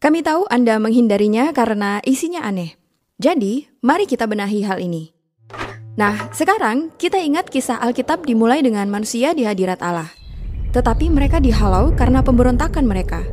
kami 0.06 0.22
tahu 0.22 0.46
Anda 0.46 0.78
menghindarinya 0.78 1.50
karena 1.50 1.98
isinya 2.06 2.46
aneh. 2.46 2.78
Jadi, 3.18 3.66
mari 3.82 4.06
kita 4.06 4.30
benahi 4.30 4.62
hal 4.62 4.78
ini. 4.78 5.10
Nah, 5.98 6.30
sekarang 6.30 6.94
kita 6.94 7.18
ingat 7.18 7.50
kisah 7.50 7.82
Alkitab 7.82 8.22
dimulai 8.22 8.62
dengan 8.62 8.86
manusia 8.86 9.34
di 9.34 9.42
hadirat 9.42 9.82
Allah. 9.82 10.06
Tetapi 10.70 11.10
mereka 11.10 11.42
dihalau 11.42 11.90
karena 11.90 12.22
pemberontakan 12.22 12.86
mereka. 12.86 13.26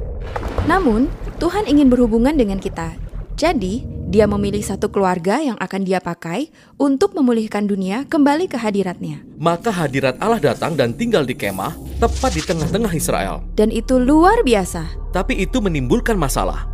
Namun, 0.65 1.13
Tuhan 1.37 1.69
ingin 1.69 1.93
berhubungan 1.93 2.33
dengan 2.33 2.57
kita. 2.57 2.97
Jadi, 3.37 3.85
dia 4.13 4.29
memilih 4.29 4.61
satu 4.61 4.93
keluarga 4.93 5.41
yang 5.41 5.57
akan 5.57 5.81
dia 5.81 5.97
pakai 5.97 6.53
untuk 6.77 7.17
memulihkan 7.17 7.65
dunia 7.65 8.05
kembali 8.05 8.45
ke 8.45 8.61
hadiratnya. 8.61 9.25
Maka 9.41 9.73
hadirat 9.73 10.21
Allah 10.21 10.37
datang 10.37 10.77
dan 10.77 10.93
tinggal 10.93 11.25
di 11.25 11.33
kemah, 11.33 11.73
tepat 11.97 12.37
di 12.37 12.45
tengah-tengah 12.45 12.93
Israel. 12.93 13.41
Dan 13.57 13.73
itu 13.73 13.97
luar 13.97 14.45
biasa. 14.45 14.85
Tapi 15.09 15.41
itu 15.41 15.57
menimbulkan 15.57 16.13
masalah. 16.13 16.69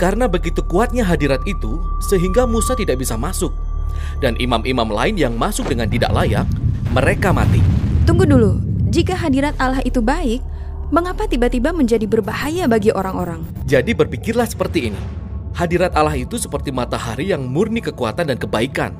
Karena 0.00 0.32
begitu 0.32 0.64
kuatnya 0.64 1.04
hadirat 1.04 1.44
itu, 1.44 1.76
sehingga 2.08 2.48
Musa 2.48 2.72
tidak 2.72 3.04
bisa 3.04 3.20
masuk. 3.20 3.52
Dan 4.24 4.40
imam-imam 4.40 4.88
lain 4.88 5.20
yang 5.20 5.36
masuk 5.36 5.68
dengan 5.68 5.92
tidak 5.92 6.08
layak, 6.16 6.48
mereka 6.96 7.36
mati. 7.36 7.60
Tunggu 8.08 8.24
dulu, 8.24 8.64
jika 8.88 9.12
hadirat 9.12 9.52
Allah 9.60 9.84
itu 9.84 10.00
baik, 10.00 10.40
mengapa 10.88 11.28
tiba-tiba 11.28 11.68
menjadi 11.76 12.08
berbahaya 12.08 12.64
bagi 12.64 12.96
orang-orang? 12.96 13.44
Jadi 13.68 13.92
berpikirlah 13.92 14.48
seperti 14.48 14.88
ini. 14.88 15.27
Hadirat 15.58 15.90
Allah 15.98 16.14
itu 16.14 16.38
seperti 16.38 16.70
matahari 16.70 17.34
yang 17.34 17.42
murni 17.42 17.82
kekuatan 17.82 18.30
dan 18.30 18.38
kebaikan. 18.38 18.94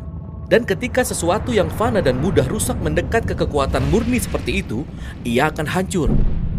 Dan 0.51 0.67
ketika 0.67 1.07
sesuatu 1.07 1.55
yang 1.55 1.71
fana 1.71 2.03
dan 2.03 2.19
mudah 2.19 2.51
rusak 2.51 2.75
mendekat 2.83 3.31
ke 3.31 3.39
kekuatan 3.39 3.87
murni 3.95 4.19
seperti 4.19 4.67
itu, 4.67 4.83
ia 5.23 5.55
akan 5.55 5.71
hancur. 5.71 6.11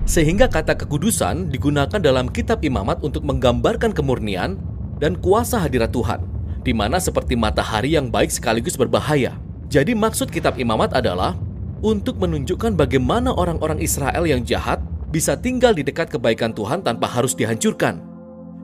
Sehingga 0.07 0.47
kata 0.47 0.79
kekudusan 0.79 1.51
digunakan 1.51 1.99
dalam 1.99 2.31
kitab 2.31 2.63
imamat 2.63 3.03
untuk 3.03 3.27
menggambarkan 3.27 3.91
kemurnian 3.91 4.55
dan 5.03 5.19
kuasa 5.19 5.59
hadirat 5.59 5.91
Tuhan, 5.91 6.23
di 6.63 6.71
mana 6.71 6.95
seperti 6.95 7.35
matahari 7.35 7.99
yang 7.99 8.07
baik 8.07 8.31
sekaligus 8.31 8.79
berbahaya. 8.79 9.35
Jadi 9.67 9.99
maksud 9.99 10.31
kitab 10.31 10.55
imamat 10.55 10.95
adalah 10.95 11.35
untuk 11.83 12.23
menunjukkan 12.23 12.79
bagaimana 12.79 13.35
orang-orang 13.35 13.83
Israel 13.83 14.23
yang 14.23 14.47
jahat 14.47 14.79
bisa 15.11 15.35
tinggal 15.35 15.75
di 15.75 15.83
dekat 15.83 16.07
kebaikan 16.07 16.55
Tuhan 16.55 16.87
tanpa 16.87 17.03
harus 17.03 17.35
dihancurkan. 17.35 18.18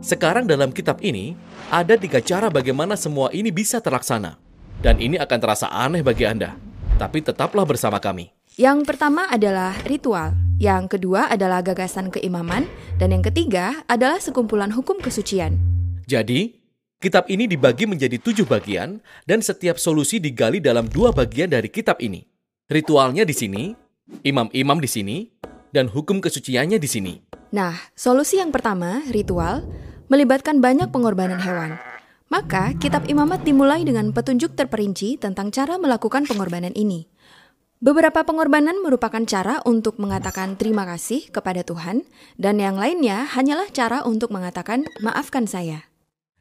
Sekarang 0.06 0.46
dalam 0.46 0.70
kitab 0.70 1.02
ini, 1.02 1.34
ada 1.74 1.98
tiga 1.98 2.22
cara 2.22 2.54
bagaimana 2.54 2.94
semua 2.94 3.34
ini 3.34 3.50
bisa 3.50 3.82
terlaksana. 3.82 4.38
Dan 4.78 5.02
ini 5.02 5.18
akan 5.18 5.40
terasa 5.42 5.66
aneh 5.74 6.06
bagi 6.06 6.30
Anda. 6.30 6.54
Tapi 7.02 7.26
tetaplah 7.26 7.66
bersama 7.66 7.98
kami. 7.98 8.30
Yang 8.54 8.86
pertama 8.86 9.26
adalah 9.26 9.74
ritual, 9.90 10.38
yang 10.62 10.86
kedua 10.86 11.34
adalah 11.34 11.66
gagasan 11.66 12.14
keimaman, 12.14 12.70
dan 13.02 13.18
yang 13.18 13.26
ketiga 13.26 13.82
adalah 13.90 14.22
sekumpulan 14.22 14.70
hukum 14.70 15.02
kesucian. 15.02 15.58
Jadi, 16.06 16.54
kitab 17.02 17.26
ini 17.26 17.50
dibagi 17.50 17.90
menjadi 17.90 18.22
tujuh 18.22 18.46
bagian, 18.46 19.02
dan 19.26 19.42
setiap 19.42 19.82
solusi 19.82 20.22
digali 20.22 20.62
dalam 20.62 20.86
dua 20.86 21.18
bagian 21.18 21.50
dari 21.50 21.74
kitab 21.74 21.98
ini. 21.98 22.30
Ritualnya 22.70 23.26
di 23.26 23.34
sini, 23.34 23.74
imam-imam 24.22 24.78
di 24.78 24.86
sini, 24.86 25.18
dan 25.74 25.90
hukum 25.90 26.22
kesuciannya 26.22 26.78
di 26.78 26.86
sini. 26.86 27.14
Nah, 27.50 27.74
solusi 27.98 28.38
yang 28.38 28.54
pertama, 28.54 29.02
ritual, 29.10 29.66
melibatkan 30.08 30.62
banyak 30.62 30.90
pengorbanan 30.94 31.42
hewan. 31.42 31.78
Maka, 32.26 32.74
kitab 32.82 33.06
imamat 33.06 33.46
dimulai 33.46 33.86
dengan 33.86 34.10
petunjuk 34.10 34.58
terperinci 34.58 35.22
tentang 35.22 35.54
cara 35.54 35.78
melakukan 35.78 36.26
pengorbanan 36.26 36.74
ini. 36.74 37.06
Beberapa 37.78 38.26
pengorbanan 38.26 38.82
merupakan 38.82 39.22
cara 39.30 39.62
untuk 39.62 40.02
mengatakan 40.02 40.58
terima 40.58 40.90
kasih 40.90 41.30
kepada 41.30 41.62
Tuhan, 41.62 42.02
dan 42.34 42.58
yang 42.58 42.82
lainnya 42.82 43.30
hanyalah 43.30 43.70
cara 43.70 44.02
untuk 44.08 44.34
mengatakan 44.34 44.90
maafkan 45.06 45.46
saya. 45.46 45.86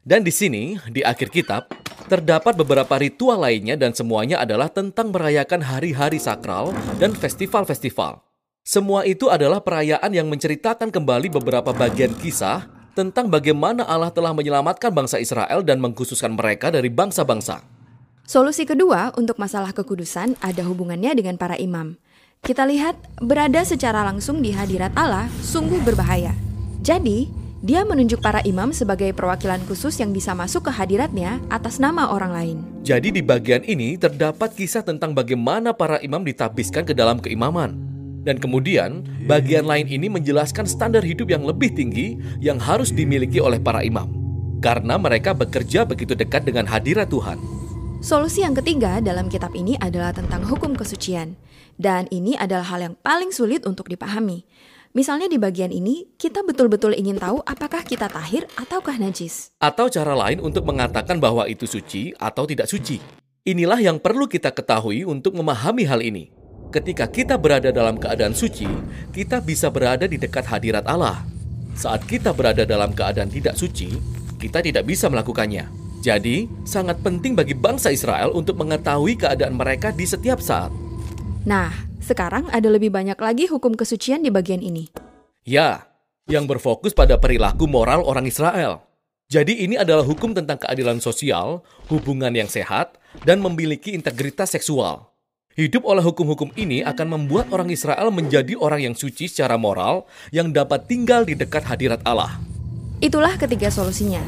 Dan 0.01 0.25
di 0.25 0.33
sini, 0.33 0.77
di 0.89 1.05
akhir 1.05 1.29
kitab, 1.29 1.69
terdapat 2.09 2.53
beberapa 2.57 2.97
ritual 2.97 3.41
lainnya 3.41 3.73
dan 3.77 3.93
semuanya 3.93 4.41
adalah 4.41 4.69
tentang 4.69 5.09
merayakan 5.09 5.65
hari-hari 5.65 6.21
sakral 6.21 6.73
dan 7.01 7.13
festival-festival. 7.13 8.21
Semua 8.65 9.05
itu 9.05 9.29
adalah 9.29 9.61
perayaan 9.61 10.09
yang 10.13 10.25
menceritakan 10.25 10.89
kembali 10.89 11.29
beberapa 11.29 11.69
bagian 11.69 12.13
kisah 12.17 12.74
tentang 12.95 13.27
bagaimana 13.27 13.83
Allah 13.83 14.09
telah 14.09 14.31
menyelamatkan 14.31 14.89
bangsa 14.89 15.19
Israel 15.19 15.61
dan 15.61 15.83
mengkhususkan 15.83 16.33
mereka 16.33 16.71
dari 16.71 16.87
bangsa-bangsa. 16.87 17.61
Solusi 18.25 18.65
kedua 18.65 19.13
untuk 19.19 19.37
masalah 19.37 19.69
kekudusan 19.75 20.39
ada 20.41 20.63
hubungannya 20.65 21.13
dengan 21.13 21.37
para 21.37 21.59
imam. 21.59 21.99
Kita 22.41 22.65
lihat 22.65 22.97
berada 23.21 23.61
secara 23.61 24.01
langsung 24.07 24.41
di 24.41 24.49
hadirat 24.49 24.95
Allah 24.97 25.29
sungguh 25.43 25.83
berbahaya. 25.85 26.33
Jadi, 26.81 27.45
Dia 27.65 27.81
menunjuk 27.81 28.21
para 28.21 28.45
imam 28.45 28.69
sebagai 28.69 29.09
perwakilan 29.17 29.57
khusus 29.65 29.97
yang 29.97 30.13
bisa 30.13 30.37
masuk 30.37 30.69
ke 30.69 30.71
hadiratnya 30.75 31.41
atas 31.49 31.81
nama 31.81 32.13
orang 32.13 32.29
lain. 32.29 32.57
Jadi 32.85 33.09
di 33.09 33.25
bagian 33.25 33.65
ini 33.65 33.97
terdapat 33.97 34.53
kisah 34.53 34.85
tentang 34.85 35.17
bagaimana 35.17 35.73
para 35.73 35.97
imam 36.05 36.21
ditabiskan 36.21 36.85
ke 36.85 36.93
dalam 36.93 37.17
keimaman. 37.17 37.94
Dan 38.25 38.41
kemudian, 38.41 39.05
bagian 39.29 39.69
lain 39.69 39.85
ini 39.85 40.09
menjelaskan 40.09 40.65
standar 40.65 41.05
hidup 41.05 41.29
yang 41.29 41.45
lebih 41.45 41.69
tinggi 41.77 42.17
yang 42.41 42.57
harus 42.57 42.89
dimiliki 42.89 43.37
oleh 43.37 43.61
para 43.61 43.85
imam. 43.85 44.09
Karena 44.65 44.97
mereka 44.97 45.37
bekerja 45.37 45.85
begitu 45.85 46.17
dekat 46.17 46.49
dengan 46.49 46.65
hadirat 46.65 47.13
Tuhan. 47.13 47.37
Solusi 48.01 48.41
yang 48.41 48.57
ketiga 48.57 48.97
dalam 48.97 49.29
kitab 49.29 49.53
ini 49.53 49.77
adalah 49.77 50.09
tentang 50.09 50.41
hukum 50.41 50.73
kesucian. 50.73 51.37
Dan 51.77 52.09
ini 52.09 52.33
adalah 52.33 52.65
hal 52.65 52.81
yang 52.81 52.95
paling 52.97 53.29
sulit 53.29 53.61
untuk 53.69 53.85
dipahami. 53.93 54.41
Misalnya 54.95 55.27
di 55.27 55.35
bagian 55.35 55.75
ini, 55.75 56.07
kita 56.15 56.39
betul-betul 56.41 56.95
ingin 56.95 57.19
tahu 57.19 57.43
apakah 57.43 57.83
kita 57.83 58.07
tahir 58.07 58.47
ataukah 58.55 58.95
najis. 58.95 59.51
Atau 59.59 59.91
cara 59.91 60.15
lain 60.15 60.39
untuk 60.39 60.63
mengatakan 60.63 61.19
bahwa 61.19 61.45
itu 61.51 61.67
suci 61.67 62.15
atau 62.15 62.47
tidak 62.47 62.71
suci. 62.71 63.03
Inilah 63.45 63.77
yang 63.77 63.99
perlu 63.99 64.25
kita 64.25 64.55
ketahui 64.55 65.03
untuk 65.05 65.35
memahami 65.35 65.83
hal 65.85 65.99
ini. 65.99 66.44
Ketika 66.75 67.07
kita 67.07 67.39
berada 67.39 67.71
dalam 67.71 67.95
keadaan 67.95 68.35
suci, 68.35 68.67
kita 69.15 69.39
bisa 69.39 69.71
berada 69.71 70.11
di 70.11 70.19
dekat 70.19 70.43
hadirat 70.43 70.83
Allah. 70.83 71.23
Saat 71.71 72.03
kita 72.03 72.35
berada 72.35 72.67
dalam 72.67 72.91
keadaan 72.91 73.31
tidak 73.31 73.55
suci, 73.55 73.95
kita 74.35 74.59
tidak 74.59 74.83
bisa 74.83 75.07
melakukannya. 75.07 75.71
Jadi, 76.03 76.51
sangat 76.67 76.99
penting 76.99 77.31
bagi 77.31 77.55
bangsa 77.55 77.95
Israel 77.95 78.35
untuk 78.35 78.59
mengetahui 78.59 79.15
keadaan 79.15 79.55
mereka 79.55 79.95
di 79.95 80.03
setiap 80.03 80.43
saat. 80.43 80.67
Nah, 81.47 81.71
sekarang 82.03 82.51
ada 82.51 82.67
lebih 82.67 82.91
banyak 82.91 83.15
lagi 83.23 83.47
hukum 83.47 83.79
kesucian 83.79 84.19
di 84.19 84.27
bagian 84.27 84.59
ini. 84.59 84.91
Ya, 85.47 85.87
yang 86.27 86.43
berfokus 86.43 86.91
pada 86.91 87.15
perilaku 87.15 87.71
moral 87.71 88.03
orang 88.03 88.27
Israel. 88.27 88.83
Jadi 89.31 89.63
ini 89.63 89.79
adalah 89.79 90.03
hukum 90.03 90.35
tentang 90.35 90.59
keadilan 90.59 90.99
sosial, 90.99 91.63
hubungan 91.87 92.35
yang 92.35 92.51
sehat, 92.51 92.99
dan 93.23 93.39
memiliki 93.39 93.95
integritas 93.95 94.51
seksual. 94.51 95.14
Hidup 95.55 95.87
oleh 95.87 96.03
hukum-hukum 96.03 96.51
ini 96.59 96.83
akan 96.83 97.15
membuat 97.15 97.47
orang 97.55 97.71
Israel 97.71 98.11
menjadi 98.11 98.59
orang 98.59 98.91
yang 98.91 98.95
suci 98.95 99.31
secara 99.31 99.55
moral 99.55 100.03
yang 100.35 100.51
dapat 100.51 100.83
tinggal 100.91 101.23
di 101.23 101.31
dekat 101.31 101.63
hadirat 101.63 102.03
Allah. 102.03 102.37
Itulah 102.99 103.39
ketiga 103.39 103.71
solusinya. 103.71 104.19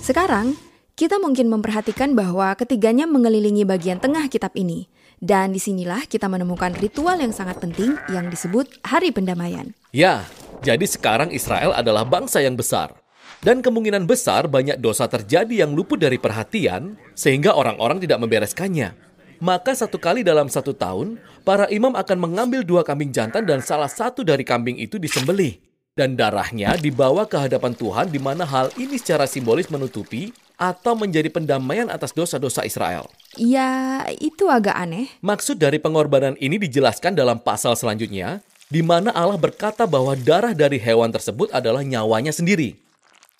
Sekarang, 0.00 0.56
kita 0.96 1.20
mungkin 1.20 1.52
memperhatikan 1.52 2.16
bahwa 2.16 2.56
ketiganya 2.56 3.04
mengelilingi 3.04 3.68
bagian 3.68 4.00
tengah 4.00 4.26
kitab 4.32 4.56
ini– 4.56 4.84
dan 5.20 5.52
di 5.52 5.60
sinilah 5.60 6.08
kita 6.08 6.32
menemukan 6.32 6.72
ritual 6.80 7.20
yang 7.20 7.28
sangat 7.28 7.60
penting 7.60 7.92
yang 8.08 8.32
disebut 8.32 8.80
Hari 8.80 9.12
Pendamaian. 9.12 9.76
Ya, 9.92 10.24
jadi 10.64 10.88
sekarang 10.88 11.28
Israel 11.28 11.76
adalah 11.76 12.08
bangsa 12.08 12.40
yang 12.40 12.56
besar. 12.56 12.96
Dan 13.40 13.60
kemungkinan 13.60 14.04
besar 14.04 14.48
banyak 14.48 14.80
dosa 14.80 15.08
terjadi 15.08 15.64
yang 15.64 15.76
luput 15.76 16.00
dari 16.00 16.16
perhatian 16.16 16.96
sehingga 17.12 17.52
orang-orang 17.52 18.00
tidak 18.00 18.20
membereskannya. 18.20 19.09
Maka 19.40 19.72
satu 19.72 19.96
kali 19.96 20.20
dalam 20.20 20.52
satu 20.52 20.76
tahun, 20.76 21.16
para 21.48 21.64
imam 21.72 21.96
akan 21.96 22.18
mengambil 22.20 22.60
dua 22.60 22.84
kambing 22.84 23.08
jantan 23.08 23.48
dan 23.48 23.64
salah 23.64 23.88
satu 23.88 24.20
dari 24.20 24.44
kambing 24.44 24.76
itu 24.76 25.00
disembelih. 25.00 25.56
Dan 25.96 26.12
darahnya 26.12 26.76
dibawa 26.76 27.24
ke 27.24 27.40
hadapan 27.40 27.72
Tuhan 27.72 28.12
di 28.12 28.20
mana 28.20 28.44
hal 28.44 28.68
ini 28.76 29.00
secara 29.00 29.24
simbolis 29.24 29.72
menutupi 29.72 30.36
atau 30.60 30.92
menjadi 30.92 31.32
pendamaian 31.32 31.88
atas 31.88 32.12
dosa-dosa 32.12 32.68
Israel. 32.68 33.08
Ya, 33.40 34.04
itu 34.20 34.44
agak 34.52 34.76
aneh. 34.76 35.08
Maksud 35.24 35.56
dari 35.56 35.80
pengorbanan 35.80 36.36
ini 36.36 36.60
dijelaskan 36.60 37.16
dalam 37.16 37.40
pasal 37.40 37.72
selanjutnya, 37.80 38.44
di 38.68 38.84
mana 38.84 39.08
Allah 39.16 39.40
berkata 39.40 39.88
bahwa 39.88 40.12
darah 40.20 40.52
dari 40.52 40.76
hewan 40.76 41.08
tersebut 41.08 41.48
adalah 41.50 41.80
nyawanya 41.80 42.30
sendiri. 42.30 42.76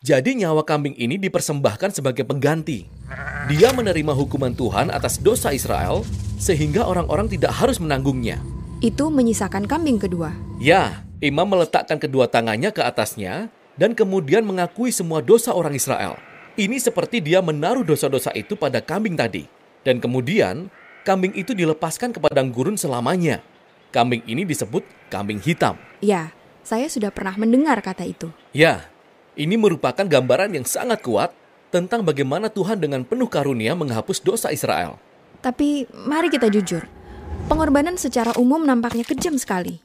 Jadi 0.00 0.32
nyawa 0.32 0.64
kambing 0.64 0.96
ini 0.96 1.20
dipersembahkan 1.20 1.92
sebagai 1.92 2.24
pengganti. 2.24 2.88
Dia 3.52 3.68
menerima 3.76 4.16
hukuman 4.16 4.56
Tuhan 4.56 4.88
atas 4.88 5.20
dosa 5.20 5.52
Israel, 5.52 6.08
sehingga 6.40 6.88
orang-orang 6.88 7.28
tidak 7.28 7.52
harus 7.52 7.76
menanggungnya. 7.76 8.40
Itu 8.80 9.12
menyisakan 9.12 9.68
kambing 9.68 10.00
kedua. 10.00 10.32
Ya, 10.56 11.04
imam 11.20 11.44
meletakkan 11.44 12.00
kedua 12.00 12.32
tangannya 12.32 12.72
ke 12.72 12.80
atasnya, 12.80 13.52
dan 13.76 13.92
kemudian 13.92 14.40
mengakui 14.40 14.88
semua 14.88 15.20
dosa 15.20 15.52
orang 15.52 15.76
Israel. 15.76 16.16
Ini 16.56 16.80
seperti 16.80 17.20
dia 17.20 17.44
menaruh 17.44 17.84
dosa-dosa 17.84 18.32
itu 18.32 18.56
pada 18.56 18.80
kambing 18.80 19.20
tadi. 19.20 19.44
Dan 19.84 20.00
kemudian, 20.00 20.72
kambing 21.04 21.36
itu 21.36 21.52
dilepaskan 21.52 22.16
ke 22.16 22.24
padang 22.24 22.48
gurun 22.48 22.80
selamanya. 22.80 23.44
Kambing 23.92 24.24
ini 24.24 24.48
disebut 24.48 24.80
kambing 25.12 25.44
hitam. 25.44 25.76
Ya, 26.00 26.32
saya 26.64 26.88
sudah 26.88 27.12
pernah 27.12 27.36
mendengar 27.36 27.76
kata 27.84 28.08
itu. 28.08 28.32
Ya, 28.56 28.88
ini 29.38 29.54
merupakan 29.54 30.02
gambaran 30.02 30.54
yang 30.58 30.66
sangat 30.66 31.02
kuat 31.02 31.30
tentang 31.70 32.02
bagaimana 32.02 32.50
Tuhan 32.50 32.82
dengan 32.82 33.06
penuh 33.06 33.30
karunia 33.30 33.78
menghapus 33.78 34.18
dosa 34.22 34.50
Israel. 34.50 34.98
Tapi 35.40 35.86
mari 35.94 36.28
kita 36.28 36.50
jujur, 36.50 36.84
pengorbanan 37.46 37.94
secara 37.96 38.34
umum 38.36 38.60
nampaknya 38.66 39.06
kejam 39.06 39.38
sekali. 39.38 39.80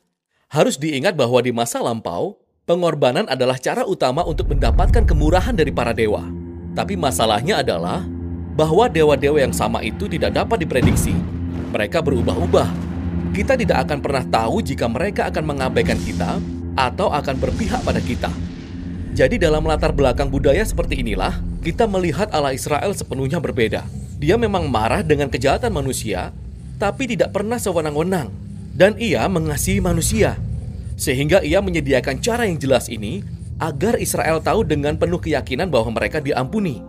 Harus 0.49 0.75
diingat 0.75 1.13
bahwa 1.13 1.39
di 1.39 1.53
masa 1.53 1.79
lampau, 1.79 2.41
pengorbanan 2.65 3.29
adalah 3.29 3.55
cara 3.62 3.86
utama 3.86 4.25
untuk 4.25 4.51
mendapatkan 4.51 5.05
kemurahan 5.05 5.53
dari 5.53 5.71
para 5.71 5.93
dewa. 5.93 6.25
Tapi 6.75 6.99
masalahnya 6.99 7.63
adalah 7.63 8.03
bahwa 8.55 8.89
dewa-dewa 8.91 9.39
yang 9.39 9.55
sama 9.55 9.79
itu 9.86 10.12
tidak 10.12 10.36
dapat 10.36 10.65
diprediksi. 10.65 11.15
Mereka 11.71 12.03
berubah-ubah. 12.03 12.69
Kita 13.36 13.60
tidak 13.60 13.88
akan 13.88 13.99
pernah 13.99 14.23
tahu 14.23 14.63
jika 14.63 14.88
mereka 14.88 15.27
akan 15.27 15.43
mengabaikan 15.43 15.99
kita 15.99 16.39
atau 16.75 17.12
akan 17.12 17.36
berpihak 17.36 17.84
pada 17.84 17.99
kita. 17.99 18.31
Jadi 19.15 19.39
dalam 19.39 19.63
latar 19.63 19.95
belakang 19.95 20.28
budaya 20.28 20.60
seperti 20.67 20.99
inilah, 20.99 21.39
kita 21.63 21.88
melihat 21.88 22.28
Allah 22.36 22.51
Israel 22.51 22.91
sepenuhnya 22.91 23.39
berbeda. 23.39 23.88
Dia 24.19 24.36
memang 24.36 24.67
marah 24.67 25.08
dengan 25.08 25.32
kejahatan 25.32 25.71
manusia, 25.71 26.36
tapi 26.75 27.08
tidak 27.08 27.32
pernah 27.32 27.56
sewenang-wenang. 27.56 28.28
Dan 28.75 28.99
ia 28.99 29.23
mengasihi 29.32 29.80
manusia. 29.80 30.36
Sehingga 30.99 31.39
ia 31.47 31.63
menyediakan 31.63 32.19
cara 32.19 32.43
yang 32.43 32.60
jelas 32.60 32.91
ini 32.91 33.23
agar 33.56 33.95
Israel 34.04 34.43
tahu 34.43 34.67
dengan 34.67 34.99
penuh 34.99 35.23
keyakinan 35.23 35.71
bahwa 35.71 35.95
mereka 35.95 36.19
diampuni 36.19 36.84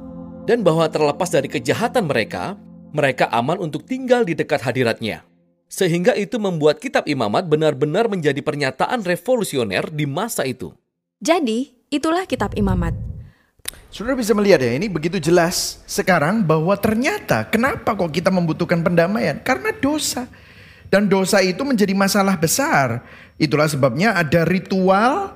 dan 0.50 0.66
bahwa 0.66 0.90
terlepas 0.90 1.30
dari 1.30 1.46
kejahatan 1.46 2.10
mereka, 2.10 2.58
mereka 2.90 3.30
aman 3.30 3.62
untuk 3.62 3.86
tinggal 3.86 4.26
di 4.26 4.34
dekat 4.34 4.66
hadiratnya. 4.66 5.22
Sehingga 5.70 6.18
itu 6.18 6.42
membuat 6.42 6.82
kitab 6.82 7.06
imamat 7.06 7.46
benar-benar 7.46 8.10
menjadi 8.10 8.42
pernyataan 8.42 9.06
revolusioner 9.06 9.94
di 9.94 10.10
masa 10.10 10.42
itu. 10.42 10.74
Jadi, 11.22 11.75
itulah 11.92 12.24
kitab 12.28 12.54
imamat. 12.58 12.96
Saudara 13.90 14.18
bisa 14.18 14.36
melihat 14.36 14.60
ya, 14.60 14.76
ini 14.76 14.86
begitu 14.92 15.16
jelas 15.16 15.80
sekarang 15.88 16.44
bahwa 16.44 16.74
ternyata 16.76 17.48
kenapa 17.48 17.96
kok 17.96 18.12
kita 18.12 18.28
membutuhkan 18.28 18.84
pendamaian? 18.84 19.40
Karena 19.40 19.72
dosa. 19.72 20.28
Dan 20.86 21.10
dosa 21.10 21.42
itu 21.42 21.66
menjadi 21.66 21.96
masalah 21.98 22.38
besar. 22.38 23.02
Itulah 23.40 23.66
sebabnya 23.66 24.14
ada 24.14 24.46
ritual 24.46 25.34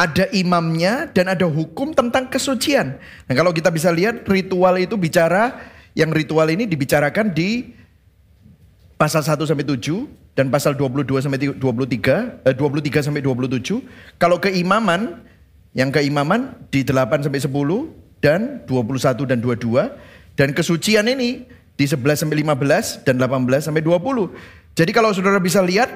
ada 0.00 0.24
imamnya 0.32 1.12
dan 1.12 1.28
ada 1.28 1.44
hukum 1.44 1.92
tentang 1.92 2.24
kesucian. 2.32 2.96
Nah, 3.28 3.34
kalau 3.36 3.52
kita 3.52 3.68
bisa 3.68 3.92
lihat 3.92 4.24
ritual 4.24 4.80
itu 4.80 4.96
bicara 4.96 5.60
yang 5.92 6.08
ritual 6.08 6.48
ini 6.48 6.64
dibicarakan 6.64 7.36
di 7.36 7.76
pasal 8.96 9.20
1 9.20 9.44
sampai 9.44 9.68
7 9.68 10.08
dan 10.32 10.48
pasal 10.48 10.72
22 10.72 11.20
sampai 11.20 11.52
23, 11.52 12.40
eh, 12.48 12.56
23 12.56 13.04
sampai 13.04 13.20
27. 13.20 13.84
Kalau 14.16 14.40
keimaman 14.40 15.20
yang 15.74 15.94
keimaman 15.94 16.56
di 16.72 16.82
8 16.82 17.26
sampai 17.26 17.40
10 17.42 17.50
dan 18.20 18.62
21 18.66 19.30
dan 19.30 19.38
22 19.38 20.36
dan 20.36 20.48
kesucian 20.54 21.06
ini 21.06 21.46
di 21.78 21.84
11 21.88 22.26
sampai 22.26 22.42
15 22.42 23.06
dan 23.06 23.16
18 23.16 23.70
sampai 23.70 23.82
20. 23.82 24.76
Jadi 24.76 24.90
kalau 24.92 25.10
saudara 25.14 25.40
bisa 25.40 25.64
lihat 25.64 25.90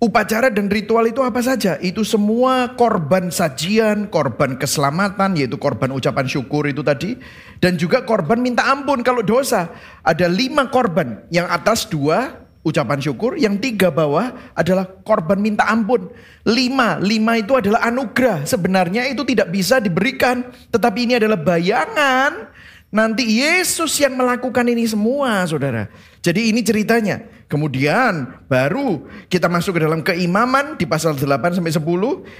Upacara 0.00 0.48
dan 0.48 0.72
ritual 0.72 1.04
itu 1.12 1.20
apa 1.20 1.44
saja? 1.44 1.76
Itu 1.76 2.08
semua 2.08 2.72
korban 2.72 3.28
sajian, 3.28 4.08
korban 4.08 4.56
keselamatan, 4.56 5.36
yaitu 5.36 5.60
korban 5.60 5.92
ucapan 5.92 6.24
syukur 6.24 6.64
itu 6.64 6.80
tadi. 6.80 7.20
Dan 7.60 7.76
juga 7.76 8.00
korban 8.08 8.40
minta 8.40 8.64
ampun 8.72 9.04
kalau 9.04 9.20
dosa. 9.20 9.68
Ada 10.00 10.24
lima 10.24 10.72
korban, 10.72 11.28
yang 11.28 11.44
atas 11.52 11.84
dua 11.84 12.39
ucapan 12.60 13.00
syukur, 13.00 13.40
yang 13.40 13.56
tiga 13.56 13.88
bawah 13.88 14.52
adalah 14.52 14.84
korban 15.04 15.40
minta 15.40 15.64
ampun. 15.68 16.12
Lima, 16.44 17.00
lima 17.00 17.40
itu 17.40 17.56
adalah 17.56 17.84
anugerah. 17.88 18.44
Sebenarnya 18.44 19.08
itu 19.08 19.24
tidak 19.24 19.48
bisa 19.48 19.80
diberikan, 19.80 20.44
tetapi 20.68 21.08
ini 21.08 21.14
adalah 21.16 21.40
bayangan. 21.40 22.52
Nanti 22.90 23.22
Yesus 23.38 24.02
yang 24.02 24.18
melakukan 24.18 24.66
ini 24.66 24.82
semua, 24.84 25.46
saudara. 25.46 25.86
Jadi 26.20 26.50
ini 26.50 26.60
ceritanya. 26.60 27.22
Kemudian 27.50 28.46
baru 28.46 29.10
kita 29.26 29.50
masuk 29.50 29.74
ke 29.78 29.80
dalam 29.82 30.06
keimaman 30.06 30.78
di 30.78 30.86
pasal 30.86 31.18
8 31.18 31.58
sampai 31.58 31.74
10 31.74 31.82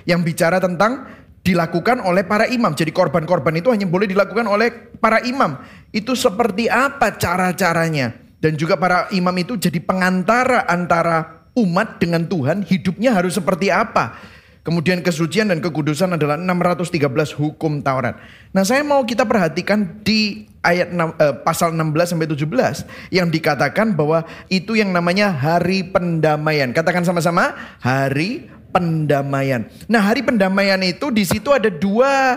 yang 0.07 0.23
bicara 0.23 0.63
tentang 0.63 1.03
dilakukan 1.41 2.05
oleh 2.05 2.23
para 2.23 2.47
imam. 2.47 2.71
Jadi 2.77 2.93
korban-korban 2.95 3.59
itu 3.59 3.73
hanya 3.73 3.89
boleh 3.89 4.07
dilakukan 4.07 4.47
oleh 4.47 4.71
para 5.01 5.19
imam. 5.25 5.59
Itu 5.91 6.15
seperti 6.15 6.69
apa 6.71 7.17
cara-caranya? 7.17 8.20
Dan 8.41 8.57
juga 8.57 8.81
para 8.81 9.07
imam 9.13 9.37
itu 9.37 9.61
jadi 9.61 9.77
pengantara 9.85 10.65
antara 10.65 11.45
umat 11.53 12.01
dengan 12.01 12.25
Tuhan, 12.25 12.65
hidupnya 12.65 13.13
harus 13.13 13.37
seperti 13.37 13.69
apa? 13.69 14.17
Kemudian 14.61 15.01
kesucian 15.01 15.49
dan 15.49 15.65
kekudusan 15.65 16.21
adalah 16.21 16.37
613 16.37 17.33
hukum 17.33 17.81
Taurat. 17.81 18.21
Nah, 18.53 18.61
saya 18.61 18.85
mau 18.85 19.01
kita 19.09 19.25
perhatikan 19.25 20.05
di 20.05 20.45
ayat 20.61 20.93
6, 20.93 21.17
eh, 21.17 21.35
pasal 21.41 21.73
16 21.73 22.13
sampai 22.13 22.29
17 22.29 22.85
yang 23.09 23.33
dikatakan 23.33 23.97
bahwa 23.97 24.29
itu 24.53 24.77
yang 24.77 24.93
namanya 24.93 25.33
hari 25.33 25.81
pendamaian. 25.89 26.77
Katakan 26.77 27.09
sama-sama, 27.09 27.57
hari 27.81 28.53
pendamaian. 28.69 29.65
Nah, 29.89 30.05
hari 30.05 30.21
pendamaian 30.21 30.81
itu 30.85 31.09
di 31.09 31.25
situ 31.25 31.57
ada 31.57 31.73
dua 31.73 32.37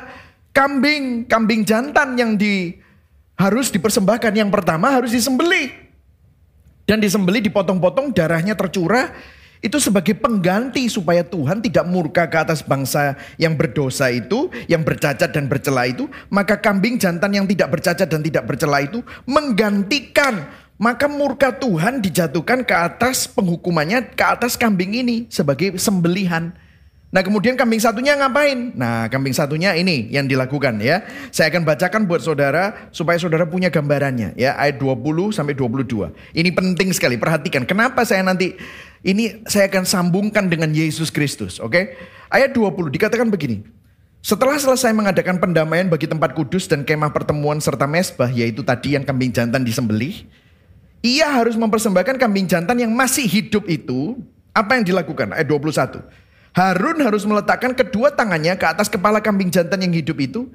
kambing, 0.56 1.28
kambing 1.28 1.68
jantan 1.68 2.16
yang 2.16 2.40
di 2.40 2.72
harus 3.36 3.68
dipersembahkan. 3.68 4.32
Yang 4.32 4.52
pertama 4.52 4.96
harus 4.96 5.12
disembelih. 5.12 5.84
Dan 6.84 7.00
disembelih 7.00 7.40
dipotong-potong 7.48 8.12
darahnya 8.12 8.56
tercurah. 8.60 9.12
Itu 9.64 9.80
sebagai 9.80 10.20
pengganti 10.20 10.92
supaya 10.92 11.24
Tuhan 11.24 11.64
tidak 11.64 11.88
murka 11.88 12.28
ke 12.28 12.36
atas 12.36 12.60
bangsa 12.60 13.16
yang 13.40 13.56
berdosa 13.56 14.12
itu, 14.12 14.52
yang 14.68 14.84
bercacat 14.84 15.32
dan 15.32 15.48
bercela 15.48 15.88
itu, 15.88 16.12
maka 16.28 16.60
kambing 16.60 17.00
jantan 17.00 17.32
yang 17.32 17.48
tidak 17.48 17.72
bercacat 17.72 18.04
dan 18.12 18.20
tidak 18.20 18.44
bercela 18.44 18.84
itu 18.84 19.00
menggantikan. 19.24 20.52
Maka 20.76 21.08
murka 21.08 21.56
Tuhan 21.56 22.04
dijatuhkan 22.04 22.68
ke 22.68 22.76
atas 22.76 23.24
penghukumannya 23.32 24.20
ke 24.20 24.26
atas 24.28 24.60
kambing 24.60 25.00
ini 25.00 25.32
sebagai 25.32 25.80
sembelihan. 25.80 26.52
Nah 27.14 27.22
kemudian 27.22 27.54
kambing 27.54 27.78
satunya 27.78 28.18
ngapain? 28.18 28.74
Nah 28.74 29.06
kambing 29.06 29.38
satunya 29.38 29.78
ini 29.78 30.10
yang 30.10 30.26
dilakukan 30.26 30.82
ya. 30.82 31.06
Saya 31.30 31.54
akan 31.54 31.62
bacakan 31.62 32.10
buat 32.10 32.26
saudara 32.26 32.90
supaya 32.90 33.22
saudara 33.22 33.46
punya 33.46 33.70
gambarannya 33.70 34.34
ya. 34.34 34.58
Ayat 34.58 34.82
20 34.82 35.30
sampai 35.30 35.54
22. 35.54 36.10
Ini 36.34 36.50
penting 36.50 36.90
sekali 36.90 37.22
perhatikan. 37.22 37.70
Kenapa 37.70 38.02
saya 38.02 38.26
nanti 38.26 38.58
ini 39.06 39.46
saya 39.46 39.70
akan 39.70 39.86
sambungkan 39.86 40.50
dengan 40.50 40.74
Yesus 40.74 41.14
Kristus, 41.14 41.62
oke? 41.62 41.70
Okay? 41.70 41.84
Ayat 42.34 42.50
20 42.58 42.90
dikatakan 42.90 43.30
begini. 43.30 43.62
Setelah 44.24 44.58
selesai 44.58 44.90
mengadakan 44.96 45.38
pendamaian 45.38 45.86
bagi 45.92 46.10
tempat 46.10 46.34
kudus 46.34 46.66
dan 46.66 46.82
kemah 46.82 47.14
pertemuan 47.14 47.60
serta 47.60 47.86
mesbah, 47.86 48.32
yaitu 48.32 48.66
tadi 48.66 48.96
yang 48.96 49.04
kambing 49.04 49.36
jantan 49.36 49.62
disembelih, 49.68 50.24
ia 51.04 51.28
harus 51.28 51.60
mempersembahkan 51.60 52.16
kambing 52.16 52.48
jantan 52.48 52.80
yang 52.80 52.90
masih 52.90 53.28
hidup 53.30 53.70
itu. 53.70 54.18
Apa 54.56 54.80
yang 54.80 54.88
dilakukan? 54.88 55.36
Ayat 55.36 55.52
21. 55.52 56.23
Harun 56.54 57.02
harus 57.02 57.26
meletakkan 57.26 57.74
kedua 57.74 58.14
tangannya 58.14 58.54
ke 58.54 58.66
atas 58.70 58.86
kepala 58.86 59.18
kambing 59.20 59.50
jantan 59.50 59.82
yang 59.82 59.94
hidup 59.94 60.18
itu. 60.22 60.50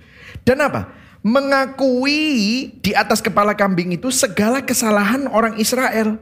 Dan 0.47 0.63
apa? 0.63 0.95
Mengakui 1.27 2.71
di 2.79 2.95
atas 2.95 3.19
kepala 3.19 3.59
kambing 3.59 3.99
itu 3.99 4.07
segala 4.15 4.63
kesalahan 4.63 5.27
orang 5.27 5.59
Israel 5.59 6.15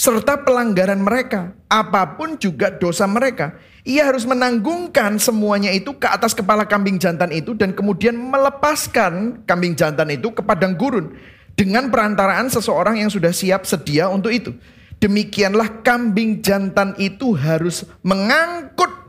serta 0.00 0.40
pelanggaran 0.48 1.04
mereka, 1.04 1.52
apa 1.68 2.16
pun 2.16 2.40
juga 2.40 2.72
dosa 2.72 3.04
mereka. 3.04 3.60
Ia 3.84 4.08
harus 4.08 4.24
menanggungkan 4.24 5.20
semuanya 5.20 5.68
itu 5.72 5.92
ke 5.96 6.08
atas 6.08 6.32
kepala 6.32 6.64
kambing 6.64 6.96
jantan 6.96 7.28
itu 7.32 7.52
dan 7.52 7.76
kemudian 7.76 8.16
melepaskan 8.16 9.44
kambing 9.44 9.76
jantan 9.76 10.08
itu 10.08 10.32
ke 10.32 10.40
padang 10.40 10.72
gurun 10.72 11.12
dengan 11.52 11.92
perantaraan 11.92 12.48
seseorang 12.48 12.96
yang 13.00 13.12
sudah 13.12 13.32
siap 13.32 13.68
sedia 13.68 14.08
untuk 14.08 14.32
itu. 14.32 14.56
Demikianlah 15.00 15.80
kambing 15.80 16.44
jantan 16.44 16.92
itu 17.00 17.32
harus 17.32 17.88
mengangkut 18.04 18.99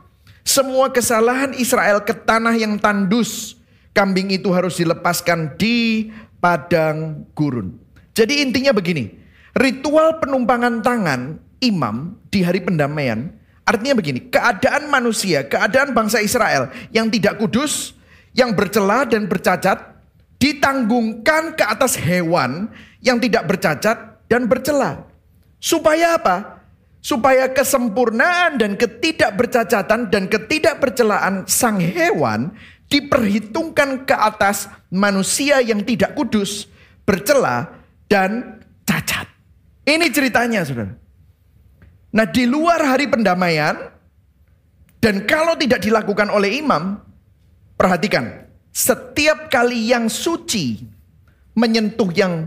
semua 0.42 0.90
kesalahan 0.90 1.54
Israel 1.54 2.02
ke 2.02 2.12
tanah 2.12 2.54
yang 2.58 2.78
tandus. 2.78 3.58
Kambing 3.92 4.32
itu 4.32 4.48
harus 4.50 4.80
dilepaskan 4.80 5.54
di 5.60 6.08
padang 6.40 7.28
gurun. 7.36 7.76
Jadi 8.16 8.40
intinya 8.40 8.72
begini, 8.72 9.20
Ritual 9.52 10.16
penumpangan 10.16 10.80
tangan 10.80 11.36
imam 11.60 12.16
di 12.32 12.40
hari 12.40 12.64
pendamaian 12.64 13.28
artinya 13.68 13.94
begini, 13.96 14.32
keadaan 14.32 14.90
manusia, 14.90 15.46
keadaan 15.46 15.94
bangsa 15.94 16.24
Israel 16.24 16.72
yang 16.90 17.08
tidak 17.12 17.38
kudus, 17.38 17.94
yang 18.32 18.56
bercela 18.56 19.04
dan 19.06 19.28
bercacat 19.28 19.92
ditanggungkan 20.40 21.54
ke 21.54 21.64
atas 21.64 21.94
hewan 22.00 22.72
yang 23.04 23.22
tidak 23.22 23.46
bercacat 23.46 24.24
dan 24.26 24.50
bercela. 24.50 25.06
Supaya 25.62 26.18
apa? 26.18 26.61
Supaya 27.02 27.50
kesempurnaan 27.50 28.62
dan 28.62 28.78
ketidakbercacatan 28.78 30.06
dan 30.06 30.30
ketidakbercelaan 30.30 31.50
sang 31.50 31.82
hewan 31.82 32.54
diperhitungkan 32.86 34.06
ke 34.06 34.14
atas 34.14 34.70
manusia 34.86 35.58
yang 35.58 35.82
tidak 35.82 36.14
kudus, 36.14 36.70
bercela 37.02 37.74
dan 38.06 38.62
cacat. 38.86 39.26
Ini 39.82 40.06
ceritanya 40.14 40.62
saudara. 40.62 40.94
Nah 42.12 42.26
di 42.28 42.46
luar 42.46 42.78
hari 42.84 43.10
pendamaian, 43.10 43.90
dan 45.02 45.26
kalau 45.26 45.58
tidak 45.58 45.82
dilakukan 45.82 46.30
oleh 46.30 46.62
imam, 46.62 47.02
perhatikan, 47.74 48.46
setiap 48.70 49.50
kali 49.50 49.90
yang 49.90 50.06
suci 50.06 50.86
menyentuh 51.58 52.14
yang 52.14 52.46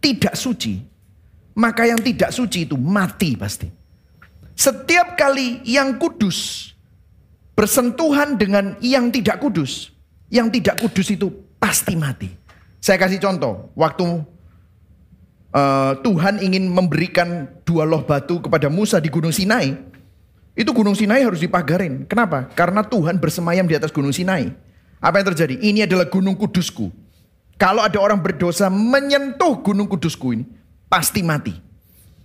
tidak 0.00 0.38
suci, 0.38 0.80
maka 1.58 1.84
yang 1.84 2.00
tidak 2.00 2.32
suci 2.32 2.64
itu 2.64 2.78
mati 2.80 3.36
pasti. 3.36 3.79
Setiap 4.60 5.16
kali 5.16 5.64
yang 5.64 5.96
kudus 5.96 6.68
bersentuhan 7.56 8.36
dengan 8.36 8.76
yang 8.84 9.08
tidak 9.08 9.40
kudus, 9.40 9.88
yang 10.28 10.52
tidak 10.52 10.76
kudus 10.76 11.08
itu 11.08 11.32
pasti 11.56 11.96
mati. 11.96 12.28
Saya 12.76 13.00
kasih 13.00 13.24
contoh, 13.24 13.72
waktu 13.72 14.04
uh, 15.56 15.96
Tuhan 16.04 16.44
ingin 16.44 16.68
memberikan 16.68 17.48
dua 17.64 17.88
loh 17.88 18.04
batu 18.04 18.44
kepada 18.44 18.68
Musa 18.68 19.00
di 19.00 19.08
Gunung 19.08 19.32
Sinai, 19.32 19.80
itu 20.52 20.68
Gunung 20.76 20.92
Sinai 20.92 21.24
harus 21.24 21.40
dipagarin. 21.40 22.04
Kenapa? 22.04 22.52
Karena 22.52 22.84
Tuhan 22.84 23.16
bersemayam 23.16 23.64
di 23.64 23.80
atas 23.80 23.88
Gunung 23.88 24.12
Sinai. 24.12 24.52
Apa 25.00 25.24
yang 25.24 25.32
terjadi? 25.32 25.56
Ini 25.56 25.88
adalah 25.88 26.04
Gunung 26.04 26.36
Kudusku. 26.36 26.92
Kalau 27.56 27.80
ada 27.80 27.96
orang 27.96 28.20
berdosa 28.20 28.68
menyentuh 28.68 29.56
Gunung 29.64 29.88
Kudusku 29.88 30.36
ini, 30.36 30.44
pasti 30.84 31.24
mati. 31.24 31.69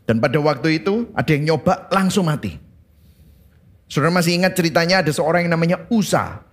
Dan 0.06 0.22
pada 0.22 0.38
waktu 0.38 0.82
itu 0.82 1.10
ada 1.18 1.30
yang 1.34 1.54
nyoba 1.54 1.90
langsung 1.90 2.30
mati. 2.30 2.62
Saudara 3.90 4.14
masih 4.14 4.38
ingat 4.38 4.54
ceritanya 4.54 5.02
ada 5.02 5.12
seorang 5.14 5.46
yang 5.46 5.54
namanya 5.58 5.78
Usa. 5.90 6.46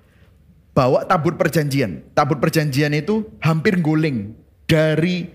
Bawa 0.72 1.04
tabur 1.04 1.36
perjanjian. 1.36 2.00
Tabur 2.16 2.40
perjanjian 2.40 2.96
itu 2.96 3.28
hampir 3.44 3.76
guling 3.76 4.32
dari 4.64 5.28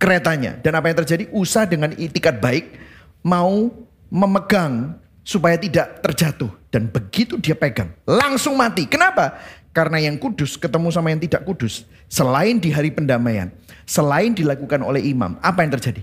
keretanya. 0.00 0.56
Dan 0.64 0.80
apa 0.80 0.88
yang 0.88 0.98
terjadi? 1.04 1.28
Usa 1.28 1.68
dengan 1.68 1.92
itikat 1.92 2.40
baik 2.40 2.72
mau 3.20 3.68
memegang 4.08 4.96
supaya 5.20 5.60
tidak 5.60 6.00
terjatuh. 6.00 6.48
Dan 6.72 6.88
begitu 6.88 7.36
dia 7.36 7.56
pegang, 7.56 7.92
langsung 8.04 8.56
mati. 8.56 8.88
Kenapa? 8.88 9.40
Karena 9.76 10.00
yang 10.00 10.16
kudus 10.16 10.56
ketemu 10.56 10.88
sama 10.88 11.12
yang 11.12 11.20
tidak 11.20 11.44
kudus. 11.44 11.84
Selain 12.08 12.56
di 12.56 12.72
hari 12.72 12.88
pendamaian, 12.88 13.52
selain 13.84 14.32
dilakukan 14.32 14.80
oleh 14.80 15.04
imam, 15.04 15.36
apa 15.40 15.64
yang 15.64 15.72
terjadi? 15.76 16.00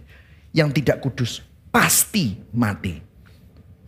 Yang 0.53 0.69
tidak 0.81 1.01
kudus 1.01 1.41
pasti 1.75 2.39
mati. 2.55 2.95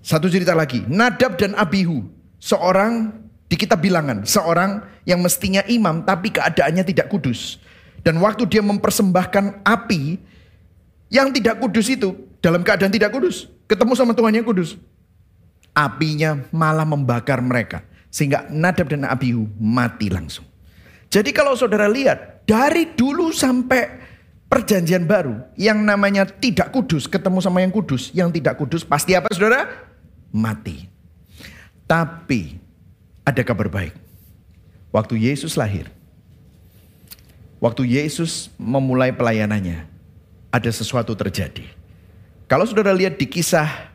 Satu 0.04 0.28
cerita 0.28 0.52
lagi, 0.52 0.84
Nadab 0.91 1.39
dan 1.39 1.56
Abihu, 1.56 2.04
seorang 2.36 3.15
di 3.47 3.56
kitab 3.56 3.80
bilangan, 3.80 4.28
seorang 4.28 4.84
yang 5.08 5.23
mestinya 5.23 5.63
imam 5.71 6.04
tapi 6.04 6.36
keadaannya 6.36 6.84
tidak 6.84 7.08
kudus. 7.08 7.63
Dan 8.04 8.19
waktu 8.19 8.43
dia 8.47 8.60
mempersembahkan 8.60 9.63
api 9.63 10.19
yang 11.08 11.32
tidak 11.32 11.63
kudus 11.63 11.88
itu 11.88 12.12
dalam 12.43 12.60
keadaan 12.60 12.91
tidak 12.91 13.15
kudus, 13.15 13.47
ketemu 13.71 13.95
sama 13.95 14.12
Tuhan 14.12 14.36
yang 14.36 14.47
kudus. 14.47 14.76
Apinya 15.71 16.43
malah 16.52 16.88
membakar 16.88 17.39
mereka 17.39 17.88
sehingga 18.12 18.47
Nadab 18.52 18.91
dan 18.91 19.08
Abihu 19.08 19.47
mati 19.60 20.12
langsung. 20.12 20.43
Jadi 21.08 21.32
kalau 21.32 21.56
saudara 21.56 21.88
lihat 21.88 22.43
dari 22.43 22.95
dulu 22.95 23.32
sampai 23.32 24.08
perjanjian 24.47 25.03
baru 25.03 25.43
yang 25.60 25.83
namanya 25.83 26.23
tidak 26.27 26.71
kudus 26.71 27.07
ketemu 27.07 27.39
sama 27.43 27.62
yang 27.63 27.71
kudus, 27.71 28.10
yang 28.15 28.31
tidak 28.31 28.55
kudus 28.60 28.83
pasti 28.88 29.13
apa 29.13 29.27
saudara? 29.31 29.67
Mati. 30.31 30.88
Tapi 31.88 32.60
ada 33.23 33.41
kabar 33.43 33.71
baik. 33.71 33.95
Waktu 34.91 35.19
Yesus 35.19 35.55
lahir, 35.60 35.91
Waktu 37.57 37.89
Yesus 37.89 38.53
memulai 38.62 39.10
pelayanannya, 39.10 39.89
ada 40.53 40.69
sesuatu 40.69 41.17
terjadi. 41.17 41.65
Kalau 42.45 42.69
saudara 42.69 42.93
lihat 42.93 43.17
di 43.17 43.25
kisah 43.25 43.89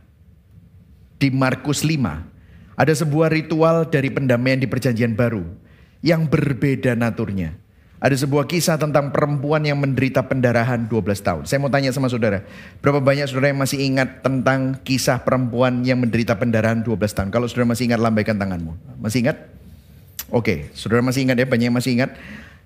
di 1.23 1.31
Markus 1.31 1.87
5, 1.87 2.75
ada 2.75 2.91
sebuah 2.93 3.31
ritual 3.31 3.87
dari 3.87 4.11
pendamaian 4.11 4.59
di 4.59 4.67
perjanjian 4.67 5.15
baru 5.15 5.47
yang 6.03 6.27
berbeda 6.27 6.99
naturnya. 6.99 7.55
Ada 8.03 8.27
sebuah 8.27 8.51
kisah 8.51 8.83
tentang 8.83 9.15
perempuan 9.15 9.63
yang 9.63 9.79
menderita 9.79 10.27
pendarahan 10.27 10.91
12 10.91 11.23
tahun. 11.23 11.43
Saya 11.47 11.63
mau 11.63 11.71
tanya 11.71 11.95
sama 11.95 12.11
saudara, 12.11 12.43
berapa 12.83 12.99
banyak 12.99 13.31
saudara 13.31 13.55
yang 13.55 13.63
masih 13.63 13.79
ingat 13.79 14.27
tentang 14.27 14.75
kisah 14.83 15.23
perempuan 15.23 15.87
yang 15.87 16.03
menderita 16.03 16.35
pendarahan 16.35 16.83
12 16.83 16.99
tahun? 16.99 17.29
Kalau 17.31 17.47
saudara 17.47 17.71
masih 17.71 17.87
ingat, 17.87 18.03
lambaikan 18.03 18.35
tanganmu. 18.35 18.75
Masih 18.99 19.23
ingat? 19.23 19.39
Oke, 20.35 20.75
saudara 20.75 20.99
masih 20.99 21.31
ingat 21.31 21.39
ya, 21.39 21.47
banyak 21.47 21.71
yang 21.71 21.79
masih 21.79 21.95
ingat 21.95 22.11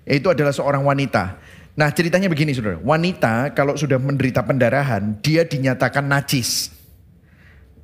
itu 0.07 0.31
adalah 0.31 0.55
seorang 0.55 0.81
wanita. 0.87 1.35
Nah 1.77 1.91
ceritanya 1.93 2.31
begini 2.31 2.55
saudara, 2.55 2.79
wanita 2.81 3.53
kalau 3.53 3.75
sudah 3.77 3.99
menderita 3.99 4.41
pendarahan, 4.41 5.19
dia 5.21 5.45
dinyatakan 5.45 6.01
najis. 6.01 6.73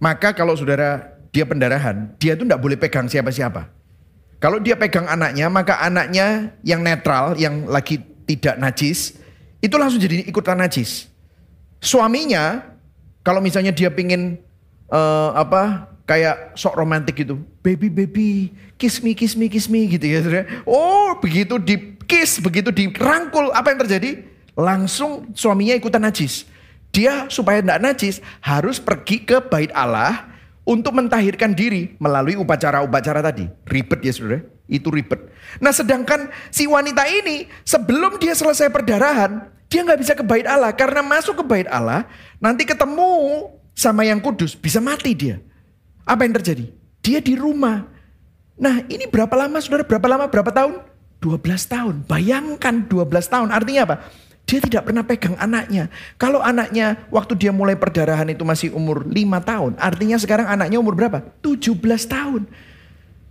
Maka 0.01 0.33
kalau 0.33 0.57
saudara 0.57 1.13
dia 1.29 1.45
pendarahan, 1.45 2.15
dia 2.17 2.33
tuh 2.33 2.47
nggak 2.47 2.57
boleh 2.63 2.79
pegang 2.79 3.05
siapa-siapa. 3.05 3.69
Kalau 4.43 4.59
dia 4.59 4.75
pegang 4.75 5.07
anaknya, 5.07 5.47
maka 5.47 5.79
anaknya 5.79 6.51
yang 6.67 6.83
netral, 6.83 7.31
yang 7.39 7.63
lagi 7.63 8.03
tidak 8.27 8.59
najis, 8.59 9.15
itu 9.63 9.71
langsung 9.79 10.03
jadi 10.03 10.27
ikutan 10.27 10.59
najis. 10.59 11.07
Suaminya, 11.79 12.59
kalau 13.23 13.39
misalnya 13.39 13.71
dia 13.71 13.87
pingin 13.87 14.35
uh, 14.91 15.31
apa 15.31 15.87
kayak 16.03 16.59
sok 16.59 16.75
romantis 16.75 17.15
gitu, 17.15 17.39
baby 17.63 17.87
baby, 17.87 18.51
kiss 18.75 18.99
me 18.99 19.15
kiss 19.15 19.39
me 19.39 19.47
kiss 19.47 19.71
me 19.71 19.87
gitu 19.87 20.03
ya. 20.11 20.19
Oh 20.67 21.15
begitu 21.23 21.55
di 21.55 21.95
kiss, 22.03 22.43
begitu 22.43 22.67
dirangkul, 22.75 23.47
apa 23.55 23.71
yang 23.71 23.79
terjadi? 23.87 24.27
Langsung 24.59 25.31
suaminya 25.31 25.71
ikutan 25.71 26.03
najis. 26.03 26.43
Dia 26.91 27.31
supaya 27.31 27.63
tidak 27.63 27.79
najis 27.79 28.19
harus 28.43 28.75
pergi 28.75 29.23
ke 29.23 29.39
bait 29.39 29.71
Allah 29.71 30.32
untuk 30.63 30.95
mentahirkan 30.95 31.51
diri 31.51 31.95
melalui 31.99 32.39
upacara-upacara 32.39 33.19
tadi. 33.19 33.47
Ribet 33.67 33.99
ya 34.03 34.11
saudara, 34.15 34.39
itu 34.67 34.87
ribet. 34.87 35.19
Nah 35.59 35.75
sedangkan 35.75 36.31
si 36.49 36.67
wanita 36.67 37.03
ini 37.07 37.51
sebelum 37.67 38.15
dia 38.19 38.31
selesai 38.31 38.71
perdarahan, 38.71 39.51
dia 39.67 39.83
nggak 39.83 39.99
bisa 39.99 40.13
ke 40.15 40.23
bait 40.23 40.47
Allah. 40.47 40.71
Karena 40.71 41.03
masuk 41.03 41.43
ke 41.43 41.43
bait 41.43 41.67
Allah, 41.67 42.07
nanti 42.39 42.63
ketemu 42.63 43.51
sama 43.75 44.07
yang 44.07 44.23
kudus, 44.23 44.55
bisa 44.55 44.79
mati 44.79 45.11
dia. 45.13 45.43
Apa 46.07 46.23
yang 46.23 46.35
terjadi? 46.39 46.65
Dia 47.03 47.19
di 47.19 47.35
rumah. 47.35 47.83
Nah 48.55 48.87
ini 48.87 49.07
berapa 49.07 49.33
lama 49.35 49.59
saudara, 49.59 49.83
berapa 49.83 50.07
lama, 50.07 50.25
berapa 50.31 50.51
tahun? 50.51 50.79
12 51.19 51.39
tahun. 51.71 51.95
Bayangkan 52.03 52.83
12 52.87 53.31
tahun, 53.31 53.47
artinya 53.51 53.81
apa? 53.87 53.95
Dia 54.43 54.59
tidak 54.59 54.91
pernah 54.91 55.03
pegang 55.07 55.39
anaknya. 55.39 55.87
Kalau 56.19 56.43
anaknya 56.43 57.07
waktu 57.09 57.33
dia 57.39 57.55
mulai 57.55 57.79
perdarahan 57.79 58.27
itu 58.27 58.43
masih 58.43 58.75
umur 58.75 59.07
5 59.07 59.15
tahun. 59.41 59.71
Artinya 59.79 60.17
sekarang 60.19 60.51
anaknya 60.51 60.77
umur 60.83 60.99
berapa? 60.99 61.23
17 61.39 61.79
tahun. 62.05 62.45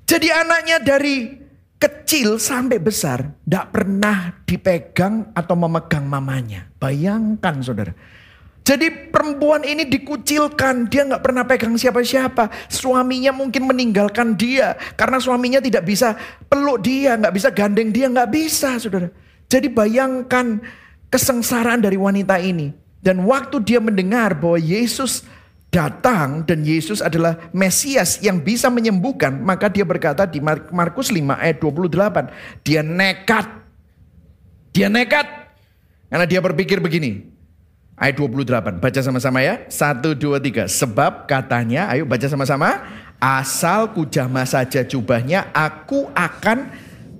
Jadi 0.08 0.28
anaknya 0.32 0.80
dari 0.80 1.36
kecil 1.76 2.40
sampai 2.40 2.80
besar. 2.80 3.28
Tidak 3.44 3.66
pernah 3.68 4.40
dipegang 4.48 5.36
atau 5.36 5.54
memegang 5.54 6.08
mamanya. 6.08 6.66
Bayangkan 6.80 7.60
saudara. 7.60 7.92
Jadi 8.62 9.10
perempuan 9.10 9.66
ini 9.66 9.82
dikucilkan, 9.82 10.86
dia 10.86 11.02
nggak 11.02 11.22
pernah 11.22 11.42
pegang 11.42 11.74
siapa-siapa. 11.74 12.70
Suaminya 12.70 13.34
mungkin 13.34 13.66
meninggalkan 13.66 14.38
dia 14.38 14.78
karena 14.94 15.18
suaminya 15.18 15.58
tidak 15.58 15.82
bisa 15.82 16.14
peluk 16.46 16.78
dia, 16.78 17.18
nggak 17.18 17.34
bisa 17.34 17.50
gandeng 17.50 17.90
dia, 17.90 18.06
nggak 18.06 18.30
bisa, 18.30 18.78
saudara. 18.78 19.10
Jadi 19.50 19.66
bayangkan 19.66 20.62
kesengsaraan 21.12 21.84
dari 21.84 22.00
wanita 22.00 22.40
ini. 22.40 22.72
Dan 23.04 23.28
waktu 23.28 23.60
dia 23.60 23.82
mendengar 23.82 24.32
bahwa 24.32 24.56
Yesus 24.56 25.26
datang 25.68 26.44
dan 26.44 26.64
Yesus 26.64 27.04
adalah 27.04 27.36
Mesias 27.52 28.20
yang 28.24 28.40
bisa 28.40 28.72
menyembuhkan, 28.72 29.36
maka 29.42 29.68
dia 29.68 29.84
berkata 29.84 30.24
di 30.24 30.40
Markus 30.70 31.12
5 31.12 31.36
ayat 31.36 31.60
28, 31.60 32.32
dia 32.64 32.80
nekat. 32.80 33.46
Dia 34.72 34.88
nekat. 34.88 35.26
Karena 36.08 36.24
dia 36.24 36.40
berpikir 36.40 36.80
begini. 36.80 37.28
Ayat 37.96 38.16
28, 38.20 38.80
baca 38.80 39.00
sama-sama 39.04 39.44
ya. 39.44 39.68
1, 39.68 40.16
2, 40.16 40.40
3. 40.40 40.64
Sebab 40.68 41.28
katanya, 41.28 41.92
ayo 41.92 42.08
baca 42.08 42.24
sama-sama. 42.24 42.84
Asal 43.22 43.92
kujama 43.94 44.42
saja 44.42 44.82
jubahnya, 44.82 45.50
aku 45.54 46.10
akan 46.10 46.68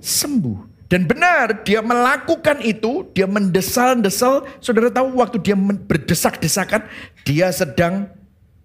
sembuh. 0.03 0.72
Dan 0.93 1.09
benar, 1.09 1.65
dia 1.65 1.81
melakukan 1.81 2.61
itu, 2.61 3.09
dia 3.17 3.25
mendesal-desal. 3.25 4.45
Saudara 4.61 4.93
tahu 4.93 5.17
waktu 5.17 5.41
dia 5.41 5.57
berdesak-desakan, 5.57 6.85
dia 7.25 7.49
sedang 7.49 8.13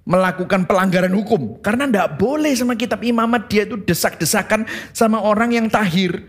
melakukan 0.04 0.68
pelanggaran 0.68 1.08
hukum. 1.16 1.56
Karena 1.64 1.88
tidak 1.88 2.20
boleh 2.20 2.52
sama 2.52 2.76
kitab 2.76 3.00
imamat, 3.00 3.48
dia 3.48 3.64
itu 3.64 3.80
desak-desakan 3.80 4.68
sama 4.92 5.24
orang 5.24 5.56
yang 5.56 5.72
tahir. 5.72 6.28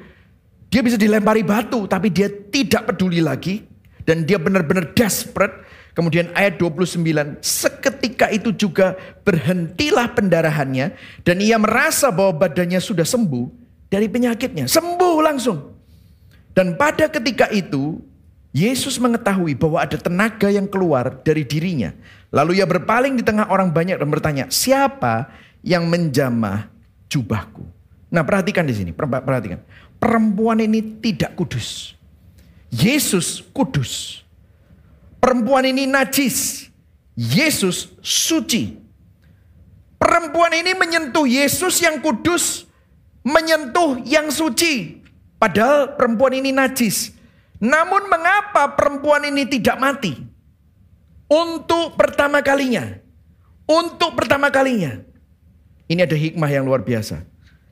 Dia 0.72 0.80
bisa 0.80 0.96
dilempari 0.96 1.44
batu, 1.44 1.84
tapi 1.84 2.08
dia 2.08 2.32
tidak 2.32 2.96
peduli 2.96 3.20
lagi. 3.20 3.60
Dan 4.08 4.24
dia 4.24 4.40
benar-benar 4.40 4.96
desperate. 4.96 5.68
Kemudian 5.92 6.32
ayat 6.32 6.56
29, 6.64 7.44
seketika 7.44 8.32
itu 8.32 8.56
juga 8.56 8.96
berhentilah 9.28 10.16
pendarahannya. 10.16 10.96
Dan 11.28 11.44
ia 11.44 11.60
merasa 11.60 12.08
bahwa 12.08 12.48
badannya 12.48 12.80
sudah 12.80 13.04
sembuh 13.04 13.52
dari 13.92 14.08
penyakitnya. 14.08 14.64
Sembuh 14.64 15.20
langsung. 15.20 15.79
Dan 16.60 16.76
pada 16.76 17.08
ketika 17.08 17.48
itu, 17.56 18.04
Yesus 18.52 19.00
mengetahui 19.00 19.56
bahwa 19.56 19.80
ada 19.80 19.96
tenaga 19.96 20.52
yang 20.52 20.68
keluar 20.68 21.24
dari 21.24 21.48
dirinya. 21.48 21.96
Lalu 22.36 22.60
ia 22.60 22.68
berpaling 22.68 23.16
di 23.16 23.24
tengah 23.24 23.48
orang 23.48 23.72
banyak 23.72 23.96
dan 23.96 24.12
bertanya, 24.12 24.46
siapa 24.52 25.32
yang 25.64 25.88
menjamah 25.88 26.68
jubahku? 27.08 27.64
Nah 28.12 28.28
perhatikan 28.28 28.68
di 28.68 28.76
sini, 28.76 28.92
perhatikan. 28.92 29.64
Perempuan 30.04 30.60
ini 30.60 31.00
tidak 31.00 31.40
kudus. 31.40 31.96
Yesus 32.68 33.40
kudus. 33.56 34.20
Perempuan 35.24 35.64
ini 35.64 35.88
najis. 35.88 36.68
Yesus 37.16 37.96
suci. 38.04 38.76
Perempuan 39.96 40.60
ini 40.60 40.76
menyentuh 40.76 41.24
Yesus 41.24 41.80
yang 41.80 42.04
kudus, 42.04 42.68
menyentuh 43.24 44.04
yang 44.04 44.28
suci. 44.28 44.99
Padahal 45.40 45.96
perempuan 45.96 46.36
ini 46.36 46.52
najis. 46.52 47.16
Namun 47.64 48.12
mengapa 48.12 48.76
perempuan 48.76 49.24
ini 49.24 49.48
tidak 49.48 49.80
mati? 49.80 50.14
Untuk 51.32 51.96
pertama 51.96 52.44
kalinya. 52.44 53.00
Untuk 53.64 54.20
pertama 54.20 54.52
kalinya. 54.52 55.00
Ini 55.88 56.04
ada 56.06 56.14
hikmah 56.14 56.50
yang 56.52 56.68
luar 56.68 56.84
biasa. 56.84 57.24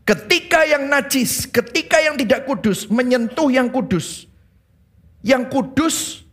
Ketika 0.08 0.64
yang 0.64 0.88
najis, 0.88 1.44
ketika 1.52 2.00
yang 2.00 2.16
tidak 2.16 2.48
kudus 2.48 2.88
menyentuh 2.88 3.52
yang 3.52 3.68
kudus. 3.68 4.26
Yang 5.20 5.52
kudus 5.52 6.28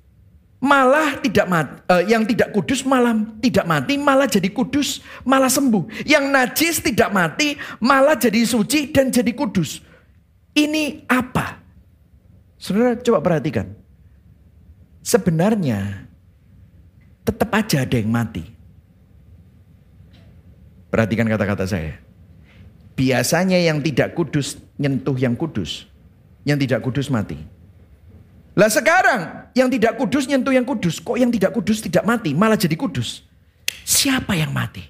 malah 0.64 1.20
tidak 1.20 1.44
mati, 1.44 1.74
uh, 1.92 2.02
yang 2.08 2.24
tidak 2.24 2.48
kudus 2.54 2.80
malah 2.88 3.12
tidak 3.42 3.68
mati, 3.68 4.00
malah 4.00 4.24
jadi 4.24 4.48
kudus, 4.48 5.04
malah 5.20 5.52
sembuh. 5.52 6.06
Yang 6.08 6.24
najis 6.30 6.74
tidak 6.80 7.10
mati, 7.12 7.60
malah 7.82 8.16
jadi 8.16 8.40
suci 8.48 8.88
dan 8.88 9.12
jadi 9.12 9.34
kudus. 9.36 9.84
Ini 10.54 11.02
apa? 11.10 11.58
Saudara 12.54 12.94
coba 12.94 13.18
perhatikan. 13.18 13.74
Sebenarnya 15.02 16.06
tetap 17.26 17.50
aja 17.50 17.82
ada 17.82 17.96
yang 17.98 18.08
mati. 18.08 18.46
Perhatikan 20.94 21.26
kata-kata 21.26 21.66
saya. 21.66 21.98
Biasanya 22.94 23.58
yang 23.58 23.82
tidak 23.82 24.14
kudus 24.14 24.62
nyentuh 24.78 25.18
yang 25.18 25.34
kudus. 25.34 25.90
Yang 26.46 26.70
tidak 26.70 26.80
kudus 26.86 27.10
mati. 27.10 27.34
Lah 28.54 28.70
sekarang 28.70 29.50
yang 29.58 29.66
tidak 29.66 29.98
kudus 29.98 30.30
nyentuh 30.30 30.54
yang 30.54 30.62
kudus. 30.62 31.02
Kok 31.02 31.18
yang 31.18 31.34
tidak 31.34 31.50
kudus 31.50 31.82
tidak 31.82 32.06
mati 32.06 32.30
malah 32.30 32.54
jadi 32.54 32.78
kudus. 32.78 33.26
Siapa 33.82 34.38
yang 34.38 34.54
mati? 34.54 34.86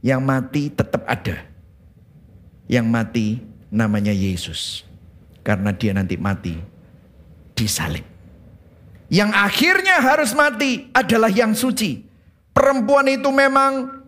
Yang 0.00 0.20
mati 0.24 0.62
tetap 0.72 1.04
ada 1.04 1.51
yang 2.72 2.88
mati 2.88 3.36
namanya 3.68 4.16
Yesus. 4.16 4.88
Karena 5.44 5.76
dia 5.76 5.92
nanti 5.92 6.16
mati 6.16 6.56
disalib. 7.52 8.08
Yang 9.12 9.30
akhirnya 9.36 10.00
harus 10.00 10.32
mati 10.32 10.88
adalah 10.96 11.28
yang 11.28 11.52
suci. 11.52 12.00
Perempuan 12.56 13.12
itu 13.12 13.28
memang 13.28 14.00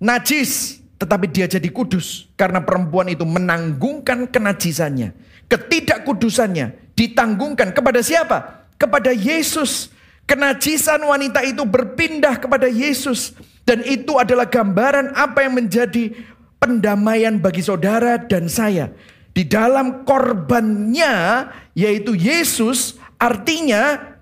najis, 0.00 0.80
tetapi 0.96 1.28
dia 1.28 1.44
jadi 1.44 1.68
kudus. 1.68 2.32
Karena 2.32 2.64
perempuan 2.64 3.12
itu 3.12 3.28
menanggungkan 3.28 4.24
kenajisannya. 4.24 5.12
Ketidakkudusannya 5.52 6.96
ditanggungkan 6.96 7.76
kepada 7.76 8.00
siapa? 8.00 8.64
Kepada 8.80 9.12
Yesus. 9.12 9.92
Kenajisan 10.24 11.00
wanita 11.04 11.44
itu 11.44 11.64
berpindah 11.68 12.40
kepada 12.40 12.72
Yesus. 12.72 13.36
Dan 13.68 13.84
itu 13.84 14.16
adalah 14.16 14.48
gambaran 14.48 15.12
apa 15.12 15.44
yang 15.44 15.60
menjadi 15.60 16.16
pendamaian 16.58 17.38
bagi 17.38 17.62
saudara 17.64 18.18
dan 18.20 18.46
saya. 18.50 18.92
Di 19.32 19.46
dalam 19.46 20.02
korbannya 20.02 21.46
yaitu 21.78 22.18
Yesus 22.18 22.98
artinya 23.22 24.14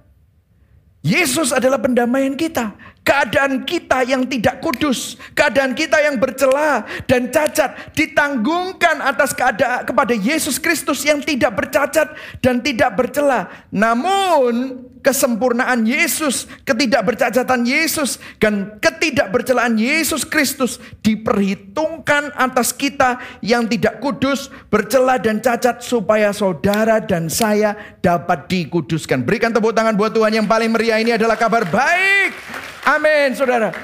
Yesus 1.01 1.57
adalah 1.57 1.81
pendamaian 1.81 2.37
kita 2.37 2.77
keadaan 3.07 3.63
kita 3.63 4.03
yang 4.03 4.27
tidak 4.27 4.59
kudus, 4.59 5.15
keadaan 5.39 5.79
kita 5.79 6.03
yang 6.03 6.19
bercela 6.19 6.83
dan 7.07 7.31
cacat 7.31 7.95
ditanggungkan 7.95 8.99
atas 8.99 9.31
keadaan 9.31 9.87
kepada 9.87 10.11
Yesus 10.11 10.59
Kristus 10.59 11.07
yang 11.07 11.23
tidak 11.23 11.55
bercacat 11.55 12.19
dan 12.43 12.59
tidak 12.59 12.99
bercela. 12.99 13.47
Namun 13.71 14.83
kesempurnaan 15.07 15.87
Yesus, 15.87 16.51
ketidakbercacatan 16.67 17.63
Yesus 17.63 18.19
dan 18.43 18.75
ketidakbercelaan 18.83 19.79
Yesus 19.79 20.27
Kristus 20.27 20.83
diperhitungkan 21.07 22.35
atas 22.35 22.75
kita 22.75 23.23
yang 23.39 23.71
tidak 23.71 24.03
kudus, 24.03 24.51
bercela 24.67 25.23
dan 25.23 25.39
cacat 25.39 25.79
supaya 25.79 26.35
saudara 26.35 26.99
dan 26.99 27.31
saya 27.31 27.79
dapat 28.03 28.51
dikuduskan. 28.51 29.23
Berikan 29.23 29.55
tepuk 29.55 29.71
tangan 29.71 29.95
buat 29.95 30.11
Tuhan 30.11 30.43
yang 30.43 30.51
paling 30.51 30.75
meriah 30.75 30.99
ini 30.99 31.15
adalah 31.15 31.39
kabar 31.39 31.63
baik. 31.71 32.66
Amin, 32.87 33.35
saudara. 33.35 33.75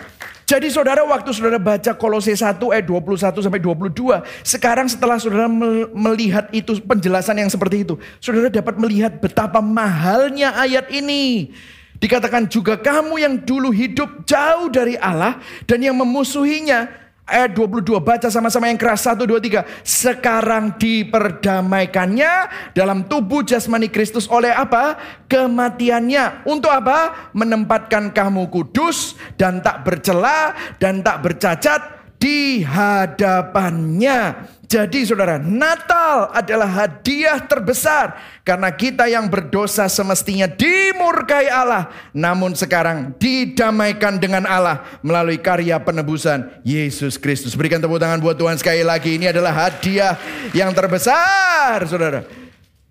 Jadi 0.46 0.70
saudara 0.70 1.02
waktu 1.02 1.34
saudara 1.34 1.58
baca 1.58 1.90
Kolose 1.98 2.38
1 2.38 2.54
ayat 2.70 2.86
21 2.86 3.42
sampai 3.42 3.58
22. 3.58 4.22
Sekarang 4.46 4.86
setelah 4.86 5.18
saudara 5.18 5.50
melihat 5.90 6.46
itu 6.54 6.78
penjelasan 6.78 7.42
yang 7.42 7.50
seperti 7.50 7.82
itu. 7.82 7.98
Saudara 8.22 8.46
dapat 8.46 8.78
melihat 8.78 9.18
betapa 9.18 9.58
mahalnya 9.58 10.54
ayat 10.54 10.86
ini. 10.94 11.50
Dikatakan 11.98 12.46
juga 12.46 12.78
kamu 12.78 13.14
yang 13.18 13.34
dulu 13.42 13.74
hidup 13.74 14.22
jauh 14.22 14.70
dari 14.70 14.94
Allah 14.98 15.42
dan 15.66 15.82
yang 15.82 15.98
memusuhinya 15.98 16.86
Ayat 17.32 17.56
22 17.56 17.96
baca 18.04 18.28
sama-sama 18.28 18.68
yang 18.68 18.76
keras 18.76 19.08
1 19.08 19.24
2 19.24 19.40
3. 19.40 19.64
Sekarang 19.80 20.76
diperdamaikannya 20.76 22.32
dalam 22.76 23.08
tubuh 23.08 23.40
jasmani 23.40 23.88
Kristus 23.88 24.28
oleh 24.28 24.52
apa? 24.52 25.00
Kematiannya. 25.32 26.44
Untuk 26.44 26.68
apa? 26.68 27.32
Menempatkan 27.32 28.12
kamu 28.12 28.52
kudus 28.52 29.16
dan 29.40 29.64
tak 29.64 29.80
bercela 29.80 30.52
dan 30.76 31.00
tak 31.00 31.24
bercacat 31.24 31.80
di 32.20 32.60
hadapannya. 32.60 34.52
Jadi 34.72 35.04
saudara, 35.04 35.36
Natal 35.36 36.32
adalah 36.32 36.64
hadiah 36.64 37.36
terbesar 37.44 38.16
karena 38.40 38.72
kita 38.72 39.04
yang 39.04 39.28
berdosa 39.28 39.84
semestinya 39.84 40.48
dimurkai 40.48 41.44
Allah, 41.52 41.92
namun 42.16 42.56
sekarang 42.56 43.12
didamaikan 43.20 44.16
dengan 44.16 44.48
Allah 44.48 44.80
melalui 45.04 45.36
karya 45.36 45.76
penebusan 45.76 46.64
Yesus 46.64 47.20
Kristus. 47.20 47.52
Berikan 47.52 47.84
tepuk 47.84 48.00
tangan 48.00 48.16
buat 48.24 48.32
Tuhan 48.40 48.56
sekali 48.56 48.80
lagi. 48.80 49.20
Ini 49.20 49.36
adalah 49.36 49.68
hadiah 49.68 50.16
yang 50.56 50.72
terbesar, 50.72 51.84
saudara. 51.84 52.24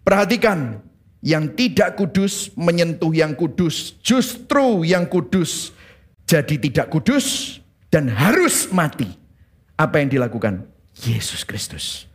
Perhatikan, 0.05 0.85
yang 1.25 1.49
tidak 1.57 1.97
kudus 1.97 2.53
menyentuh 2.53 3.09
yang 3.09 3.33
kudus, 3.33 3.97
justru 4.05 4.85
yang 4.85 5.09
kudus 5.09 5.73
jadi 6.29 6.61
tidak 6.61 6.93
kudus 6.93 7.57
dan 7.89 8.05
harus 8.05 8.69
mati. 8.69 9.09
Apa 9.81 9.97
yang 9.97 10.13
dilakukan? 10.13 10.69
Yesus 11.01 11.41
Kristus. 11.45 12.05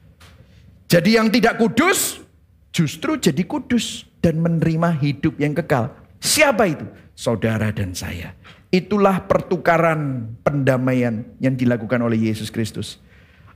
Jadi 0.87 1.19
yang 1.19 1.27
tidak 1.31 1.59
kudus 1.59 2.23
justru 2.71 3.19
jadi 3.19 3.43
kudus 3.43 4.07
dan 4.23 4.39
menerima 4.39 4.95
hidup 5.03 5.35
yang 5.43 5.55
kekal. 5.57 5.91
Siapa 6.23 6.71
itu? 6.71 6.87
Saudara 7.17 7.73
dan 7.75 7.97
saya. 7.97 8.37
Itulah 8.71 9.25
pertukaran 9.25 10.31
pendamaian 10.45 11.25
yang 11.41 11.55
dilakukan 11.57 11.99
oleh 12.03 12.31
Yesus 12.31 12.53
Kristus. 12.53 13.01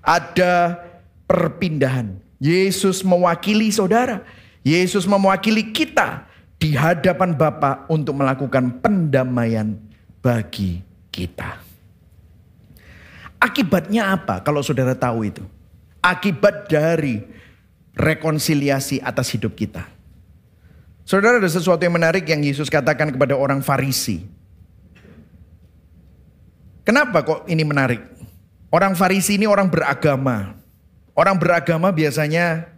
Ada 0.01 0.81
perpindahan. 1.29 2.19
Yesus 2.41 3.05
mewakili 3.05 3.69
saudara. 3.69 4.25
Yesus 4.65 5.05
mewakili 5.05 5.71
kita 5.71 6.25
di 6.57 6.73
hadapan 6.73 7.37
Bapa 7.37 7.85
untuk 7.93 8.17
melakukan 8.17 8.81
pendamaian 8.81 9.77
bagi 10.25 10.81
kita. 11.13 11.70
Akibatnya 13.41 14.13
apa 14.13 14.45
kalau 14.45 14.61
saudara 14.61 14.93
tahu 14.93 15.33
itu? 15.33 15.45
Akibat 16.05 16.69
dari 16.69 17.25
rekonsiliasi 17.97 19.01
atas 19.01 19.33
hidup 19.33 19.57
kita. 19.57 19.89
Saudara 21.09 21.41
ada 21.41 21.49
sesuatu 21.51 21.81
yang 21.83 21.97
menarik 21.97 22.29
yang 22.29 22.45
Yesus 22.45 22.69
katakan 22.69 23.11
kepada 23.11 23.35
orang 23.35 23.65
Farisi. 23.65 24.29
Kenapa 26.85 27.25
kok 27.25 27.49
ini 27.49 27.65
menarik? 27.65 28.05
Orang 28.71 28.95
Farisi 28.95 29.35
ini 29.35 29.49
orang 29.49 29.67
beragama. 29.67 30.55
Orang 31.17 31.41
beragama 31.41 31.91
biasanya 31.91 32.71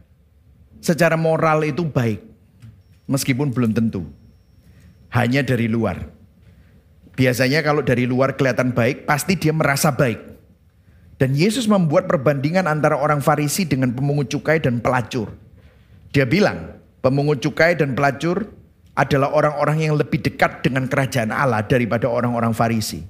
secara 0.80 1.18
moral 1.20 1.66
itu 1.68 1.84
baik. 1.84 2.24
Meskipun 3.04 3.52
belum 3.52 3.76
tentu. 3.76 4.08
Hanya 5.12 5.44
dari 5.44 5.68
luar. 5.68 6.08
Biasanya 7.12 7.60
kalau 7.60 7.84
dari 7.84 8.08
luar 8.08 8.32
kelihatan 8.40 8.72
baik, 8.72 9.04
pasti 9.04 9.36
dia 9.36 9.52
merasa 9.52 9.92
baik. 9.92 10.32
Dan 11.22 11.38
Yesus 11.38 11.70
membuat 11.70 12.10
perbandingan 12.10 12.66
antara 12.66 12.98
orang 12.98 13.22
Farisi 13.22 13.62
dengan 13.62 13.94
pemungut 13.94 14.26
cukai 14.26 14.58
dan 14.58 14.82
pelacur. 14.82 15.30
Dia 16.10 16.26
bilang, 16.26 16.82
pemungut 16.98 17.38
cukai 17.38 17.78
dan 17.78 17.94
pelacur 17.94 18.50
adalah 18.98 19.30
orang-orang 19.30 19.86
yang 19.86 19.94
lebih 19.94 20.18
dekat 20.18 20.66
dengan 20.66 20.90
kerajaan 20.90 21.30
Allah 21.30 21.62
daripada 21.62 22.10
orang-orang 22.10 22.50
Farisi. 22.50 23.06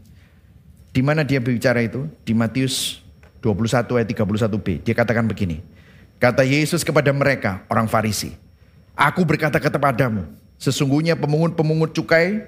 Di 0.92 1.00
mana 1.00 1.24
dia 1.24 1.40
berbicara 1.40 1.80
itu? 1.80 2.04
Di 2.20 2.36
Matius 2.36 3.00
21 3.40 3.80
ayat 3.96 4.08
31b. 4.12 4.84
Dia 4.84 4.92
katakan 4.92 5.24
begini. 5.24 5.64
Kata 6.20 6.44
Yesus 6.44 6.84
kepada 6.84 7.16
mereka, 7.16 7.64
orang 7.72 7.88
Farisi. 7.88 8.36
Aku 8.92 9.24
berkata 9.24 9.56
kepadamu, 9.56 10.28
sesungguhnya 10.60 11.16
pemungut-pemungut 11.16 11.96
cukai, 11.96 12.44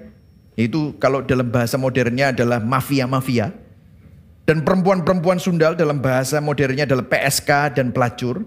itu 0.53 0.93
kalau 1.01 1.25
dalam 1.25 1.49
bahasa 1.49 1.73
modernnya 1.81 2.29
adalah 2.29 2.61
mafia-mafia 2.61 3.64
dan 4.45 4.61
perempuan-perempuan 4.61 5.41
sundal 5.41 5.73
dalam 5.73 5.99
bahasa 5.99 6.37
modernnya 6.37 6.85
adalah 6.85 7.05
PSK 7.09 7.81
dan 7.81 7.89
pelacur 7.89 8.45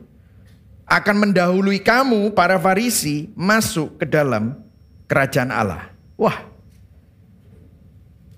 akan 0.89 1.17
mendahului 1.29 1.85
kamu 1.85 2.33
para 2.33 2.57
farisi 2.57 3.29
masuk 3.35 4.01
ke 4.01 4.07
dalam 4.09 4.57
kerajaan 5.11 5.53
Allah. 5.53 5.93
Wah, 6.17 6.49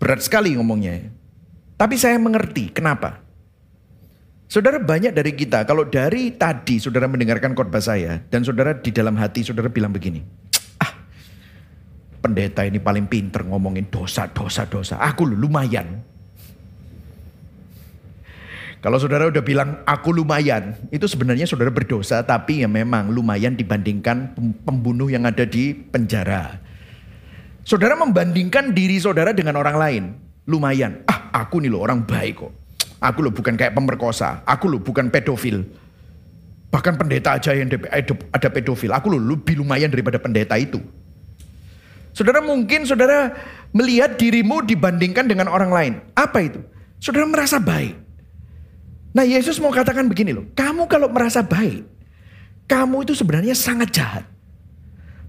berat 0.00 0.24
sekali 0.24 0.56
ngomongnya. 0.56 1.12
Tapi 1.78 1.94
saya 2.00 2.16
mengerti 2.16 2.72
kenapa. 2.72 3.22
Saudara 4.50 4.82
banyak 4.82 5.14
dari 5.14 5.30
kita, 5.30 5.62
kalau 5.62 5.86
dari 5.86 6.34
tadi 6.34 6.82
saudara 6.82 7.06
mendengarkan 7.06 7.54
khotbah 7.54 7.78
saya 7.78 8.18
dan 8.34 8.42
saudara 8.42 8.74
di 8.74 8.90
dalam 8.90 9.14
hati 9.14 9.46
saudara 9.46 9.70
bilang 9.70 9.94
begini, 9.94 10.18
ah 10.82 10.90
pendeta 12.18 12.66
ini 12.66 12.82
paling 12.82 13.06
pinter 13.06 13.46
ngomongin 13.46 13.86
dosa, 13.86 14.26
dosa, 14.26 14.66
dosa. 14.66 14.98
Aku 14.98 15.22
lumayan. 15.22 16.02
Kalau 18.80 18.96
saudara 18.96 19.28
udah 19.28 19.44
bilang 19.44 19.84
aku 19.84 20.08
lumayan, 20.08 20.72
itu 20.88 21.04
sebenarnya 21.04 21.44
saudara 21.44 21.68
berdosa 21.68 22.24
tapi 22.24 22.64
ya 22.64 22.68
memang 22.68 23.12
lumayan 23.12 23.52
dibandingkan 23.52 24.32
pembunuh 24.64 25.12
yang 25.12 25.28
ada 25.28 25.44
di 25.44 25.76
penjara. 25.76 26.56
Saudara 27.60 27.92
membandingkan 27.92 28.72
diri 28.72 28.96
saudara 28.96 29.36
dengan 29.36 29.60
orang 29.60 29.76
lain, 29.76 30.02
lumayan. 30.48 31.04
Ah, 31.04 31.28
aku 31.44 31.60
nih 31.60 31.68
loh 31.68 31.84
orang 31.84 32.08
baik 32.08 32.40
kok. 32.40 32.52
Aku 33.04 33.20
loh 33.20 33.32
bukan 33.36 33.52
kayak 33.52 33.76
pemerkosa, 33.76 34.40
aku 34.48 34.72
loh 34.72 34.80
bukan 34.80 35.12
pedofil. 35.12 35.60
Bahkan 36.72 36.96
pendeta 36.96 37.36
aja 37.36 37.52
yang 37.52 37.68
ada 38.32 38.48
pedofil, 38.48 38.96
aku 38.96 39.12
loh 39.12 39.20
lebih 39.20 39.60
lumayan 39.60 39.92
daripada 39.92 40.16
pendeta 40.16 40.56
itu. 40.56 40.80
Saudara 42.16 42.40
mungkin 42.40 42.88
saudara 42.88 43.36
melihat 43.76 44.16
dirimu 44.16 44.64
dibandingkan 44.64 45.28
dengan 45.28 45.52
orang 45.52 45.68
lain. 45.68 45.92
Apa 46.16 46.48
itu? 46.48 46.64
Saudara 46.96 47.28
merasa 47.28 47.60
baik. 47.60 48.09
Nah 49.10 49.26
Yesus 49.26 49.58
mau 49.58 49.74
katakan 49.74 50.06
begini 50.06 50.30
loh, 50.30 50.46
kamu 50.54 50.86
kalau 50.86 51.10
merasa 51.10 51.42
baik, 51.42 51.82
kamu 52.70 53.02
itu 53.02 53.18
sebenarnya 53.18 53.58
sangat 53.58 53.90
jahat. 53.90 54.24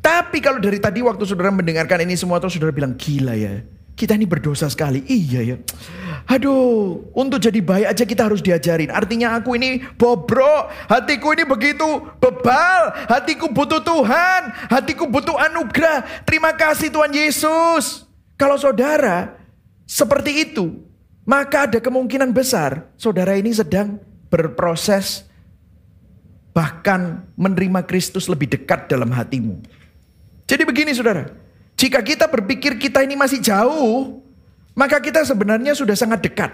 Tapi 0.02 0.42
kalau 0.42 0.58
dari 0.58 0.82
tadi 0.82 1.02
waktu 1.06 1.26
saudara 1.30 1.54
mendengarkan 1.54 2.02
ini 2.06 2.18
semua 2.18 2.42
terus 2.42 2.58
saudara 2.58 2.74
bilang 2.74 2.98
gila 2.98 3.38
ya. 3.38 3.62
Kita 3.94 4.18
ini 4.18 4.26
berdosa 4.26 4.66
sekali. 4.66 5.06
Iya 5.06 5.42
ya. 5.46 5.58
Aduh, 6.26 7.06
untuk 7.14 7.38
jadi 7.38 7.62
baik 7.62 7.88
aja 7.94 8.04
kita 8.06 8.26
harus 8.26 8.42
diajarin. 8.42 8.90
Artinya 8.90 9.38
aku 9.38 9.54
ini 9.54 9.78
bobrok, 9.98 10.74
hatiku 10.90 11.38
ini 11.38 11.46
begitu 11.46 11.86
bebal, 12.18 12.98
hatiku 13.14 13.54
butuh 13.54 13.78
Tuhan, 13.86 14.42
hatiku 14.74 15.06
butuh 15.06 15.38
anugerah. 15.38 16.26
Terima 16.26 16.50
kasih 16.58 16.90
Tuhan 16.90 17.14
Yesus. 17.14 18.10
Kalau 18.42 18.58
saudara 18.58 19.38
seperti 19.86 20.50
itu, 20.50 20.82
maka 21.32 21.64
ada 21.64 21.80
kemungkinan 21.80 22.36
besar 22.36 22.92
saudara 23.00 23.40
ini 23.40 23.56
sedang 23.56 23.96
berproses 24.28 25.24
bahkan 26.52 27.24
menerima 27.40 27.88
Kristus 27.88 28.28
lebih 28.28 28.52
dekat 28.52 28.92
dalam 28.92 29.08
hatimu. 29.16 29.64
Jadi 30.44 30.68
begini 30.68 30.92
saudara, 30.92 31.32
jika 31.80 32.04
kita 32.04 32.28
berpikir 32.28 32.76
kita 32.76 33.08
ini 33.08 33.16
masih 33.16 33.40
jauh, 33.40 34.20
maka 34.76 35.00
kita 35.00 35.24
sebenarnya 35.24 35.72
sudah 35.72 35.96
sangat 35.96 36.20
dekat. 36.20 36.52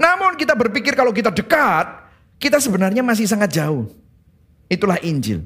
Namun 0.00 0.40
kita 0.40 0.56
berpikir 0.56 0.96
kalau 0.96 1.12
kita 1.12 1.28
dekat, 1.28 2.08
kita 2.40 2.56
sebenarnya 2.56 3.04
masih 3.04 3.28
sangat 3.28 3.52
jauh. 3.52 3.92
Itulah 4.72 4.96
Injil. 5.04 5.44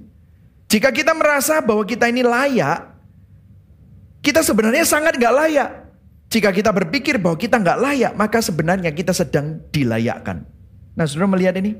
Jika 0.70 0.94
kita 0.94 1.10
merasa 1.10 1.58
bahwa 1.58 1.82
kita 1.82 2.06
ini 2.06 2.22
layak, 2.22 2.86
kita 4.22 4.46
sebenarnya 4.46 4.86
sangat 4.86 5.18
gak 5.18 5.34
layak. 5.34 5.83
Jika 6.34 6.50
kita 6.50 6.74
berpikir 6.74 7.22
bahwa 7.22 7.38
kita 7.38 7.62
nggak 7.62 7.78
layak, 7.78 8.12
maka 8.18 8.42
sebenarnya 8.42 8.90
kita 8.90 9.14
sedang 9.14 9.62
dilayakkan. 9.70 10.42
Nah, 10.98 11.06
saudara 11.06 11.30
melihat 11.30 11.54
ini? 11.62 11.78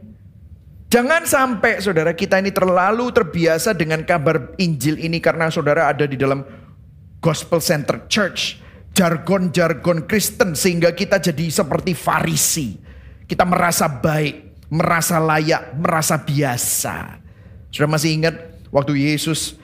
Jangan 0.94 1.26
sampai 1.26 1.82
saudara 1.82 2.14
kita 2.14 2.38
ini 2.38 2.54
terlalu 2.54 3.10
terbiasa 3.10 3.74
dengan 3.74 4.06
kabar 4.06 4.54
Injil 4.62 5.02
ini 5.02 5.18
karena 5.18 5.50
saudara 5.50 5.90
ada 5.90 6.06
di 6.06 6.14
dalam 6.14 6.46
gospel 7.18 7.58
center 7.58 8.06
church. 8.06 8.62
Jargon-jargon 8.94 10.06
Kristen 10.06 10.54
sehingga 10.54 10.94
kita 10.94 11.18
jadi 11.18 11.50
seperti 11.50 11.98
Farisi. 11.98 12.78
Kita 13.26 13.42
merasa 13.42 13.90
baik, 13.90 14.70
merasa 14.70 15.18
layak, 15.18 15.74
merasa 15.74 16.14
biasa. 16.14 17.18
Sudah 17.74 17.90
masih 17.90 18.22
ingat 18.22 18.38
waktu 18.70 19.02
Yesus 19.02 19.58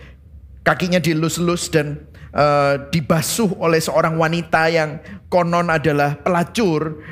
kakinya 0.67 0.99
dilus-lus 0.99 1.71
dan 1.71 2.10
uh, 2.35 2.91
dibasuh 2.91 3.59
oleh 3.59 3.79
seorang 3.83 4.17
wanita 4.17 4.71
yang 4.71 5.03
konon 5.31 5.71
adalah 5.71 6.19
pelacur 6.19 7.03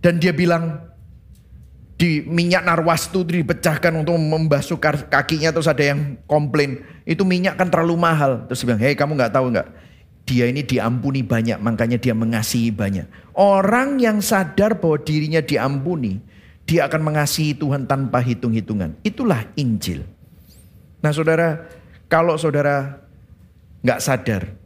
dan 0.00 0.18
dia 0.18 0.32
bilang 0.32 0.90
di 2.00 2.24
minyak 2.24 2.64
narwastu 2.64 3.28
dipecahkan 3.28 3.92
untuk 3.92 4.16
membasuh 4.16 4.80
kakinya 5.12 5.52
terus 5.52 5.68
ada 5.68 5.84
yang 5.84 6.16
komplain 6.24 6.80
itu 7.04 7.28
minyak 7.28 7.60
kan 7.60 7.68
terlalu 7.68 8.00
mahal 8.00 8.48
terus 8.48 8.64
dia 8.64 8.72
bilang 8.72 8.80
hei 8.80 8.96
kamu 8.96 9.12
nggak 9.20 9.34
tahu 9.34 9.52
nggak? 9.52 9.68
Dia 10.24 10.46
ini 10.46 10.62
diampuni 10.62 11.26
banyak 11.26 11.58
makanya 11.58 11.98
dia 11.98 12.14
mengasihi 12.14 12.72
banyak 12.72 13.04
orang 13.36 14.00
yang 14.00 14.24
sadar 14.24 14.80
bahwa 14.80 14.96
dirinya 15.02 15.44
diampuni 15.44 16.22
dia 16.64 16.86
akan 16.86 17.02
mengasihi 17.02 17.58
Tuhan 17.58 17.90
tanpa 17.90 18.22
hitung-hitungan. 18.22 18.94
Itulah 19.02 19.42
Injil. 19.58 20.06
Nah 21.02 21.10
saudara 21.10 21.66
kalau 22.06 22.38
saudara 22.38 23.02
nggak 23.82 24.00
sadar 24.00 24.59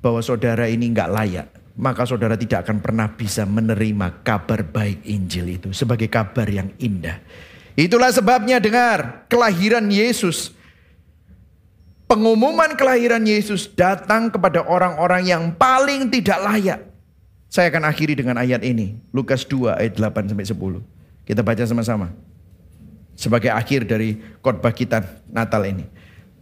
bahwa 0.00 0.24
saudara 0.24 0.66
ini 0.66 0.90
nggak 0.90 1.12
layak 1.12 1.46
maka 1.80 2.04
saudara 2.04 2.36
tidak 2.36 2.68
akan 2.68 2.84
pernah 2.84 3.08
bisa 3.08 3.48
menerima 3.48 4.20
kabar 4.20 4.60
baik 4.68 5.00
Injil 5.08 5.56
itu 5.56 5.72
sebagai 5.72 6.12
kabar 6.12 6.44
yang 6.44 6.68
indah. 6.76 7.24
Itulah 7.72 8.12
sebabnya 8.12 8.60
dengar 8.60 9.24
kelahiran 9.32 9.88
Yesus. 9.88 10.52
Pengumuman 12.04 12.76
kelahiran 12.76 13.24
Yesus 13.24 13.70
datang 13.72 14.28
kepada 14.28 14.60
orang-orang 14.66 15.24
yang 15.24 15.42
paling 15.56 16.12
tidak 16.12 16.42
layak. 16.42 16.80
Saya 17.48 17.72
akan 17.72 17.88
akhiri 17.88 18.18
dengan 18.18 18.36
ayat 18.36 18.60
ini. 18.60 19.00
Lukas 19.14 19.48
2 19.48 19.80
ayat 19.80 19.94
8 19.96 20.28
sampai 20.34 20.44
10. 20.44 20.82
Kita 21.24 21.40
baca 21.40 21.64
sama-sama. 21.64 22.12
Sebagai 23.14 23.54
akhir 23.54 23.86
dari 23.86 24.18
khotbah 24.42 24.74
kita 24.74 25.06
Natal 25.30 25.62
ini. 25.64 25.86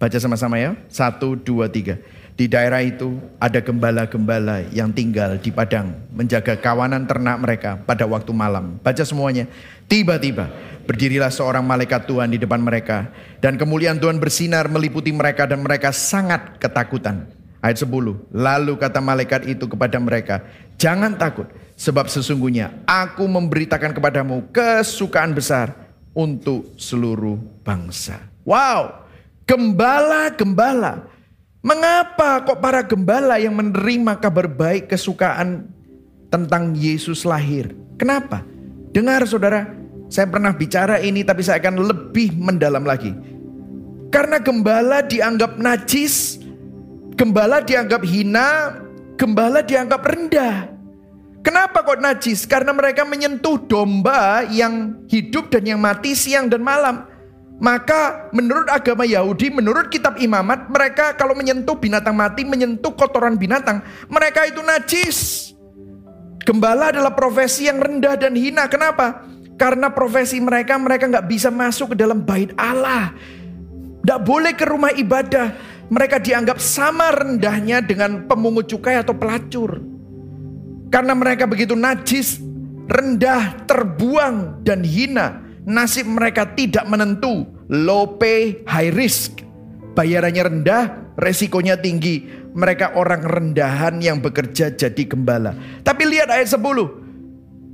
Baca 0.01 0.17
sama-sama 0.17 0.57
ya. 0.57 0.73
Satu, 0.89 1.37
dua, 1.37 1.69
tiga. 1.69 2.01
Di 2.39 2.47
daerah 2.47 2.79
itu 2.87 3.19
ada 3.43 3.59
gembala-gembala 3.59 4.63
yang 4.71 4.95
tinggal 4.95 5.43
di 5.43 5.51
padang 5.51 5.91
menjaga 6.15 6.55
kawanan 6.55 7.03
ternak 7.03 7.35
mereka 7.43 7.83
pada 7.83 8.07
waktu 8.07 8.31
malam. 8.31 8.79
Baca 8.79 9.03
semuanya. 9.03 9.51
Tiba-tiba 9.91 10.47
berdirilah 10.87 11.35
seorang 11.35 11.67
malaikat 11.67 12.07
Tuhan 12.07 12.31
di 12.31 12.39
depan 12.39 12.63
mereka 12.63 13.11
dan 13.43 13.59
kemuliaan 13.59 13.99
Tuhan 13.99 14.23
bersinar 14.23 14.71
meliputi 14.71 15.11
mereka 15.11 15.51
dan 15.51 15.67
mereka 15.67 15.91
sangat 15.91 16.63
ketakutan. 16.63 17.27
Ayat 17.59 17.83
10. 17.83 18.23
Lalu 18.31 18.79
kata 18.79 19.03
malaikat 19.03 19.43
itu 19.51 19.67
kepada 19.67 19.99
mereka, 19.99 20.47
"Jangan 20.79 21.19
takut, 21.19 21.51
sebab 21.75 22.07
sesungguhnya 22.07 22.87
aku 22.87 23.27
memberitakan 23.27 23.91
kepadamu 23.91 24.47
kesukaan 24.55 25.35
besar 25.35 25.75
untuk 26.15 26.71
seluruh 26.79 27.35
bangsa." 27.67 28.23
Wow, 28.47 29.11
gembala-gembala 29.43 31.18
Mengapa 31.59 32.47
kok 32.47 32.63
para 32.63 32.87
gembala 32.87 33.35
yang 33.43 33.59
menerima 33.59 34.23
kabar 34.23 34.47
baik 34.47 34.95
kesukaan 34.95 35.67
tentang 36.31 36.71
Yesus 36.79 37.27
lahir? 37.27 37.75
Kenapa? 37.99 38.47
Dengar 38.95 39.27
saudara, 39.27 39.67
saya 40.07 40.31
pernah 40.31 40.55
bicara 40.55 41.03
ini 41.03 41.27
tapi 41.27 41.43
saya 41.43 41.59
akan 41.59 41.83
lebih 41.83 42.31
mendalam 42.39 42.87
lagi. 42.87 43.11
Karena 44.15 44.39
gembala 44.39 45.03
dianggap 45.03 45.59
najis, 45.59 46.39
gembala 47.19 47.59
dianggap 47.59 48.07
hina, 48.07 48.79
gembala 49.19 49.59
dianggap 49.59 50.07
rendah. 50.07 50.71
Kenapa 51.43 51.83
kok 51.83 51.99
najis? 51.99 52.47
Karena 52.47 52.71
mereka 52.71 53.03
menyentuh 53.03 53.59
domba 53.67 54.47
yang 54.47 55.03
hidup 55.11 55.51
dan 55.51 55.67
yang 55.67 55.83
mati 55.83 56.15
siang 56.15 56.47
dan 56.47 56.63
malam. 56.63 57.08
Maka 57.59 58.31
menurut 58.31 58.71
agama 58.71 59.03
Yahudi, 59.03 59.51
menurut 59.51 59.91
kitab 59.91 60.15
imamat, 60.23 60.71
mereka 60.71 61.19
kalau 61.19 61.35
menyentuh 61.35 61.75
binatang 61.75 62.15
mati, 62.15 62.47
menyentuh 62.47 62.95
kotoran 62.95 63.35
binatang, 63.35 63.83
mereka 64.07 64.47
itu 64.47 64.63
najis. 64.63 65.51
Gembala 66.47 66.95
adalah 66.95 67.19
profesi 67.19 67.67
yang 67.67 67.83
rendah 67.83 68.15
dan 68.15 68.39
hina. 68.39 68.71
Kenapa? 68.71 69.27
Karena 69.59 69.91
profesi 69.91 70.39
mereka, 70.39 70.79
mereka 70.79 71.11
nggak 71.11 71.27
bisa 71.27 71.51
masuk 71.51 71.93
ke 71.93 71.97
dalam 71.99 72.23
bait 72.23 72.55
Allah. 72.55 73.11
Nggak 74.07 74.21
boleh 74.23 74.53
ke 74.55 74.65
rumah 74.65 74.95
ibadah. 74.95 75.59
Mereka 75.91 76.23
dianggap 76.23 76.63
sama 76.63 77.11
rendahnya 77.11 77.83
dengan 77.83 78.23
pemungut 78.31 78.71
cukai 78.71 79.03
atau 79.03 79.19
pelacur. 79.19 79.83
Karena 80.95 81.13
mereka 81.19 81.51
begitu 81.51 81.75
najis, 81.75 82.39
rendah, 82.87 83.67
terbuang, 83.67 84.63
dan 84.63 84.87
hina 84.87 85.48
nasib 85.69 86.09
mereka 86.09 86.49
tidak 86.57 86.89
menentu, 86.89 87.45
low 87.69 88.17
pay, 88.17 88.65
high 88.65 88.89
risk. 88.91 89.45
Bayarannya 89.93 90.43
rendah, 90.49 90.85
resikonya 91.21 91.77
tinggi. 91.77 92.25
Mereka 92.57 92.97
orang 92.97 93.23
rendahan 93.23 94.01
yang 94.01 94.25
bekerja 94.25 94.73
jadi 94.73 95.03
gembala. 95.05 95.55
Tapi 95.85 96.03
lihat 96.09 96.33
ayat 96.33 96.49
10. 96.49 96.98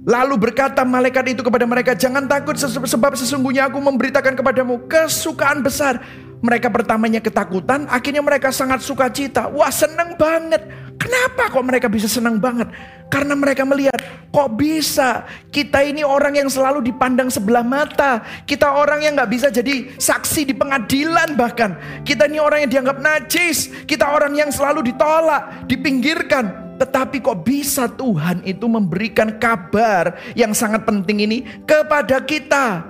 Lalu 0.04 0.36
berkata 0.36 0.84
malaikat 0.84 1.32
itu 1.32 1.40
kepada 1.40 1.64
mereka, 1.64 1.96
jangan 1.96 2.28
takut 2.28 2.52
sebab 2.60 3.16
sesungguhnya 3.16 3.72
aku 3.72 3.80
memberitakan 3.80 4.36
kepadamu 4.36 4.84
kesukaan 4.84 5.64
besar. 5.64 5.96
Mereka 6.44 6.68
pertamanya 6.68 7.24
ketakutan, 7.24 7.88
akhirnya 7.88 8.20
mereka 8.20 8.52
sangat 8.52 8.84
sukacita. 8.84 9.48
Wah 9.48 9.72
seneng 9.72 10.12
banget. 10.20 10.60
Kenapa 11.00 11.48
kok 11.48 11.64
mereka 11.64 11.88
bisa 11.88 12.04
senang 12.04 12.36
banget? 12.36 12.68
Karena 13.08 13.32
mereka 13.32 13.64
melihat, 13.64 13.96
kok 14.28 14.52
bisa 14.52 15.24
kita 15.48 15.80
ini 15.80 16.04
orang 16.04 16.36
yang 16.36 16.48
selalu 16.52 16.84
dipandang 16.84 17.32
sebelah 17.32 17.64
mata. 17.64 18.20
Kita 18.44 18.76
orang 18.76 19.00
yang 19.04 19.16
gak 19.16 19.32
bisa 19.32 19.48
jadi 19.48 19.88
saksi 19.96 20.52
di 20.52 20.54
pengadilan 20.56 21.32
bahkan. 21.32 21.80
Kita 22.04 22.28
ini 22.28 22.36
orang 22.40 22.68
yang 22.68 22.70
dianggap 22.76 23.00
najis. 23.00 23.72
Kita 23.88 24.12
orang 24.12 24.36
yang 24.36 24.52
selalu 24.52 24.84
ditolak, 24.84 25.64
dipinggirkan. 25.64 26.63
Tetapi 26.80 27.22
kok 27.22 27.46
bisa 27.46 27.86
Tuhan 27.86 28.42
itu 28.42 28.66
memberikan 28.66 29.38
kabar 29.38 30.18
yang 30.34 30.50
sangat 30.50 30.82
penting 30.82 31.22
ini 31.22 31.38
kepada 31.64 32.22
kita. 32.22 32.82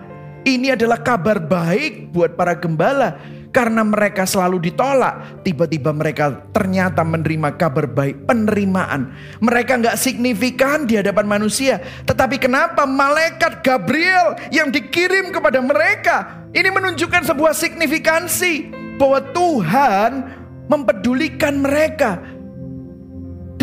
Ini 0.45 0.77
adalah 0.77 1.01
kabar 1.01 1.41
baik 1.41 2.13
buat 2.13 2.37
para 2.37 2.53
gembala 2.53 3.17
karena 3.55 3.87
mereka 3.87 4.27
selalu 4.27 4.67
ditolak, 4.67 5.47
tiba-tiba 5.47 5.95
mereka 5.95 6.43
ternyata 6.51 7.07
menerima 7.07 7.55
kabar 7.55 7.87
baik, 7.87 8.27
penerimaan. 8.27 9.15
Mereka 9.39 9.79
nggak 9.79 9.97
signifikan 9.97 10.91
di 10.91 10.99
hadapan 10.99 11.25
manusia, 11.31 11.79
tetapi 12.03 12.43
kenapa 12.43 12.83
malaikat 12.83 13.63
Gabriel 13.63 14.35
yang 14.51 14.75
dikirim 14.75 15.31
kepada 15.31 15.63
mereka 15.63 16.45
ini 16.51 16.67
menunjukkan 16.67 17.31
sebuah 17.31 17.55
signifikansi 17.55 18.75
bahwa 18.99 19.23
Tuhan 19.31 20.11
mempedulikan 20.67 21.63
mereka. 21.63 22.34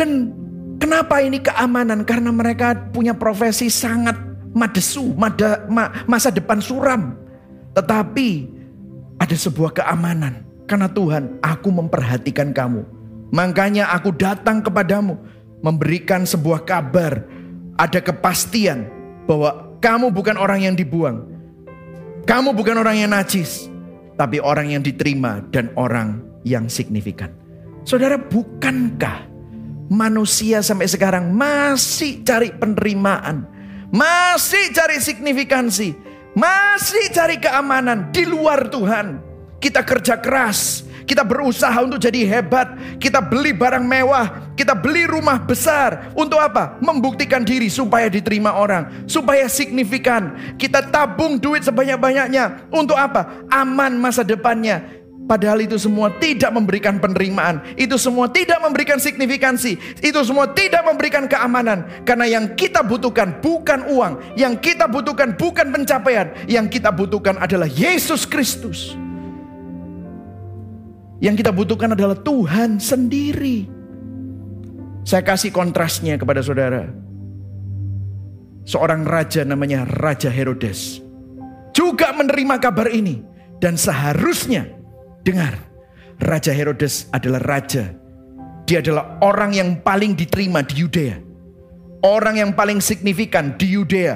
Dan 0.02 0.34
kenapa 0.82 1.22
ini 1.22 1.38
keamanan? 1.38 2.02
Karena 2.02 2.34
mereka 2.34 2.74
punya 2.90 3.14
profesi 3.14 3.70
sangat 3.70 4.18
madesu, 4.50 5.14
mada, 5.14 5.62
ma, 5.70 5.94
masa 6.10 6.34
depan 6.34 6.58
suram. 6.58 7.14
Tetapi 7.78 8.50
ada 9.22 9.36
sebuah 9.38 9.78
keamanan. 9.78 10.42
Karena 10.66 10.90
Tuhan, 10.90 11.38
aku 11.46 11.70
memperhatikan 11.70 12.50
kamu. 12.50 12.82
Makanya 13.30 13.94
aku 13.94 14.10
datang 14.10 14.66
kepadamu. 14.66 15.22
Memberikan 15.62 16.26
sebuah 16.26 16.66
kabar. 16.66 17.22
Ada 17.78 18.02
kepastian 18.02 18.90
bahwa 19.30 19.78
kamu 19.86 20.10
bukan 20.10 20.34
orang 20.34 20.66
yang 20.66 20.74
dibuang. 20.74 21.30
Kamu 22.26 22.58
bukan 22.58 22.82
orang 22.82 23.06
yang 23.06 23.14
najis. 23.14 23.70
Tapi 24.18 24.42
orang 24.42 24.74
yang 24.74 24.82
diterima 24.82 25.46
dan 25.54 25.70
orang 25.78 26.26
yang 26.42 26.66
signifikan. 26.66 27.30
Saudara, 27.86 28.18
bukankah 28.18 29.31
manusia 29.92 30.64
sampai 30.64 30.88
sekarang 30.88 31.36
masih 31.36 32.24
cari 32.24 32.56
penerimaan, 32.56 33.44
masih 33.92 34.72
cari 34.72 35.04
signifikansi, 35.04 35.92
masih 36.32 37.12
cari 37.12 37.36
keamanan 37.36 38.08
di 38.16 38.24
luar 38.24 38.72
Tuhan. 38.72 39.20
Kita 39.60 39.84
kerja 39.84 40.18
keras, 40.18 40.88
kita 41.04 41.28
berusaha 41.28 41.76
untuk 41.84 42.00
jadi 42.00 42.24
hebat, 42.24 42.72
kita 42.98 43.20
beli 43.20 43.52
barang 43.52 43.84
mewah, 43.84 44.56
kita 44.56 44.78
beli 44.78 45.04
rumah 45.06 45.44
besar. 45.44 46.10
Untuk 46.16 46.40
apa? 46.40 46.80
Membuktikan 46.80 47.44
diri 47.44 47.68
supaya 47.68 48.08
diterima 48.08 48.56
orang, 48.56 49.06
supaya 49.06 49.46
signifikan. 49.52 50.56
Kita 50.56 50.88
tabung 50.88 51.38
duit 51.38 51.68
sebanyak-banyaknya. 51.68 52.72
Untuk 52.74 52.96
apa? 52.98 53.44
Aman 53.52 54.00
masa 54.00 54.24
depannya. 54.26 55.01
Padahal 55.32 55.64
itu 55.64 55.80
semua 55.80 56.12
tidak 56.20 56.52
memberikan 56.52 57.00
penerimaan. 57.00 57.64
Itu 57.80 57.96
semua 57.96 58.28
tidak 58.28 58.60
memberikan 58.60 59.00
signifikansi. 59.00 59.80
Itu 60.04 60.20
semua 60.28 60.52
tidak 60.52 60.84
memberikan 60.84 61.24
keamanan. 61.24 62.04
Karena 62.04 62.28
yang 62.28 62.52
kita 62.52 62.84
butuhkan 62.84 63.40
bukan 63.40 63.88
uang. 63.96 64.36
Yang 64.36 64.60
kita 64.60 64.92
butuhkan 64.92 65.40
bukan 65.40 65.72
pencapaian. 65.72 66.36
Yang 66.52 66.76
kita 66.76 66.92
butuhkan 66.92 67.40
adalah 67.40 67.72
Yesus 67.72 68.28
Kristus. 68.28 69.00
Yang 71.24 71.48
kita 71.48 71.56
butuhkan 71.56 71.96
adalah 71.96 72.20
Tuhan 72.20 72.84
sendiri. 72.84 73.72
Saya 75.08 75.24
kasih 75.24 75.56
kontrasnya 75.56 76.20
kepada 76.20 76.44
saudara. 76.44 76.92
Seorang 78.68 79.08
raja 79.08 79.48
namanya 79.48 79.88
Raja 79.88 80.28
Herodes. 80.28 81.00
Juga 81.72 82.12
menerima 82.12 82.60
kabar 82.60 82.92
ini. 82.92 83.24
Dan 83.64 83.80
seharusnya 83.80 84.81
Dengar, 85.22 85.54
Raja 86.18 86.50
Herodes 86.54 87.10
adalah 87.14 87.42
raja 87.42 87.94
Dia 88.66 88.82
adalah 88.82 89.22
orang 89.22 89.52
yang 89.54 89.70
paling 89.84 90.16
diterima 90.16 90.64
di 90.64 90.86
Yudea. 90.86 91.18
Orang 92.08 92.40
yang 92.40 92.56
paling 92.56 92.80
signifikan 92.80 93.60
di 93.60 93.76
Yudea. 93.76 94.16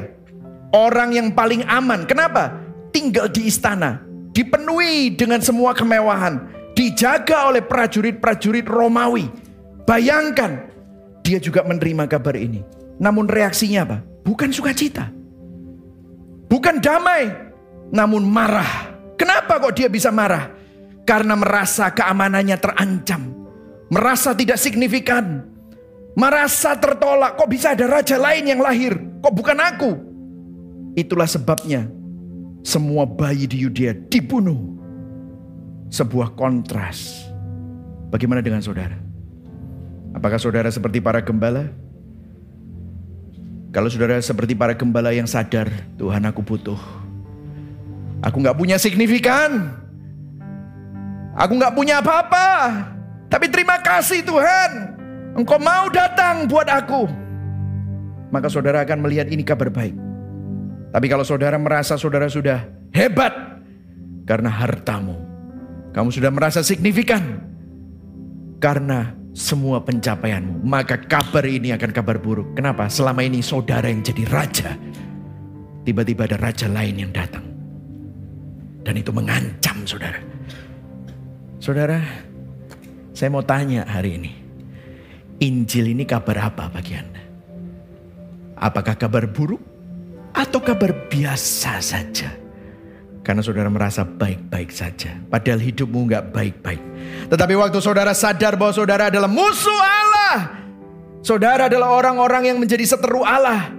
Orang 0.72 1.12
yang 1.12 1.36
paling 1.36 1.68
aman. 1.68 2.08
Kenapa? 2.08 2.56
Tinggal 2.96 3.28
di 3.28 3.52
istana. 3.52 4.00
Dipenuhi 4.32 5.12
dengan 5.12 5.44
semua 5.44 5.76
kemewahan. 5.76 6.40
Dijaga 6.72 7.52
oleh 7.52 7.68
prajurit-prajurit 7.68 8.64
Romawi. 8.64 9.28
Bayangkan, 9.84 10.72
dia 11.20 11.36
juga 11.44 11.68
menerima 11.68 12.08
kabar 12.08 12.40
ini. 12.40 12.64
Namun 12.96 13.28
reaksinya 13.28 13.84
apa? 13.84 13.98
Bukan 14.24 14.56
sukacita. 14.56 15.12
Bukan 16.48 16.80
damai, 16.80 17.28
namun 17.92 18.24
marah. 18.24 18.96
Kenapa 19.20 19.60
kok 19.60 19.76
dia 19.76 19.92
bisa 19.92 20.16
marah? 20.16 20.55
Karena 21.06 21.38
merasa 21.38 21.94
keamanannya 21.94 22.58
terancam 22.58 23.36
merasa 23.90 24.34
tidak 24.34 24.58
signifikan, 24.58 25.46
merasa 26.18 26.74
tertolak. 26.78 27.38
Kok 27.38 27.50
bisa 27.50 27.74
ada 27.74 27.86
raja 27.86 28.18
lain 28.18 28.46
yang 28.50 28.62
lahir? 28.62 28.98
Kok 29.22 29.34
bukan 29.34 29.58
aku? 29.60 29.92
Itulah 30.96 31.28
sebabnya 31.28 31.92
semua 32.64 33.04
bayi 33.04 33.46
di 33.46 33.62
Yudea 33.66 33.94
dibunuh. 33.94 34.74
Sebuah 35.86 36.34
kontras. 36.34 37.30
Bagaimana 38.10 38.42
dengan 38.42 38.60
saudara? 38.60 38.98
Apakah 40.18 40.40
saudara 40.42 40.68
seperti 40.72 40.98
para 41.00 41.22
gembala? 41.22 41.70
Kalau 43.70 43.92
saudara 43.92 44.18
seperti 44.24 44.56
para 44.56 44.72
gembala 44.74 45.12
yang 45.12 45.28
sadar, 45.28 45.68
Tuhan 46.00 46.24
aku 46.26 46.42
butuh. 46.42 46.80
Aku 48.24 48.40
nggak 48.40 48.56
punya 48.56 48.80
signifikan. 48.80 49.85
Aku 51.36 51.60
nggak 51.60 51.76
punya 51.76 52.00
apa-apa. 52.00 52.48
Tapi 53.28 53.52
terima 53.52 53.76
kasih 53.84 54.24
Tuhan, 54.24 54.72
Engkau 55.36 55.60
mau 55.60 55.92
datang 55.92 56.48
buat 56.48 56.72
aku. 56.72 57.04
Maka 58.32 58.48
saudara 58.48 58.88
akan 58.88 59.04
melihat 59.04 59.28
ini 59.28 59.44
kabar 59.44 59.68
baik. 59.68 59.96
Tapi 60.96 61.06
kalau 61.12 61.28
saudara 61.28 61.60
merasa 61.60 62.00
saudara 62.00 62.32
sudah 62.32 62.64
hebat 62.96 63.36
karena 64.24 64.48
hartamu, 64.48 65.20
kamu 65.92 66.10
sudah 66.16 66.32
merasa 66.32 66.64
signifikan 66.64 67.44
karena 68.64 69.12
semua 69.36 69.84
pencapaianmu, 69.84 70.64
maka 70.64 70.96
kabar 70.96 71.44
ini 71.44 71.76
akan 71.76 71.92
kabar 71.92 72.16
buruk. 72.16 72.56
Kenapa? 72.56 72.88
Selama 72.88 73.28
ini 73.28 73.44
saudara 73.44 73.92
yang 73.92 74.00
jadi 74.00 74.24
raja, 74.32 74.72
tiba-tiba 75.84 76.32
ada 76.32 76.40
raja 76.40 76.72
lain 76.72 76.96
yang 76.96 77.12
datang. 77.12 77.44
Dan 78.88 78.96
itu 78.96 79.12
mengancam 79.12 79.84
saudara. 79.84 80.35
Saudara, 81.66 81.98
saya 83.10 83.34
mau 83.34 83.42
tanya 83.42 83.90
hari 83.90 84.22
ini. 84.22 84.32
Injil 85.42 85.98
ini 85.98 86.06
kabar 86.06 86.54
apa 86.54 86.70
bagi 86.70 86.94
Anda? 86.94 87.26
Apakah 88.54 88.94
kabar 88.94 89.26
buruk 89.26 89.66
atau 90.30 90.62
kabar 90.62 91.10
biasa 91.10 91.82
saja? 91.82 92.30
Karena 93.26 93.42
saudara 93.42 93.74
merasa 93.74 94.06
baik-baik 94.06 94.70
saja. 94.70 95.18
Padahal 95.26 95.58
hidupmu 95.58 96.06
nggak 96.06 96.38
baik-baik. 96.38 96.82
Tetapi 97.34 97.58
waktu 97.58 97.82
saudara 97.82 98.14
sadar 98.14 98.54
bahwa 98.62 98.70
saudara 98.70 99.10
adalah 99.10 99.26
musuh 99.26 99.82
Allah. 99.82 100.62
Saudara 101.26 101.66
adalah 101.66 101.98
orang-orang 101.98 102.54
yang 102.54 102.62
menjadi 102.62 102.86
seteru 102.86 103.26
Allah. 103.26 103.74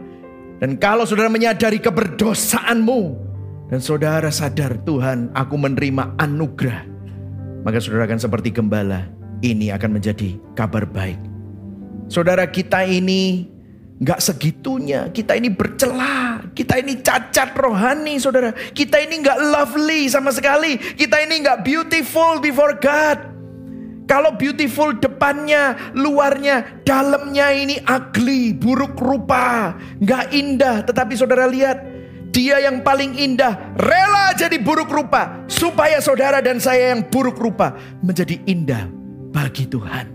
Dan 0.59 0.74
kalau 0.82 1.07
saudara 1.07 1.30
menyadari 1.30 1.78
keberdosaanmu. 1.78 3.01
Dan 3.70 3.78
saudara 3.78 4.34
sadar 4.34 4.74
Tuhan 4.82 5.30
aku 5.39 5.55
menerima 5.55 6.18
anugerah. 6.18 6.95
Maka 7.67 7.83
saudara 7.83 8.07
akan 8.07 8.23
seperti 8.23 8.55
gembala 8.55 9.11
ini 9.43 9.75
akan 9.75 9.99
menjadi 9.99 10.39
kabar 10.55 10.87
baik. 10.87 11.19
Saudara 12.07 12.47
kita 12.47 12.87
ini 12.87 13.51
nggak 13.99 14.23
segitunya. 14.23 15.11
Kita 15.11 15.35
ini 15.35 15.51
bercela. 15.51 16.47
Kita 16.55 16.79
ini 16.79 17.03
cacat 17.03 17.59
rohani, 17.59 18.23
saudara. 18.23 18.55
Kita 18.55 19.03
ini 19.03 19.19
nggak 19.19 19.39
lovely 19.51 20.07
sama 20.07 20.31
sekali. 20.31 20.79
Kita 20.79 21.19
ini 21.19 21.43
nggak 21.43 21.67
beautiful 21.67 22.39
before 22.39 22.79
God. 22.79 23.35
Kalau 24.07 24.39
beautiful 24.39 24.95
depannya, 24.95 25.75
luarnya, 25.99 26.62
dalamnya 26.87 27.51
ini 27.51 27.83
ugly, 27.83 28.55
buruk 28.55 28.95
rupa, 29.03 29.75
nggak 29.99 30.31
indah. 30.31 30.87
Tetapi 30.87 31.19
saudara 31.19 31.51
lihat, 31.51 31.83
dia 32.37 32.61
yang 32.61 32.84
paling 32.84 33.16
indah 33.16 33.57
rela 33.80 34.37
jadi 34.37 34.61
buruk 34.61 34.93
rupa 34.93 35.49
supaya 35.49 36.05
saudara 36.05 36.45
dan 36.45 36.61
saya 36.61 36.93
yang 36.93 37.09
buruk 37.09 37.41
rupa 37.41 37.72
menjadi 38.05 38.37
indah 38.45 38.93
bagi 39.32 39.64
Tuhan. 39.64 40.12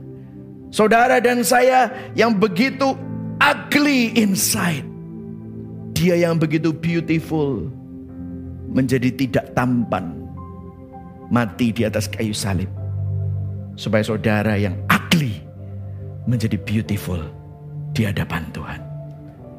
Saudara 0.70 1.18
dan 1.18 1.42
saya 1.42 1.90
yang 2.14 2.38
begitu 2.38 2.94
ugly 3.42 4.14
inside. 4.14 4.86
Dia 5.98 6.14
yang 6.14 6.38
begitu 6.38 6.70
beautiful 6.70 7.66
menjadi 8.70 9.10
tidak 9.18 9.58
tampan. 9.58 10.14
Mati 11.34 11.74
di 11.74 11.90
atas 11.90 12.06
kayu 12.06 12.38
salib. 12.38 12.70
Supaya 13.74 14.06
saudara 14.06 14.62
yang 14.62 14.78
ugly 14.94 15.42
menjadi 16.30 16.62
beautiful 16.62 17.18
di 17.98 18.06
hadapan 18.06 18.46
Tuhan. 18.54 18.82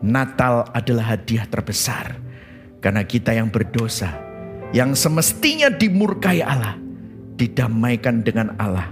Natal 0.07 0.63
adalah 0.71 1.19
hadiah 1.19 1.47
terbesar 1.51 2.23
karena 2.83 3.07
kita 3.07 3.31
yang 3.31 3.49
berdosa, 3.49 4.11
yang 4.75 4.93
semestinya 4.99 5.71
dimurkai 5.71 6.43
Allah, 6.43 6.75
didamaikan 7.39 8.27
dengan 8.27 8.53
Allah 8.59 8.91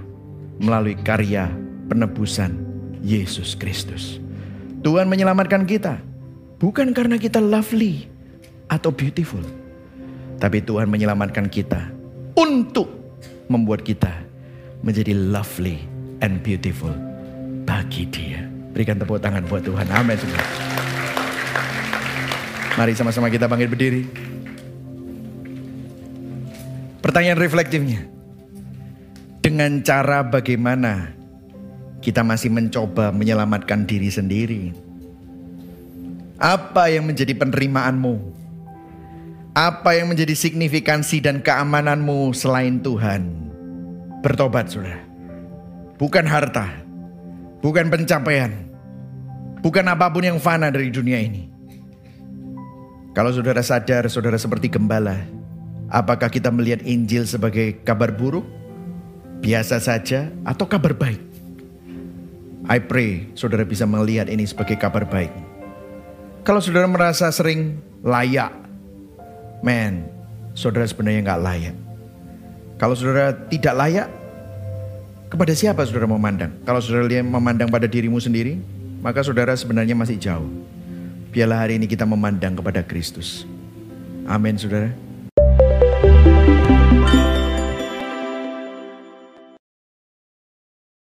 melalui 0.57 0.95
karya 0.95 1.51
penebusan 1.91 2.55
Yesus 3.03 3.53
Kristus. 3.59 4.17
Tuhan 4.81 5.11
menyelamatkan 5.11 5.67
kita 5.67 5.99
bukan 6.57 6.95
karena 6.95 7.19
kita 7.19 7.43
lovely 7.43 8.07
atau 8.71 8.89
beautiful, 8.89 9.43
tapi 10.39 10.63
Tuhan 10.63 10.87
menyelamatkan 10.87 11.51
kita 11.51 11.91
untuk 12.39 12.87
membuat 13.51 13.83
kita 13.83 14.23
menjadi 14.81 15.13
lovely 15.13 15.83
and 16.23 16.39
beautiful 16.39 16.95
bagi 17.67 18.07
Dia. 18.07 18.47
Berikan 18.71 18.95
tepuk 18.95 19.19
tangan 19.19 19.43
buat 19.51 19.67
Tuhan. 19.67 19.85
Amin. 19.91 20.15
Mari 22.79 22.95
sama-sama 22.95 23.27
kita 23.27 23.51
bangkit 23.51 23.67
berdiri. 23.67 24.03
Pertanyaan 27.03 27.39
reflektifnya 27.41 28.07
dengan 29.43 29.83
cara 29.83 30.23
bagaimana 30.23 31.11
kita 31.99 32.23
masih 32.23 32.47
mencoba 32.47 33.11
menyelamatkan 33.11 33.83
diri 33.83 34.07
sendiri. 34.07 34.63
Apa 36.39 36.87
yang 36.89 37.11
menjadi 37.11 37.35
penerimaanmu? 37.35 38.39
Apa 39.51 39.99
yang 39.99 40.07
menjadi 40.07 40.31
signifikansi 40.31 41.19
dan 41.19 41.43
keamananmu 41.43 42.31
selain 42.31 42.79
Tuhan? 42.79 43.27
Bertobat, 44.23 44.71
saudara. 44.71 45.03
Bukan 45.99 46.25
harta, 46.25 46.71
bukan 47.59 47.91
pencapaian, 47.91 48.49
bukan 49.59 49.85
apa 49.91 50.07
pun 50.09 50.23
yang 50.23 50.39
fana 50.39 50.71
dari 50.71 50.89
dunia 50.89 51.19
ini. 51.19 51.50
Kalau 53.11 53.31
saudara 53.35 53.59
sadar, 53.59 54.07
saudara 54.07 54.39
seperti 54.39 54.71
gembala, 54.71 55.27
apakah 55.91 56.31
kita 56.31 56.47
melihat 56.47 56.79
Injil 56.87 57.27
sebagai 57.27 57.83
kabar 57.83 58.15
buruk? 58.15 58.61
biasa 59.41 59.81
saja 59.81 60.29
atau 60.45 60.69
kabar 60.69 60.93
baik. 60.93 61.19
I 62.69 62.77
pray 62.77 63.33
saudara 63.33 63.65
bisa 63.65 63.89
melihat 63.89 64.29
ini 64.29 64.45
sebagai 64.45 64.77
kabar 64.77 65.03
baik. 65.09 65.33
Kalau 66.45 66.61
saudara 66.61 66.85
merasa 66.85 67.27
sering 67.33 67.81
layak, 68.05 68.53
man, 69.65 70.05
saudara 70.53 70.85
sebenarnya 70.85 71.25
nggak 71.25 71.41
layak. 71.41 71.75
Kalau 72.77 72.93
saudara 72.93 73.33
tidak 73.49 73.73
layak, 73.77 74.07
kepada 75.33 75.53
siapa 75.57 75.81
saudara 75.89 76.05
memandang? 76.05 76.53
Kalau 76.61 76.81
saudara 76.81 77.09
memandang 77.25 77.69
pada 77.69 77.89
dirimu 77.89 78.21
sendiri, 78.21 78.61
maka 79.01 79.25
saudara 79.25 79.57
sebenarnya 79.57 79.97
masih 79.97 80.21
jauh. 80.21 80.49
Biarlah 81.31 81.63
hari 81.63 81.79
ini 81.79 81.87
kita 81.87 82.03
memandang 82.03 82.59
kepada 82.59 82.83
Kristus. 82.83 83.47
Amin, 84.27 84.59
saudara. 84.59 84.91